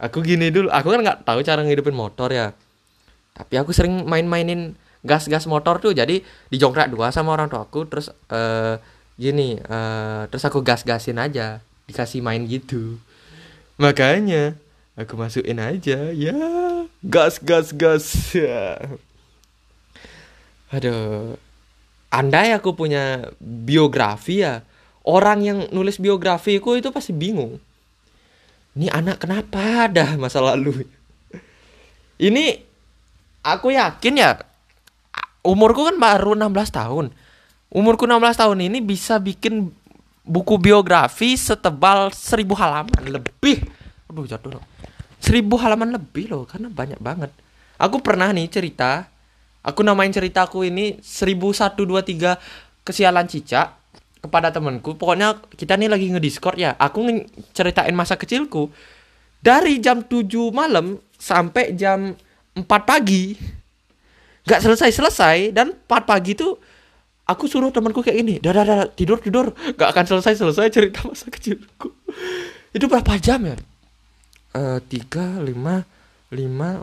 Aku 0.00 0.24
gini 0.24 0.48
dulu 0.48 0.72
aku 0.72 0.96
kan 0.96 1.04
nggak 1.04 1.28
tahu 1.28 1.44
cara 1.44 1.60
ngidupin 1.60 1.92
motor 1.92 2.32
ya 2.32 2.56
tapi 3.40 3.56
aku 3.56 3.72
sering 3.72 4.04
main-mainin 4.04 4.76
gas-gas 5.00 5.48
motor 5.48 5.80
tuh 5.80 5.96
jadi 5.96 6.20
dijongkrak 6.52 6.92
dua 6.92 7.08
sama 7.08 7.32
orang 7.32 7.48
tua 7.48 7.64
aku 7.64 7.88
terus 7.88 8.12
uh, 8.28 8.76
gini 9.16 9.56
uh, 9.64 10.28
terus 10.28 10.44
aku 10.44 10.60
gas-gasin 10.60 11.16
aja 11.16 11.64
dikasih 11.88 12.20
main 12.20 12.44
gitu. 12.44 13.00
Makanya 13.80 14.60
aku 14.92 15.16
masukin 15.16 15.56
aja 15.56 16.12
ya 16.12 16.36
gas 17.00 17.40
gas 17.40 17.72
gas. 17.72 18.04
Ya. 18.36 18.76
aduh 20.70 21.34
andai 22.14 22.54
aku 22.54 22.78
punya 22.78 23.34
biografi 23.42 24.46
ya 24.46 24.62
orang 25.02 25.42
yang 25.42 25.58
nulis 25.74 25.96
biografiku 25.98 26.76
itu 26.76 26.92
pasti 26.92 27.16
bingung. 27.16 27.58
Ini 28.76 28.86
anak 28.92 29.26
kenapa 29.26 29.90
ada 29.90 30.14
masa 30.14 30.38
lalu? 30.38 30.86
Ini 32.20 32.69
aku 33.40 33.72
yakin 33.72 34.14
ya 34.20 34.30
umurku 35.44 35.88
kan 35.88 35.96
baru 35.96 36.36
16 36.36 36.50
tahun. 36.72 37.06
Umurku 37.70 38.04
16 38.04 38.40
tahun 38.40 38.58
ini 38.66 38.78
bisa 38.82 39.22
bikin 39.22 39.70
buku 40.26 40.58
biografi 40.58 41.38
setebal 41.38 42.10
1000 42.12 42.44
halaman 42.58 43.02
lebih. 43.06 43.62
Aduh 44.10 44.26
jatuh 44.26 44.58
loh. 44.58 44.64
1000 45.22 45.46
halaman 45.62 45.94
lebih 45.94 46.32
loh 46.32 46.44
karena 46.44 46.68
banyak 46.68 46.98
banget. 46.98 47.30
Aku 47.80 48.04
pernah 48.04 48.28
nih 48.28 48.50
cerita, 48.50 49.08
aku 49.64 49.80
namain 49.80 50.12
ceritaku 50.12 50.68
ini 50.68 51.00
1123 51.00 52.84
kesialan 52.84 53.24
cicak 53.30 53.80
kepada 54.20 54.52
temanku. 54.52 54.98
Pokoknya 55.00 55.40
kita 55.56 55.80
nih 55.80 55.88
lagi 55.88 56.12
nge-discord 56.12 56.60
ya. 56.60 56.76
Aku 56.76 57.06
ceritain 57.56 57.94
masa 57.96 58.20
kecilku. 58.20 58.68
Dari 59.40 59.80
jam 59.80 60.04
7 60.04 60.28
malam 60.52 61.00
sampai 61.16 61.72
jam 61.72 62.12
4 62.56 62.66
pagi. 62.66 63.34
Nggak 64.46 64.60
selesai 64.64 64.90
selesai 64.90 65.36
dan 65.54 65.76
4 65.86 66.10
pagi 66.10 66.34
tuh 66.34 66.58
aku 67.28 67.46
suruh 67.46 67.70
temanku 67.70 68.02
kayak 68.02 68.18
gini 68.18 68.34
dah 68.42 68.52
dah 68.52 68.86
tidur 68.90 69.22
tidur. 69.22 69.54
Nggak 69.78 69.88
akan 69.94 70.04
selesai 70.16 70.34
selesai 70.40 70.66
cerita 70.72 71.06
masa 71.06 71.30
kecilku. 71.30 71.94
Itu 72.74 72.86
berapa 72.90 73.14
jam 73.18 73.46
ya? 73.46 73.56
Eh, 74.50 74.78
tiga 74.90 75.38
lima 75.38 75.82
lima 76.34 76.82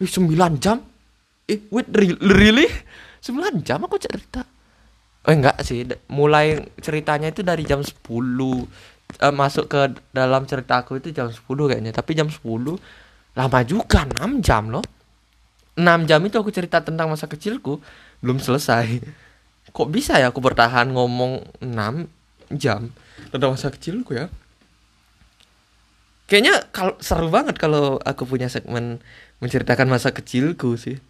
sembilan 0.00 0.52
jam? 0.56 0.80
Eh 1.48 1.68
wait 1.68 1.88
re- 1.92 2.20
really? 2.20 2.68
Sembilan 3.20 3.60
jam 3.60 3.84
aku 3.84 3.96
cerita? 4.00 4.40
Eh 5.28 5.34
enggak 5.36 5.60
sih 5.60 5.84
mulai 6.08 6.56
ceritanya 6.80 7.28
itu 7.28 7.44
dari 7.44 7.66
jam 7.68 7.84
10 7.84 8.00
eh, 9.20 9.34
masuk 9.34 9.68
ke 9.68 9.80
dalam 10.12 10.48
cerita 10.48 10.80
aku 10.80 10.96
itu 11.00 11.12
jam 11.12 11.28
10 11.28 11.68
kayaknya 11.68 11.92
tapi 11.92 12.16
jam 12.16 12.28
10 12.32 12.40
lama 13.36 13.60
juga 13.66 14.06
6 14.06 14.40
jam 14.44 14.70
loh. 14.72 14.84
6 15.78 16.08
jam 16.08 16.20
itu 16.24 16.36
aku 16.38 16.50
cerita 16.50 16.82
tentang 16.82 17.10
masa 17.12 17.28
kecilku 17.30 17.78
belum 18.24 18.38
selesai. 18.42 19.02
Kok 19.68 19.88
bisa 19.92 20.16
ya 20.16 20.32
aku 20.32 20.40
bertahan 20.40 20.90
ngomong 20.90 21.44
6 21.60 22.56
jam 22.56 22.90
tentang 23.30 23.52
masa 23.52 23.68
kecilku 23.68 24.16
ya? 24.16 24.26
Kayaknya 26.28 26.68
kalau 26.72 26.94
seru 27.00 27.32
banget 27.32 27.56
kalau 27.56 27.96
aku 28.04 28.28
punya 28.28 28.52
segmen 28.52 29.00
menceritakan 29.40 29.88
masa 29.88 30.12
kecilku 30.12 30.76
sih. 30.76 31.00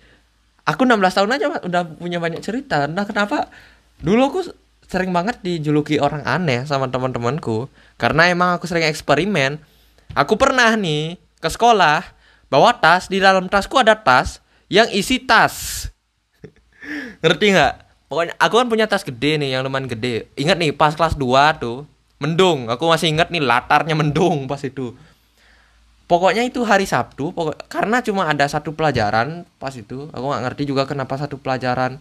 Aku 0.62 0.85
16 0.87 1.01
tahun 1.01 1.35
aja 1.35 1.47
udah 1.64 1.83
punya 1.99 2.23
banyak 2.23 2.39
cerita. 2.39 2.87
Nah 2.87 3.03
kenapa? 3.03 3.51
Dulu 3.99 4.21
aku 4.31 4.41
sering 4.87 5.11
banget 5.11 5.43
dijuluki 5.43 5.99
orang 5.99 6.23
aneh 6.23 6.62
sama 6.69 6.87
teman-temanku. 6.87 7.66
Karena 7.99 8.31
emang 8.31 8.55
aku 8.55 8.71
sering 8.71 8.87
eksperimen. 8.87 9.59
Aku 10.14 10.39
pernah 10.39 10.71
nih 10.79 11.19
ke 11.39 11.49
sekolah 11.49 12.03
bawa 12.51 12.76
tas 12.76 13.07
di 13.07 13.22
dalam 13.22 13.47
tasku 13.47 13.78
ada 13.78 13.95
tas 13.95 14.43
yang 14.68 14.91
isi 14.93 15.22
tas. 15.22 15.86
Ngerti 17.22 17.57
nggak? 17.57 17.74
Pokoknya 18.09 18.34
aku 18.41 18.55
kan 18.57 18.68
punya 18.72 18.86
tas 18.89 19.05
gede 19.05 19.36
nih 19.36 19.57
yang 19.57 19.62
lumayan 19.64 19.89
gede. 19.89 20.32
Ingat 20.36 20.57
nih 20.57 20.72
pas 20.72 20.97
kelas 20.97 21.14
2 21.16 21.61
tuh 21.61 21.84
mendung. 22.18 22.66
Aku 22.72 22.89
masih 22.89 23.12
ingat 23.12 23.28
nih 23.28 23.45
latarnya 23.45 23.93
mendung 23.93 24.49
pas 24.49 24.61
itu. 24.64 24.97
Pokoknya 26.09 26.41
itu 26.41 26.64
hari 26.64 26.89
Sabtu 26.89 27.36
pokok 27.36 27.68
karena 27.68 28.01
cuma 28.01 28.24
ada 28.24 28.49
satu 28.49 28.72
pelajaran 28.72 29.45
pas 29.61 29.76
itu. 29.76 30.09
Aku 30.09 30.24
nggak 30.24 30.43
ngerti 30.49 30.62
juga 30.64 30.89
kenapa 30.89 31.20
satu 31.20 31.36
pelajaran 31.36 32.01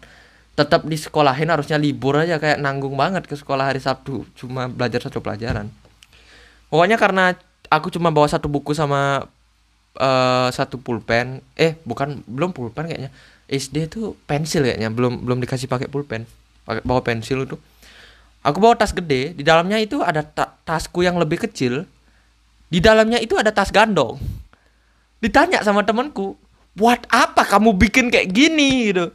tetap 0.58 0.88
di 0.88 0.98
sekolahin 0.98 1.52
harusnya 1.54 1.78
libur 1.78 2.18
aja 2.18 2.40
kayak 2.42 2.58
nanggung 2.58 2.96
banget 2.96 3.28
ke 3.28 3.36
sekolah 3.36 3.68
hari 3.68 3.84
Sabtu. 3.84 4.24
Cuma 4.40 4.72
belajar 4.72 5.04
satu 5.04 5.20
pelajaran. 5.20 5.68
Pokoknya 6.72 6.96
karena 6.96 7.36
aku 7.68 7.94
cuma 7.94 8.10
bawa 8.12 8.28
satu 8.28 8.48
buku 8.48 8.74
sama 8.76 9.28
eh, 9.98 10.50
satu 10.52 10.80
pulpen. 10.80 11.44
Eh 11.58 11.76
bukan 11.84 12.24
belum 12.26 12.52
pulpen 12.52 12.88
kayaknya. 12.88 13.12
SD 13.48 13.88
tuh 13.88 14.20
pensil 14.28 14.68
kayaknya 14.68 14.92
belum 14.92 15.24
belum 15.24 15.40
dikasih 15.44 15.72
pakai 15.72 15.88
pulpen. 15.88 16.28
Pakai 16.68 16.84
bawa 16.84 17.00
pensil 17.00 17.48
itu. 17.48 17.56
Aku 18.44 18.64
bawa 18.64 18.76
tas 18.80 18.96
gede 18.96 19.36
di 19.36 19.44
dalamnya 19.44 19.80
itu 19.80 20.00
ada 20.00 20.24
ta- 20.24 20.56
tasku 20.64 21.04
yang 21.04 21.20
lebih 21.20 21.48
kecil. 21.48 21.84
Di 22.68 22.80
dalamnya 22.84 23.20
itu 23.20 23.40
ada 23.40 23.52
tas 23.52 23.72
gandong. 23.72 24.20
Ditanya 25.24 25.64
sama 25.64 25.84
temanku 25.88 26.36
buat 26.78 27.08
apa 27.10 27.48
kamu 27.48 27.74
bikin 27.76 28.14
kayak 28.14 28.30
gini? 28.30 28.94
gitu. 28.94 29.10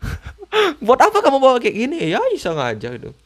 Buat 0.84 1.00
apa 1.08 1.24
kamu 1.24 1.38
bawa 1.40 1.56
kayak 1.62 1.76
gini? 1.76 2.12
Ya 2.12 2.20
iseng 2.34 2.60
aja 2.60 2.92
gitu. 2.92 3.16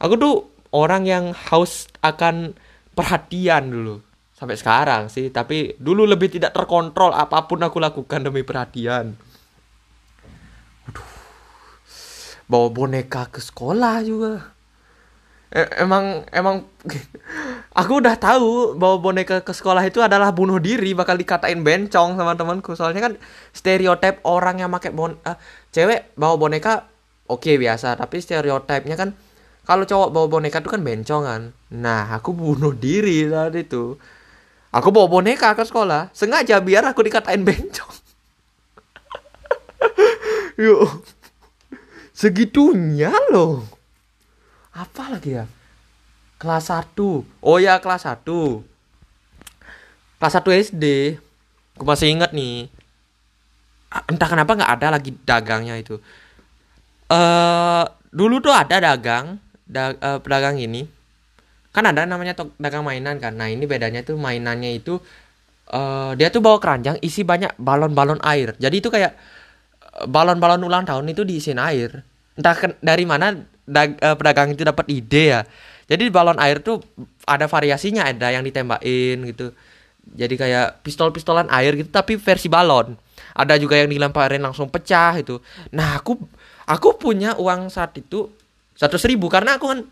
Aku 0.00 0.16
tuh 0.16 0.48
orang 0.72 1.04
yang 1.04 1.36
haus 1.50 1.90
akan 2.00 2.56
perhatian 3.00 3.72
dulu. 3.72 3.96
Sampai 4.36 4.56
sekarang 4.60 5.08
sih 5.08 5.32
tapi 5.32 5.76
dulu 5.80 6.04
lebih 6.04 6.28
tidak 6.28 6.52
terkontrol 6.52 7.16
apa 7.16 7.48
pun 7.48 7.64
aku 7.64 7.80
lakukan 7.80 8.20
demi 8.20 8.44
perhatian. 8.44 9.16
Aduh. 10.88 11.08
bawa 12.44 12.68
boneka 12.68 13.32
ke 13.32 13.40
sekolah 13.40 14.04
juga. 14.04 14.52
E- 15.50 15.72
emang 15.82 16.24
emang 16.30 16.68
aku 17.80 18.00
udah 18.04 18.16
tahu 18.20 18.76
bahwa 18.80 19.00
boneka 19.00 19.40
ke 19.40 19.52
sekolah 19.52 19.82
itu 19.88 20.00
adalah 20.04 20.32
bunuh 20.32 20.60
diri 20.60 20.92
bakal 20.92 21.16
dikatain 21.16 21.64
bencong 21.64 22.20
sama 22.20 22.36
temanku. 22.36 22.76
Soalnya 22.76 23.12
kan 23.12 23.14
stereotip 23.52 24.20
orang 24.28 24.60
yang 24.60 24.72
pakai 24.72 24.92
bon 24.92 25.16
eh, 25.24 25.36
cewek 25.72 26.12
bawa 26.16 26.36
boneka 26.36 26.88
oke 27.28 27.56
biasa. 27.60 27.96
Tapi 27.96 28.16
stereotipnya 28.20 28.96
kan 28.96 29.12
kalau 29.70 29.86
cowok 29.86 30.10
bawa 30.10 30.26
boneka 30.26 30.58
itu 30.58 30.66
kan 30.66 30.82
bencongan. 30.82 31.54
Nah 31.70 32.10
aku 32.10 32.34
bunuh 32.34 32.74
diri 32.74 33.22
saat 33.30 33.54
itu. 33.54 33.94
Aku 34.74 34.90
bawa 34.90 35.06
boneka 35.06 35.54
ke 35.54 35.62
sekolah. 35.62 36.10
Sengaja 36.10 36.58
biar 36.58 36.82
aku 36.90 37.06
dikatain 37.06 37.46
bencong. 37.46 37.94
Yuk 40.66 41.06
segitunya 42.20 43.14
loh. 43.32 43.64
Apa 44.76 45.16
lagi 45.16 45.40
ya? 45.40 45.48
Kelas 46.36 46.68
1 46.68 46.98
oh 47.24 47.58
ya 47.62 47.80
kelas 47.80 48.04
1 48.04 48.26
kelas 50.20 50.34
1 50.40 50.66
SD 50.72 50.84
aku 51.78 51.84
masih 51.86 52.12
ingat 52.12 52.34
nih. 52.34 52.68
Ah, 53.94 54.02
entah 54.10 54.28
kenapa 54.28 54.58
nggak 54.58 54.72
ada 54.76 54.88
lagi 54.98 55.14
dagangnya 55.24 55.80
itu. 55.80 55.96
Eh 57.06 57.84
dulu 58.10 58.42
tuh 58.42 58.50
ada 58.50 58.76
dagang 58.82 59.38
da- 59.70 59.94
eh, 59.96 60.18
pedagang 60.18 60.58
ini 60.58 60.82
kan 61.70 61.86
ada 61.86 62.02
namanya 62.02 62.34
tok- 62.34 62.58
dagang 62.58 62.82
mainan 62.82 63.22
kan. 63.22 63.38
Nah 63.38 63.46
ini 63.46 63.62
bedanya 63.70 64.02
tuh 64.02 64.18
mainannya 64.18 64.74
itu 64.74 64.98
eh 65.70 66.12
dia 66.18 66.28
tuh 66.34 66.42
bawa 66.42 66.58
keranjang 66.58 66.98
isi 66.98 67.22
banyak 67.22 67.54
balon-balon 67.58 68.18
air. 68.26 68.58
Jadi 68.58 68.76
itu 68.82 68.90
kayak 68.90 69.12
eh, 70.02 70.06
balon-balon 70.10 70.62
ulang 70.66 70.82
tahun 70.82 71.06
itu 71.14 71.22
diisiin 71.22 71.62
air. 71.62 72.02
Entah 72.34 72.56
dari 72.82 73.04
mana 73.06 73.38
dag- 73.62 73.98
eh, 74.02 74.16
pedagang 74.18 74.50
itu 74.50 74.66
dapat 74.66 74.86
ide 74.90 75.24
ya. 75.38 75.40
Jadi 75.90 76.06
di 76.06 76.12
balon 76.12 76.38
air 76.42 76.62
tuh 76.62 76.82
ada 77.26 77.46
variasinya 77.46 78.06
ada 78.06 78.30
yang 78.34 78.42
ditembakin 78.46 79.22
gitu. 79.30 79.54
Jadi 80.10 80.34
kayak 80.34 80.82
pistol-pistolan 80.82 81.46
air 81.54 81.78
gitu 81.78 81.90
tapi 81.90 82.18
versi 82.18 82.50
balon. 82.50 82.98
Ada 83.30 83.54
juga 83.62 83.78
yang 83.78 83.86
dilemparin 83.94 84.42
langsung 84.42 84.66
pecah 84.66 85.14
itu 85.22 85.38
nah 85.70 85.94
aku 86.02 86.18
aku 86.66 86.98
punya 86.98 87.38
uang 87.38 87.70
saat 87.70 87.94
itu 87.94 88.26
satu 88.80 88.96
ribu 89.04 89.28
karena 89.28 89.60
aku 89.60 89.68
kan 89.68 89.84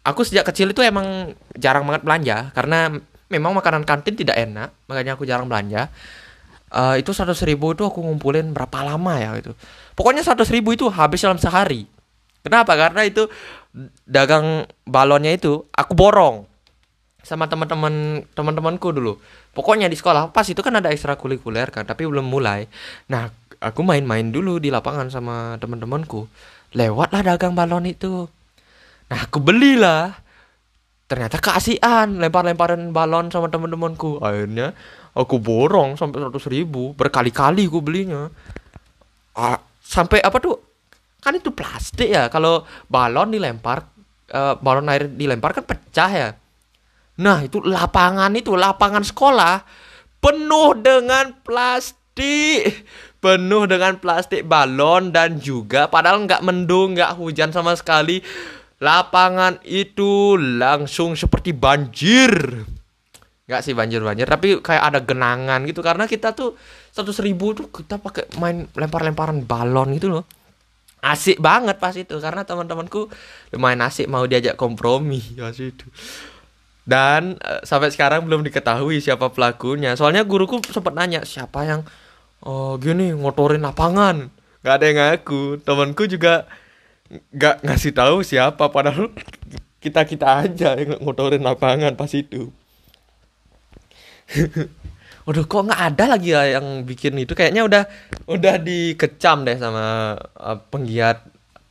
aku 0.00 0.24
sejak 0.24 0.48
kecil 0.48 0.72
itu 0.72 0.80
emang 0.80 1.36
jarang 1.60 1.84
banget 1.84 2.02
belanja 2.08 2.36
karena 2.56 2.88
memang 3.28 3.52
makanan 3.52 3.84
kantin 3.84 4.16
tidak 4.16 4.40
enak 4.40 4.72
makanya 4.88 5.12
aku 5.12 5.28
jarang 5.28 5.44
belanja. 5.44 5.92
Eh, 6.72 7.04
itu 7.04 7.12
satu 7.12 7.36
ribu 7.44 7.76
itu 7.76 7.84
aku 7.84 8.00
ngumpulin 8.00 8.56
berapa 8.56 8.80
lama 8.80 9.20
ya 9.20 9.36
itu 9.36 9.52
pokoknya 9.92 10.24
satu 10.24 10.40
ribu 10.48 10.72
itu 10.72 10.88
habis 10.88 11.20
dalam 11.20 11.36
sehari. 11.36 11.84
Kenapa? 12.40 12.74
Karena 12.74 13.04
itu 13.04 13.28
dagang 14.08 14.64
balonnya 14.88 15.36
itu 15.36 15.68
aku 15.68 15.92
borong 15.92 16.48
sama 17.20 17.44
teman-teman 17.46 18.24
teman-temanku 18.32 18.88
dulu. 18.88 19.20
Pokoknya 19.52 19.92
di 19.92 20.00
sekolah 20.00 20.32
pas 20.32 20.48
itu 20.48 20.64
kan 20.64 20.80
ada 20.80 20.88
ekstrakurikuler 20.88 21.68
kan 21.68 21.84
tapi 21.84 22.08
belum 22.08 22.24
mulai. 22.24 22.64
Nah 23.12 23.28
aku 23.60 23.84
main-main 23.84 24.32
dulu 24.32 24.56
di 24.56 24.72
lapangan 24.72 25.12
sama 25.12 25.60
teman-temanku 25.60 26.24
lewatlah 26.72 27.22
dagang 27.24 27.52
balon 27.56 27.88
itu. 27.88 28.28
Nah 29.08 29.20
aku 29.28 29.38
belilah. 29.40 30.16
Ternyata 31.08 31.36
keasian 31.36 32.24
lempar-lemparan 32.24 32.88
balon 32.88 33.28
sama 33.28 33.52
teman-temanku 33.52 34.24
akhirnya 34.24 34.72
aku 35.12 35.36
borong 35.36 36.00
sampai 36.00 36.24
seratus 36.24 36.48
ribu. 36.48 36.96
Berkali-kali 36.96 37.68
aku 37.68 37.84
belinya. 37.84 38.32
Ah, 39.36 39.60
sampai 39.84 40.24
apa 40.24 40.40
tuh? 40.40 40.56
Kan 41.20 41.36
itu 41.36 41.52
plastik 41.52 42.08
ya. 42.08 42.32
Kalau 42.32 42.64
balon 42.88 43.28
dilempar 43.28 43.92
eh, 44.32 44.54
balon 44.56 44.88
air 44.88 45.12
dilempar 45.12 45.52
kan 45.52 45.68
pecah 45.68 46.10
ya. 46.10 46.28
Nah 47.20 47.44
itu 47.44 47.60
lapangan 47.60 48.32
itu 48.32 48.56
lapangan 48.56 49.04
sekolah 49.04 49.60
penuh 50.22 50.80
dengan 50.80 51.36
plastik 51.44 52.88
penuh 53.22 53.70
dengan 53.70 54.02
plastik 54.02 54.42
balon 54.50 55.14
dan 55.14 55.38
juga 55.38 55.86
padahal 55.86 56.26
nggak 56.26 56.42
mendung 56.42 56.98
nggak 56.98 57.14
hujan 57.14 57.54
sama 57.54 57.78
sekali 57.78 58.18
lapangan 58.82 59.62
itu 59.62 60.34
langsung 60.34 61.14
seperti 61.14 61.54
banjir. 61.54 62.34
Nggak 63.46 63.62
sih 63.62 63.78
banjir 63.78 64.02
banjir 64.02 64.26
tapi 64.26 64.58
kayak 64.58 64.82
ada 64.90 65.00
genangan 65.06 65.62
gitu. 65.70 65.86
Karena 65.86 66.10
kita 66.10 66.34
tuh 66.34 66.58
satu 66.90 67.14
ribu 67.22 67.54
tuh 67.54 67.70
kita 67.70 68.02
pakai 68.02 68.26
main 68.42 68.66
lempar-lemparan 68.74 69.46
balon 69.46 69.94
gitu 69.94 70.10
loh. 70.10 70.26
Asik 70.98 71.38
banget 71.38 71.78
pas 71.78 71.94
itu 71.94 72.18
karena 72.18 72.42
teman-temanku 72.42 73.06
lumayan 73.54 73.86
asik 73.86 74.10
mau 74.10 74.26
diajak 74.26 74.58
kompromi. 74.58 75.22
Pas 75.38 75.54
itu. 75.54 75.86
Dan 76.82 77.38
eh, 77.38 77.62
sampai 77.62 77.94
sekarang 77.94 78.26
belum 78.26 78.42
diketahui 78.42 78.98
siapa 78.98 79.30
pelakunya. 79.30 79.94
Soalnya 79.94 80.26
guruku 80.26 80.58
sempat 80.74 80.98
nanya 80.98 81.22
siapa 81.22 81.62
yang 81.62 81.86
oh 82.42 82.78
gini 82.78 83.14
ngotorin 83.14 83.62
lapangan 83.62 84.28
nggak 84.62 84.74
ada 84.78 84.84
yang 84.86 84.98
ngaku 84.98 85.62
temanku 85.62 86.06
juga 86.06 86.46
nggak 87.10 87.66
ngasih 87.66 87.92
tahu 87.92 88.22
siapa 88.22 88.70
padahal 88.70 89.10
kita 89.82 90.06
kita 90.06 90.46
aja 90.46 90.78
yang 90.78 91.02
ngotorin 91.02 91.42
lapangan 91.42 91.98
pas 91.98 92.10
itu 92.14 92.54
Waduh 95.22 95.46
kok 95.46 95.70
nggak 95.70 95.82
ada 95.94 96.04
lagi 96.18 96.34
ya 96.34 96.58
yang 96.58 96.82
bikin 96.82 97.14
itu 97.14 97.38
kayaknya 97.38 97.62
udah 97.62 97.82
udah 98.26 98.58
dikecam 98.58 99.46
deh 99.46 99.54
sama 99.54 100.18
uh, 100.18 100.58
penggiat 100.66 101.22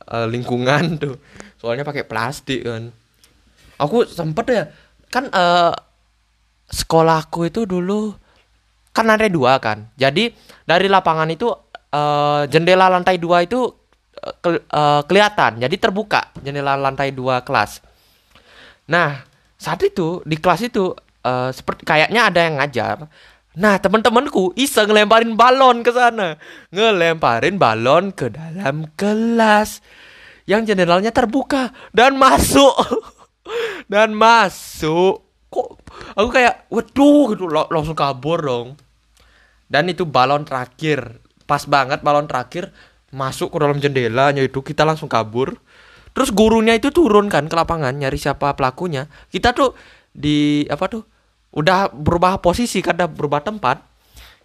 uh, 0.08 0.24
lingkungan 0.24 0.96
tuh. 1.02 1.20
Soalnya 1.60 1.84
pakai 1.84 2.08
plastik 2.08 2.64
kan. 2.64 2.88
Aku 3.76 4.08
sempet 4.08 4.46
ya 4.48 4.64
kan 5.12 5.28
uh, 5.28 5.76
sekolahku 6.72 7.44
itu 7.44 7.68
dulu 7.68 8.16
kan 8.92 9.04
lantai 9.08 9.32
dua 9.32 9.58
kan. 9.58 9.88
Jadi 9.96 10.30
dari 10.68 10.86
lapangan 10.86 11.28
itu 11.32 11.48
uh, 11.92 12.44
jendela 12.48 12.92
lantai 12.92 13.16
dua 13.16 13.44
itu 13.44 13.68
uh, 14.20 14.34
ke, 14.40 14.62
uh, 14.68 15.02
kelihatan. 15.08 15.60
Jadi 15.60 15.76
terbuka 15.80 16.32
jendela 16.44 16.76
lantai 16.76 17.12
dua 17.12 17.40
kelas. 17.42 17.80
Nah 18.88 19.24
saat 19.56 19.80
itu 19.82 20.20
di 20.28 20.36
kelas 20.36 20.68
itu 20.68 20.92
uh, 21.24 21.50
seperti 21.50 21.88
kayaknya 21.88 22.28
ada 22.28 22.40
yang 22.44 22.54
ngajar 22.60 22.96
Nah, 23.52 23.76
teman-temanku 23.76 24.56
iseng 24.56 24.88
ngelemparin 24.88 25.36
balon 25.36 25.84
ke 25.84 25.92
sana. 25.92 26.40
Ngelemparin 26.72 27.60
balon 27.60 28.08
ke 28.08 28.32
dalam 28.32 28.88
kelas. 28.96 29.84
Yang 30.48 30.72
jendelanya 30.72 31.12
terbuka 31.12 31.68
dan 31.92 32.16
masuk. 32.16 32.72
dan 33.92 34.16
masuk. 34.16 35.20
Kok 35.52 35.68
aku 36.16 36.28
kayak 36.32 36.72
waduh 36.72 37.36
gitu 37.36 37.44
langsung 37.48 37.92
kabur 37.92 38.40
dong. 38.40 38.68
Dan 39.68 39.92
itu 39.92 40.08
balon 40.08 40.48
terakhir. 40.48 41.20
Pas 41.44 41.68
banget 41.68 42.00
balon 42.00 42.24
terakhir 42.24 42.72
masuk 43.12 43.52
ke 43.52 43.58
dalam 43.60 43.76
jendelanya 43.76 44.40
itu 44.40 44.64
kita 44.64 44.88
langsung 44.88 45.12
kabur. 45.12 45.60
Terus 46.16 46.32
gurunya 46.32 46.72
itu 46.76 46.88
turun 46.88 47.28
kan 47.28 47.48
ke 47.48 47.54
lapangan 47.56 47.92
nyari 47.92 48.16
siapa 48.16 48.56
pelakunya. 48.56 49.12
Kita 49.28 49.52
tuh 49.52 49.76
di 50.12 50.64
apa 50.68 50.88
tuh 50.88 51.04
udah 51.52 51.92
berubah 51.92 52.40
posisi 52.40 52.80
karena 52.80 53.04
berubah 53.08 53.44
tempat 53.44 53.84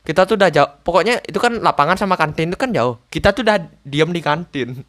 kita 0.03 0.23
tuh 0.23 0.39
udah 0.39 0.49
jauh 0.51 0.71
pokoknya 0.83 1.23
itu 1.23 1.35
kan 1.39 1.59
lapangan 1.59 1.99
sama 1.99 2.15
kantin 2.15 2.51
itu 2.51 2.59
kan 2.59 2.71
jauh 2.71 2.99
kita 3.11 3.35
tuh 3.35 3.43
udah 3.43 3.59
diam 3.83 4.11
di 4.11 4.23
kantin 4.23 4.83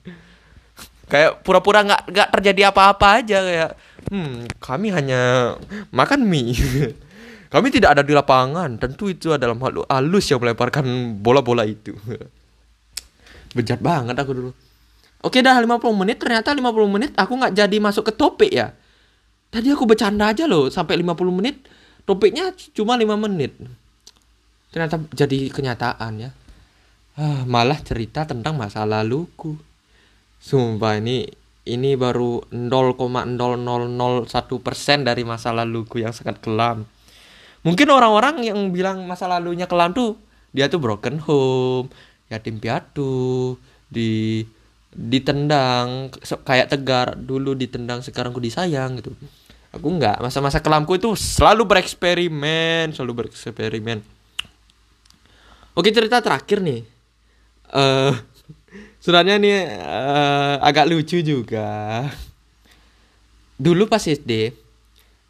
kayak 1.08 1.42
pura-pura 1.42 1.82
nggak 1.82 2.02
-pura 2.04 2.12
nggak 2.12 2.28
terjadi 2.38 2.60
apa-apa 2.70 3.06
aja 3.24 3.38
kayak 3.40 3.70
hmm 4.12 4.60
kami 4.62 4.88
hanya 4.92 5.54
makan 5.92 6.24
mie. 6.24 6.54
Kami 7.48 7.72
tidak 7.72 7.96
ada 7.96 8.02
di 8.04 8.12
lapangan. 8.12 8.76
Tentu 8.76 9.08
itu 9.08 9.32
adalah 9.32 9.56
makhluk 9.56 9.88
halus 9.88 10.28
yang 10.28 10.36
melemparkan 10.36 10.84
bola-bola 11.16 11.64
itu. 11.64 11.96
Bejat 13.56 13.80
banget 13.80 14.12
aku 14.20 14.36
dulu. 14.36 14.50
Oke 15.24 15.40
dah 15.40 15.56
50 15.56 15.80
menit. 15.96 16.20
Ternyata 16.20 16.52
50 16.52 16.92
menit 16.92 17.10
aku 17.16 17.32
nggak 17.40 17.56
jadi 17.56 17.76
masuk 17.80 18.04
ke 18.04 18.12
topik 18.12 18.52
ya. 18.52 18.76
Tadi 19.48 19.72
aku 19.72 19.88
bercanda 19.88 20.28
aja 20.28 20.44
loh 20.44 20.68
sampai 20.68 21.00
50 21.00 21.32
menit. 21.32 21.64
Topiknya 22.04 22.52
cuma 22.76 23.00
lima 23.00 23.16
menit. 23.16 23.56
Ternyata 24.68 25.00
jadi 25.16 25.48
kenyataan 25.48 26.12
ya. 26.20 26.30
Ah, 27.16 27.48
malah 27.48 27.80
cerita 27.80 28.28
tentang 28.28 28.60
masa 28.60 28.84
laluku 28.84 29.56
sumpah 30.38 30.98
ini 30.98 31.26
ini 31.68 32.00
baru 32.00 32.40
0,0001 32.48 34.64
persen 34.64 35.04
dari 35.04 35.22
masa 35.22 35.52
laluku 35.52 36.00
yang 36.00 36.16
sangat 36.16 36.40
kelam. 36.40 36.88
Mungkin 37.62 37.92
orang-orang 37.92 38.48
yang 38.48 38.72
bilang 38.72 39.04
masa 39.04 39.28
lalunya 39.28 39.68
kelam 39.68 39.92
tuh 39.92 40.16
dia 40.56 40.72
tuh 40.72 40.80
broken 40.80 41.20
home 41.20 41.92
yatim 42.32 42.56
piatu 42.56 43.54
di 43.92 44.40
ditendang 44.88 46.08
kayak 46.48 46.72
tegar 46.72 47.12
dulu 47.20 47.52
ditendang 47.52 48.00
sekarang 48.00 48.32
ku 48.32 48.40
disayang 48.40 48.96
gitu. 48.96 49.12
Aku 49.76 49.84
nggak 49.84 50.24
masa-masa 50.24 50.64
kelamku 50.64 50.96
itu 50.96 51.12
selalu 51.12 51.68
bereksperimen 51.68 52.96
selalu 52.96 53.28
bereksperimen. 53.28 54.00
Oke 55.76 55.92
cerita 55.92 56.24
terakhir 56.24 56.64
nih. 56.64 56.80
Uh, 57.68 58.16
sebenarnya 59.08 59.40
nih 59.40 59.56
uh, 59.80 60.60
agak 60.60 60.84
lucu 60.84 61.24
juga. 61.24 62.04
Dulu 63.56 63.88
pas 63.88 64.04
SD 64.04 64.52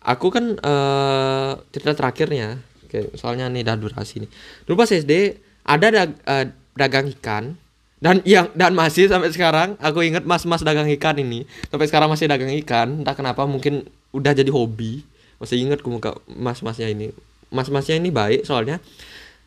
aku 0.03 0.35
kan 0.35 0.59
uh, 0.59 1.63
cerita 1.71 1.95
terakhirnya 1.95 2.59
oke 2.59 3.15
soalnya 3.15 3.47
nih 3.47 3.63
dah 3.63 3.79
durasi 3.79 4.27
nih. 4.27 4.31
Dulu 4.67 4.75
pas 4.75 4.91
SD 4.91 5.39
ada 5.63 5.95
dag, 5.95 6.11
uh, 6.27 6.51
dagang 6.75 7.07
ikan 7.23 7.55
dan 8.03 8.19
yang 8.27 8.51
dan 8.59 8.75
masih 8.75 9.07
sampai 9.07 9.31
sekarang 9.31 9.79
aku 9.79 10.03
inget 10.03 10.27
mas-mas 10.27 10.67
dagang 10.67 10.91
ikan 10.99 11.15
ini. 11.15 11.47
Sampai 11.71 11.87
sekarang 11.87 12.11
masih 12.11 12.27
dagang 12.27 12.51
ikan 12.67 13.07
entah 13.07 13.15
kenapa 13.15 13.47
mungkin 13.47 13.87
udah 14.11 14.35
jadi 14.35 14.51
hobi. 14.51 15.07
Masih 15.39 15.63
inget 15.63 15.87
aku 15.87 15.95
muka 15.95 16.19
mas-masnya 16.27 16.91
ini. 16.91 17.15
Mas-masnya 17.55 17.95
ini 17.95 18.11
baik 18.11 18.43
soalnya 18.43 18.83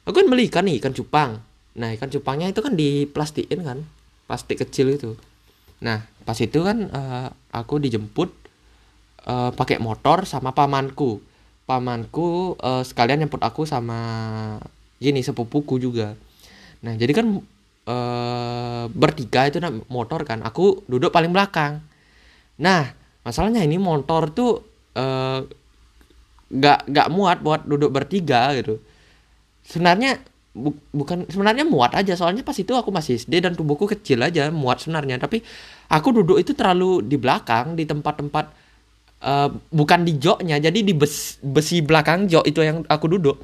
aku 0.07 0.23
kan 0.23 0.27
beli 0.31 0.47
ikan 0.47 0.63
nih 0.71 0.79
ikan 0.79 0.95
cupang. 0.95 1.43
Nah 1.75 1.91
ikan 1.99 2.07
cupangnya 2.07 2.47
itu 2.47 2.63
kan 2.63 2.79
di 2.79 3.03
plastikin 3.11 3.67
kan 3.67 3.83
plastik 4.31 4.63
kecil 4.63 4.95
itu. 4.95 5.19
Nah 5.83 6.07
pas 6.23 6.39
itu 6.39 6.63
kan 6.63 6.87
uh, 6.87 7.27
aku 7.51 7.83
dijemput 7.83 8.31
uh, 9.27 9.51
pakai 9.51 9.83
motor 9.83 10.23
sama 10.23 10.55
pamanku. 10.55 11.19
Pamanku 11.67 12.55
uh, 12.55 12.79
sekalian 12.87 13.27
nyemput 13.27 13.43
aku 13.43 13.67
sama 13.67 13.99
gini 15.03 15.19
sepupuku 15.19 15.83
juga. 15.83 16.15
Nah 16.79 16.95
jadi 16.95 17.11
kan 17.11 17.43
uh, 17.91 18.87
bertiga 18.87 19.51
itu 19.51 19.59
motor 19.91 20.23
kan 20.23 20.39
aku 20.47 20.87
duduk 20.87 21.11
paling 21.11 21.35
belakang. 21.35 21.83
Nah 22.55 22.87
masalahnya 23.27 23.67
ini 23.67 23.75
motor 23.75 24.31
tuh 24.31 24.63
uh, 24.95 25.43
nggak 26.47 26.87
nggak 26.87 27.07
muat 27.11 27.43
buat 27.43 27.67
duduk 27.67 27.91
bertiga 27.91 28.55
gitu. 28.55 28.79
Sebenarnya 29.67 30.23
bu, 30.51 30.75
bukan 30.91 31.27
sebenarnya 31.31 31.63
muat 31.63 31.95
aja 31.95 32.13
soalnya 32.15 32.43
pas 32.43 32.55
itu 32.55 32.71
aku 32.75 32.91
masih 32.91 33.17
SD 33.19 33.39
dan 33.43 33.55
tubuhku 33.55 33.87
kecil 33.87 34.21
aja 34.23 34.51
muat 34.51 34.83
sebenarnya. 34.83 35.17
Tapi 35.17 35.39
aku 35.91 36.09
duduk 36.11 36.37
itu 36.39 36.51
terlalu 36.51 37.03
di 37.03 37.15
belakang 37.15 37.75
di 37.75 37.87
tempat-tempat 37.87 38.45
uh, 39.23 39.49
bukan 39.71 39.99
di 40.03 40.19
joknya 40.19 40.59
jadi 40.59 40.79
di 40.83 40.93
besi, 40.93 41.39
besi 41.41 41.79
belakang 41.79 42.27
jok 42.27 42.45
itu 42.45 42.59
yang 42.61 42.83
aku 42.87 43.05
duduk. 43.07 43.39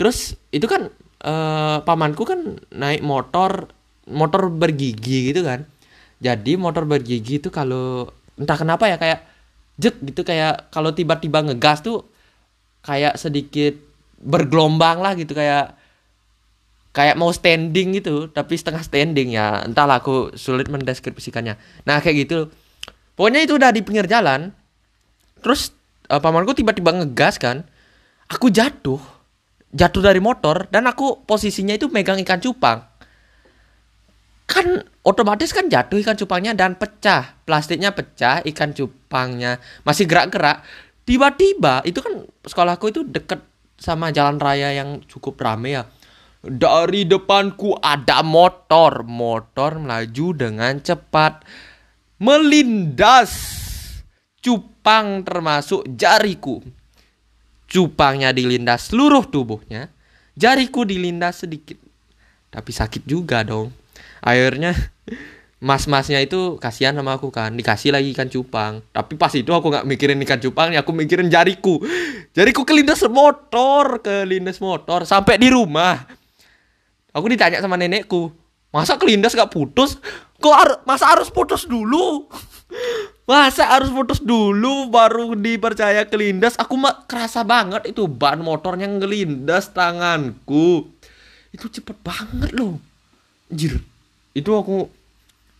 Terus 0.00 0.34
itu 0.50 0.64
kan 0.64 0.88
uh, 1.24 1.84
pamanku 1.84 2.24
kan 2.24 2.58
naik 2.72 3.04
motor 3.04 3.68
motor 4.08 4.48
bergigi 4.48 5.32
gitu 5.32 5.44
kan. 5.44 5.68
Jadi 6.22 6.54
motor 6.54 6.86
bergigi 6.86 7.42
itu 7.42 7.50
kalau 7.50 8.06
entah 8.38 8.56
kenapa 8.56 8.88
ya 8.88 8.96
kayak 8.96 9.20
jet 9.76 9.98
gitu 9.98 10.22
kayak 10.22 10.70
kalau 10.70 10.94
tiba-tiba 10.94 11.42
ngegas 11.42 11.82
tuh 11.82 12.06
kayak 12.86 13.18
sedikit 13.18 13.74
bergelombang 14.22 15.02
lah 15.02 15.18
gitu 15.18 15.34
kayak 15.34 15.74
kayak 16.92 17.16
mau 17.16 17.32
standing 17.32 17.96
gitu 17.98 18.28
tapi 18.28 18.54
setengah 18.54 18.84
standing 18.84 19.34
ya. 19.34 19.64
Entahlah 19.64 20.04
aku 20.04 20.36
sulit 20.36 20.68
mendeskripsikannya. 20.68 21.56
Nah 21.88 21.98
kayak 21.98 22.28
gitu. 22.28 22.52
Pokoknya 23.16 23.44
itu 23.44 23.56
udah 23.56 23.72
di 23.72 23.80
pinggir 23.80 24.06
jalan. 24.06 24.52
Terus 25.40 25.72
uh, 26.12 26.20
pamanku 26.20 26.52
tiba-tiba 26.52 26.92
ngegas 26.92 27.40
kan. 27.40 27.64
Aku 28.28 28.52
jatuh. 28.52 29.00
Jatuh 29.72 30.04
dari 30.04 30.20
motor 30.20 30.68
dan 30.68 30.84
aku 30.84 31.24
posisinya 31.24 31.72
itu 31.72 31.88
megang 31.88 32.20
ikan 32.20 32.38
cupang. 32.44 32.84
Kan 34.44 34.84
otomatis 35.00 35.48
kan 35.48 35.72
jatuh 35.72 35.96
ikan 36.04 36.16
cupangnya 36.20 36.52
dan 36.52 36.76
pecah. 36.76 37.40
Plastiknya 37.48 37.96
pecah 37.96 38.44
ikan 38.52 38.76
cupangnya 38.76 39.56
masih 39.88 40.04
gerak-gerak. 40.04 40.60
Tiba-tiba 41.08 41.80
itu 41.88 42.04
kan 42.04 42.28
sekolahku 42.44 42.92
itu 42.92 43.00
deket 43.02 43.40
sama 43.80 44.12
jalan 44.12 44.36
raya 44.38 44.76
yang 44.76 45.02
cukup 45.08 45.40
rame 45.40 45.74
ya 45.74 45.82
dari 46.42 47.06
depanku 47.06 47.78
ada 47.78 48.20
motor. 48.26 49.06
Motor 49.06 49.78
melaju 49.78 50.26
dengan 50.34 50.82
cepat. 50.82 51.46
Melindas 52.18 53.30
cupang 54.42 55.22
termasuk 55.22 55.86
jariku. 55.94 56.58
Cupangnya 57.70 58.34
dilindas 58.34 58.90
seluruh 58.90 59.26
tubuhnya. 59.30 59.88
Jariku 60.34 60.82
dilindas 60.82 61.46
sedikit. 61.46 61.78
Tapi 62.52 62.70
sakit 62.74 63.06
juga 63.06 63.46
dong. 63.46 63.72
Akhirnya 64.22 64.74
mas-masnya 65.66 66.18
itu 66.22 66.58
kasihan 66.58 66.94
sama 66.94 67.16
aku 67.18 67.30
kan. 67.30 67.54
Dikasih 67.54 67.94
lagi 67.94 68.10
ikan 68.14 68.30
cupang. 68.30 68.82
Tapi 68.90 69.14
pas 69.14 69.30
itu 69.34 69.50
aku 69.50 69.70
nggak 69.72 69.86
mikirin 69.86 70.18
ikan 70.26 70.42
cupang 70.42 70.74
ya 70.74 70.82
aku 70.82 70.90
mikirin 70.94 71.30
jariku. 71.30 71.80
Jariku 72.34 72.66
kelindas 72.66 73.02
motor 73.08 74.02
kelindas 74.02 74.62
motor. 74.62 75.06
Sampai 75.06 75.38
di 75.42 75.50
rumah 75.50 76.21
aku 77.12 77.26
ditanya 77.32 77.60
sama 77.60 77.76
nenekku 77.76 78.32
masa 78.72 78.96
kelindas 78.96 79.36
gak 79.36 79.52
putus? 79.52 80.00
Kok 80.40 80.54
har 80.56 80.70
masa 80.88 81.12
harus 81.12 81.28
putus 81.30 81.68
dulu? 81.68 82.26
Masa 83.28 83.70
harus 83.70 83.92
putus 83.94 84.18
dulu 84.18 84.90
baru 84.90 85.38
dipercaya 85.38 86.08
kelindas 86.10 86.58
aku 86.58 86.74
mah 86.74 87.06
kerasa 87.06 87.46
banget 87.46 87.94
itu 87.94 88.10
ban 88.10 88.42
motornya 88.42 88.90
ngelindas 88.90 89.70
tanganku. 89.70 90.90
Itu 91.54 91.70
cepet 91.70 92.02
banget 92.02 92.50
loh. 92.50 92.82
Anjir 93.46 93.78
itu 94.34 94.50
aku 94.50 94.90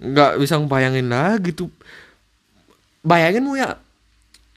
nggak 0.02 0.42
bisa 0.42 0.58
bayangin 0.66 1.06
lagi 1.12 1.54
tuh. 1.54 1.70
Bayangin 3.06 3.46
mu 3.46 3.54
ya 3.54 3.78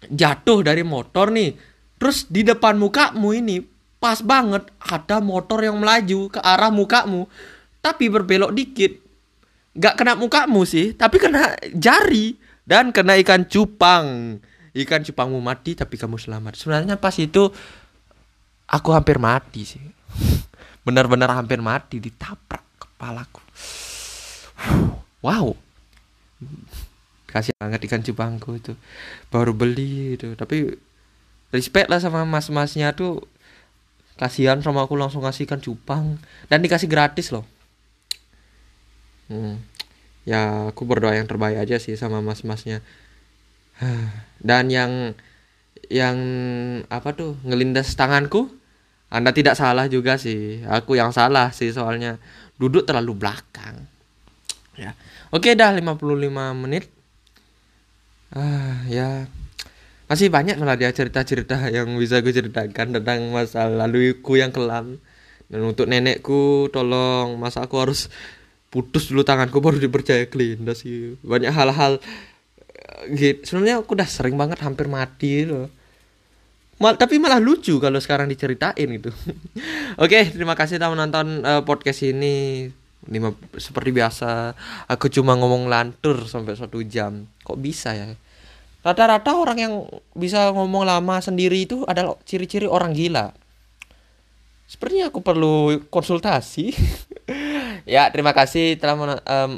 jatuh 0.10 0.66
dari 0.66 0.82
motor 0.82 1.30
nih 1.30 1.54
terus 2.02 2.26
di 2.26 2.42
depan 2.42 2.78
mukamu 2.78 3.38
ini 3.38 3.62
pas 4.06 4.22
banget 4.22 4.70
ada 4.78 5.18
motor 5.18 5.66
yang 5.66 5.82
melaju 5.82 6.30
ke 6.30 6.38
arah 6.38 6.70
mukamu 6.70 7.26
tapi 7.82 8.06
berbelok 8.06 8.54
dikit. 8.54 9.02
Nggak 9.74 9.98
kena 9.98 10.14
mukamu 10.14 10.62
sih 10.62 10.94
tapi 10.94 11.18
kena 11.18 11.58
jari 11.74 12.38
dan 12.70 12.94
kena 12.94 13.18
ikan 13.26 13.50
cupang. 13.50 14.38
Ikan 14.78 15.02
cupangmu 15.10 15.42
mati 15.42 15.74
tapi 15.74 15.98
kamu 15.98 16.22
selamat. 16.22 16.54
Sebenarnya 16.54 17.02
pas 17.02 17.18
itu 17.18 17.50
aku 18.70 18.90
hampir 18.94 19.18
mati 19.18 19.66
sih. 19.66 19.82
Benar-benar 20.86 21.34
hampir 21.34 21.58
mati 21.66 21.98
ditabrak 21.98 22.62
kepalaku. 22.78 23.42
Wow. 25.26 25.58
Kasih 27.26 27.58
banget 27.58 27.90
ikan 27.90 28.06
cupangku 28.06 28.54
itu. 28.54 28.78
Baru 29.34 29.58
beli 29.58 30.14
itu 30.14 30.30
tapi 30.38 30.78
respect 31.50 31.90
lah 31.90 31.98
sama 31.98 32.22
mas-masnya 32.22 32.94
tuh 32.94 33.26
kasihan 34.16 34.60
sama 34.64 34.84
aku 34.88 34.96
langsung 35.00 35.24
kasih 35.24 35.48
ikan 35.48 35.62
cupang. 35.62 36.20
Dan 36.48 36.64
dikasih 36.64 36.90
gratis 36.90 37.32
loh. 37.32 37.46
Hmm. 39.26 39.58
ya 40.26 40.70
aku 40.70 40.86
berdoa 40.86 41.18
yang 41.18 41.26
terbaik 41.26 41.58
aja 41.58 41.82
sih 41.82 41.98
sama 41.98 42.22
mas-masnya. 42.22 42.82
Dan 44.48 44.70
yang 44.70 45.14
yang 45.90 46.18
apa 46.90 47.14
tuh 47.14 47.38
ngelindas 47.46 47.94
tanganku 47.94 48.50
anda 49.16 49.32
tidak 49.32 49.56
salah 49.56 49.86
juga 49.88 50.18
sih. 50.18 50.60
Aku 50.66 51.00
yang 51.00 51.14
salah 51.16 51.54
sih 51.54 51.70
soalnya. 51.72 52.18
Duduk 52.60 52.84
terlalu 52.84 53.16
belakang. 53.16 53.86
Ya. 54.76 54.92
Oke 55.32 55.54
dah 55.56 55.72
55 55.72 56.04
menit. 56.58 56.92
Ah 58.36 58.84
ya 58.92 59.30
masih 60.06 60.30
banyak 60.30 60.62
malah 60.62 60.78
dia 60.78 60.94
cerita-cerita 60.94 61.70
yang 61.74 61.90
bisa 61.98 62.22
gue 62.22 62.30
ceritakan 62.30 63.02
tentang 63.02 63.26
masa 63.34 63.66
laluku 63.66 64.38
yang 64.38 64.54
kelam 64.54 65.02
dan 65.50 65.62
untuk 65.66 65.90
nenekku 65.90 66.70
tolong 66.70 67.38
masa 67.42 67.66
aku 67.66 67.76
harus 67.82 68.14
putus 68.70 69.10
dulu 69.10 69.26
tanganku 69.26 69.58
baru 69.62 69.82
dipercaya 69.82 70.30
kelindas 70.30 70.86
sih 70.86 71.18
banyak 71.26 71.50
hal-hal 71.50 71.98
eh, 72.70 73.02
gitu 73.18 73.42
sebenarnya 73.56 73.82
aku 73.82 73.98
udah 73.98 74.10
sering 74.10 74.38
banget 74.38 74.62
hampir 74.62 74.86
mati 74.86 75.46
loh 75.46 75.70
Mal, 76.76 77.00
tapi 77.00 77.16
malah 77.24 77.40
lucu 77.40 77.80
kalau 77.80 78.04
sekarang 78.04 78.28
diceritain 78.28 79.00
gitu. 79.00 79.08
Oke, 80.04 80.28
terima 80.28 80.60
kasih 80.60 80.76
telah 80.76 80.92
menonton 80.92 81.40
uh, 81.48 81.64
podcast 81.64 82.04
ini. 82.04 82.68
Lima, 83.08 83.32
seperti 83.56 83.96
biasa, 83.96 84.52
aku 84.92 85.08
cuma 85.08 85.40
ngomong 85.40 85.72
lantur 85.72 86.28
sampai 86.28 86.60
satu 86.60 86.84
jam. 86.84 87.32
Kok 87.48 87.56
bisa 87.64 87.96
ya? 87.96 88.12
Rata-rata 88.86 89.34
orang 89.34 89.58
yang 89.58 89.74
bisa 90.14 90.54
ngomong 90.54 90.86
lama 90.86 91.18
sendiri 91.18 91.66
itu 91.66 91.82
adalah 91.90 92.14
ciri-ciri 92.22 92.70
orang 92.70 92.94
gila. 92.94 93.34
Sepertinya 94.70 95.10
aku 95.10 95.26
perlu 95.26 95.82
konsultasi. 95.90 96.70
ya, 97.90 98.06
terima 98.14 98.38
kasih 98.38 98.78
telah 98.78 98.94
men 98.94 99.12
um, 99.18 99.52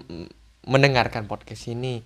mendengarkan 0.64 1.28
podcast 1.28 1.68
ini. 1.68 2.00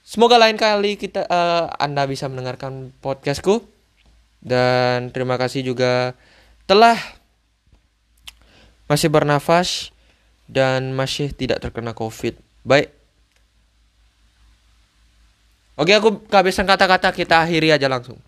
Semoga 0.00 0.40
lain 0.40 0.56
kali 0.56 0.96
kita 0.96 1.28
uh, 1.28 1.68
Anda 1.76 2.08
bisa 2.08 2.32
mendengarkan 2.32 2.96
podcastku 3.04 3.68
dan 4.40 5.12
terima 5.14 5.36
kasih 5.36 5.62
juga 5.62 6.16
telah 6.64 6.98
masih 8.90 9.08
bernafas 9.12 9.94
dan 10.50 10.90
masih 10.92 11.30
tidak 11.32 11.62
terkena 11.62 11.94
covid 11.94 12.34
baik 12.66 12.90
oke 15.78 15.92
aku 15.92 16.08
kehabisan 16.28 16.68
kata-kata 16.68 17.14
kita 17.14 17.44
akhiri 17.46 17.72
aja 17.72 17.88
langsung 17.88 18.20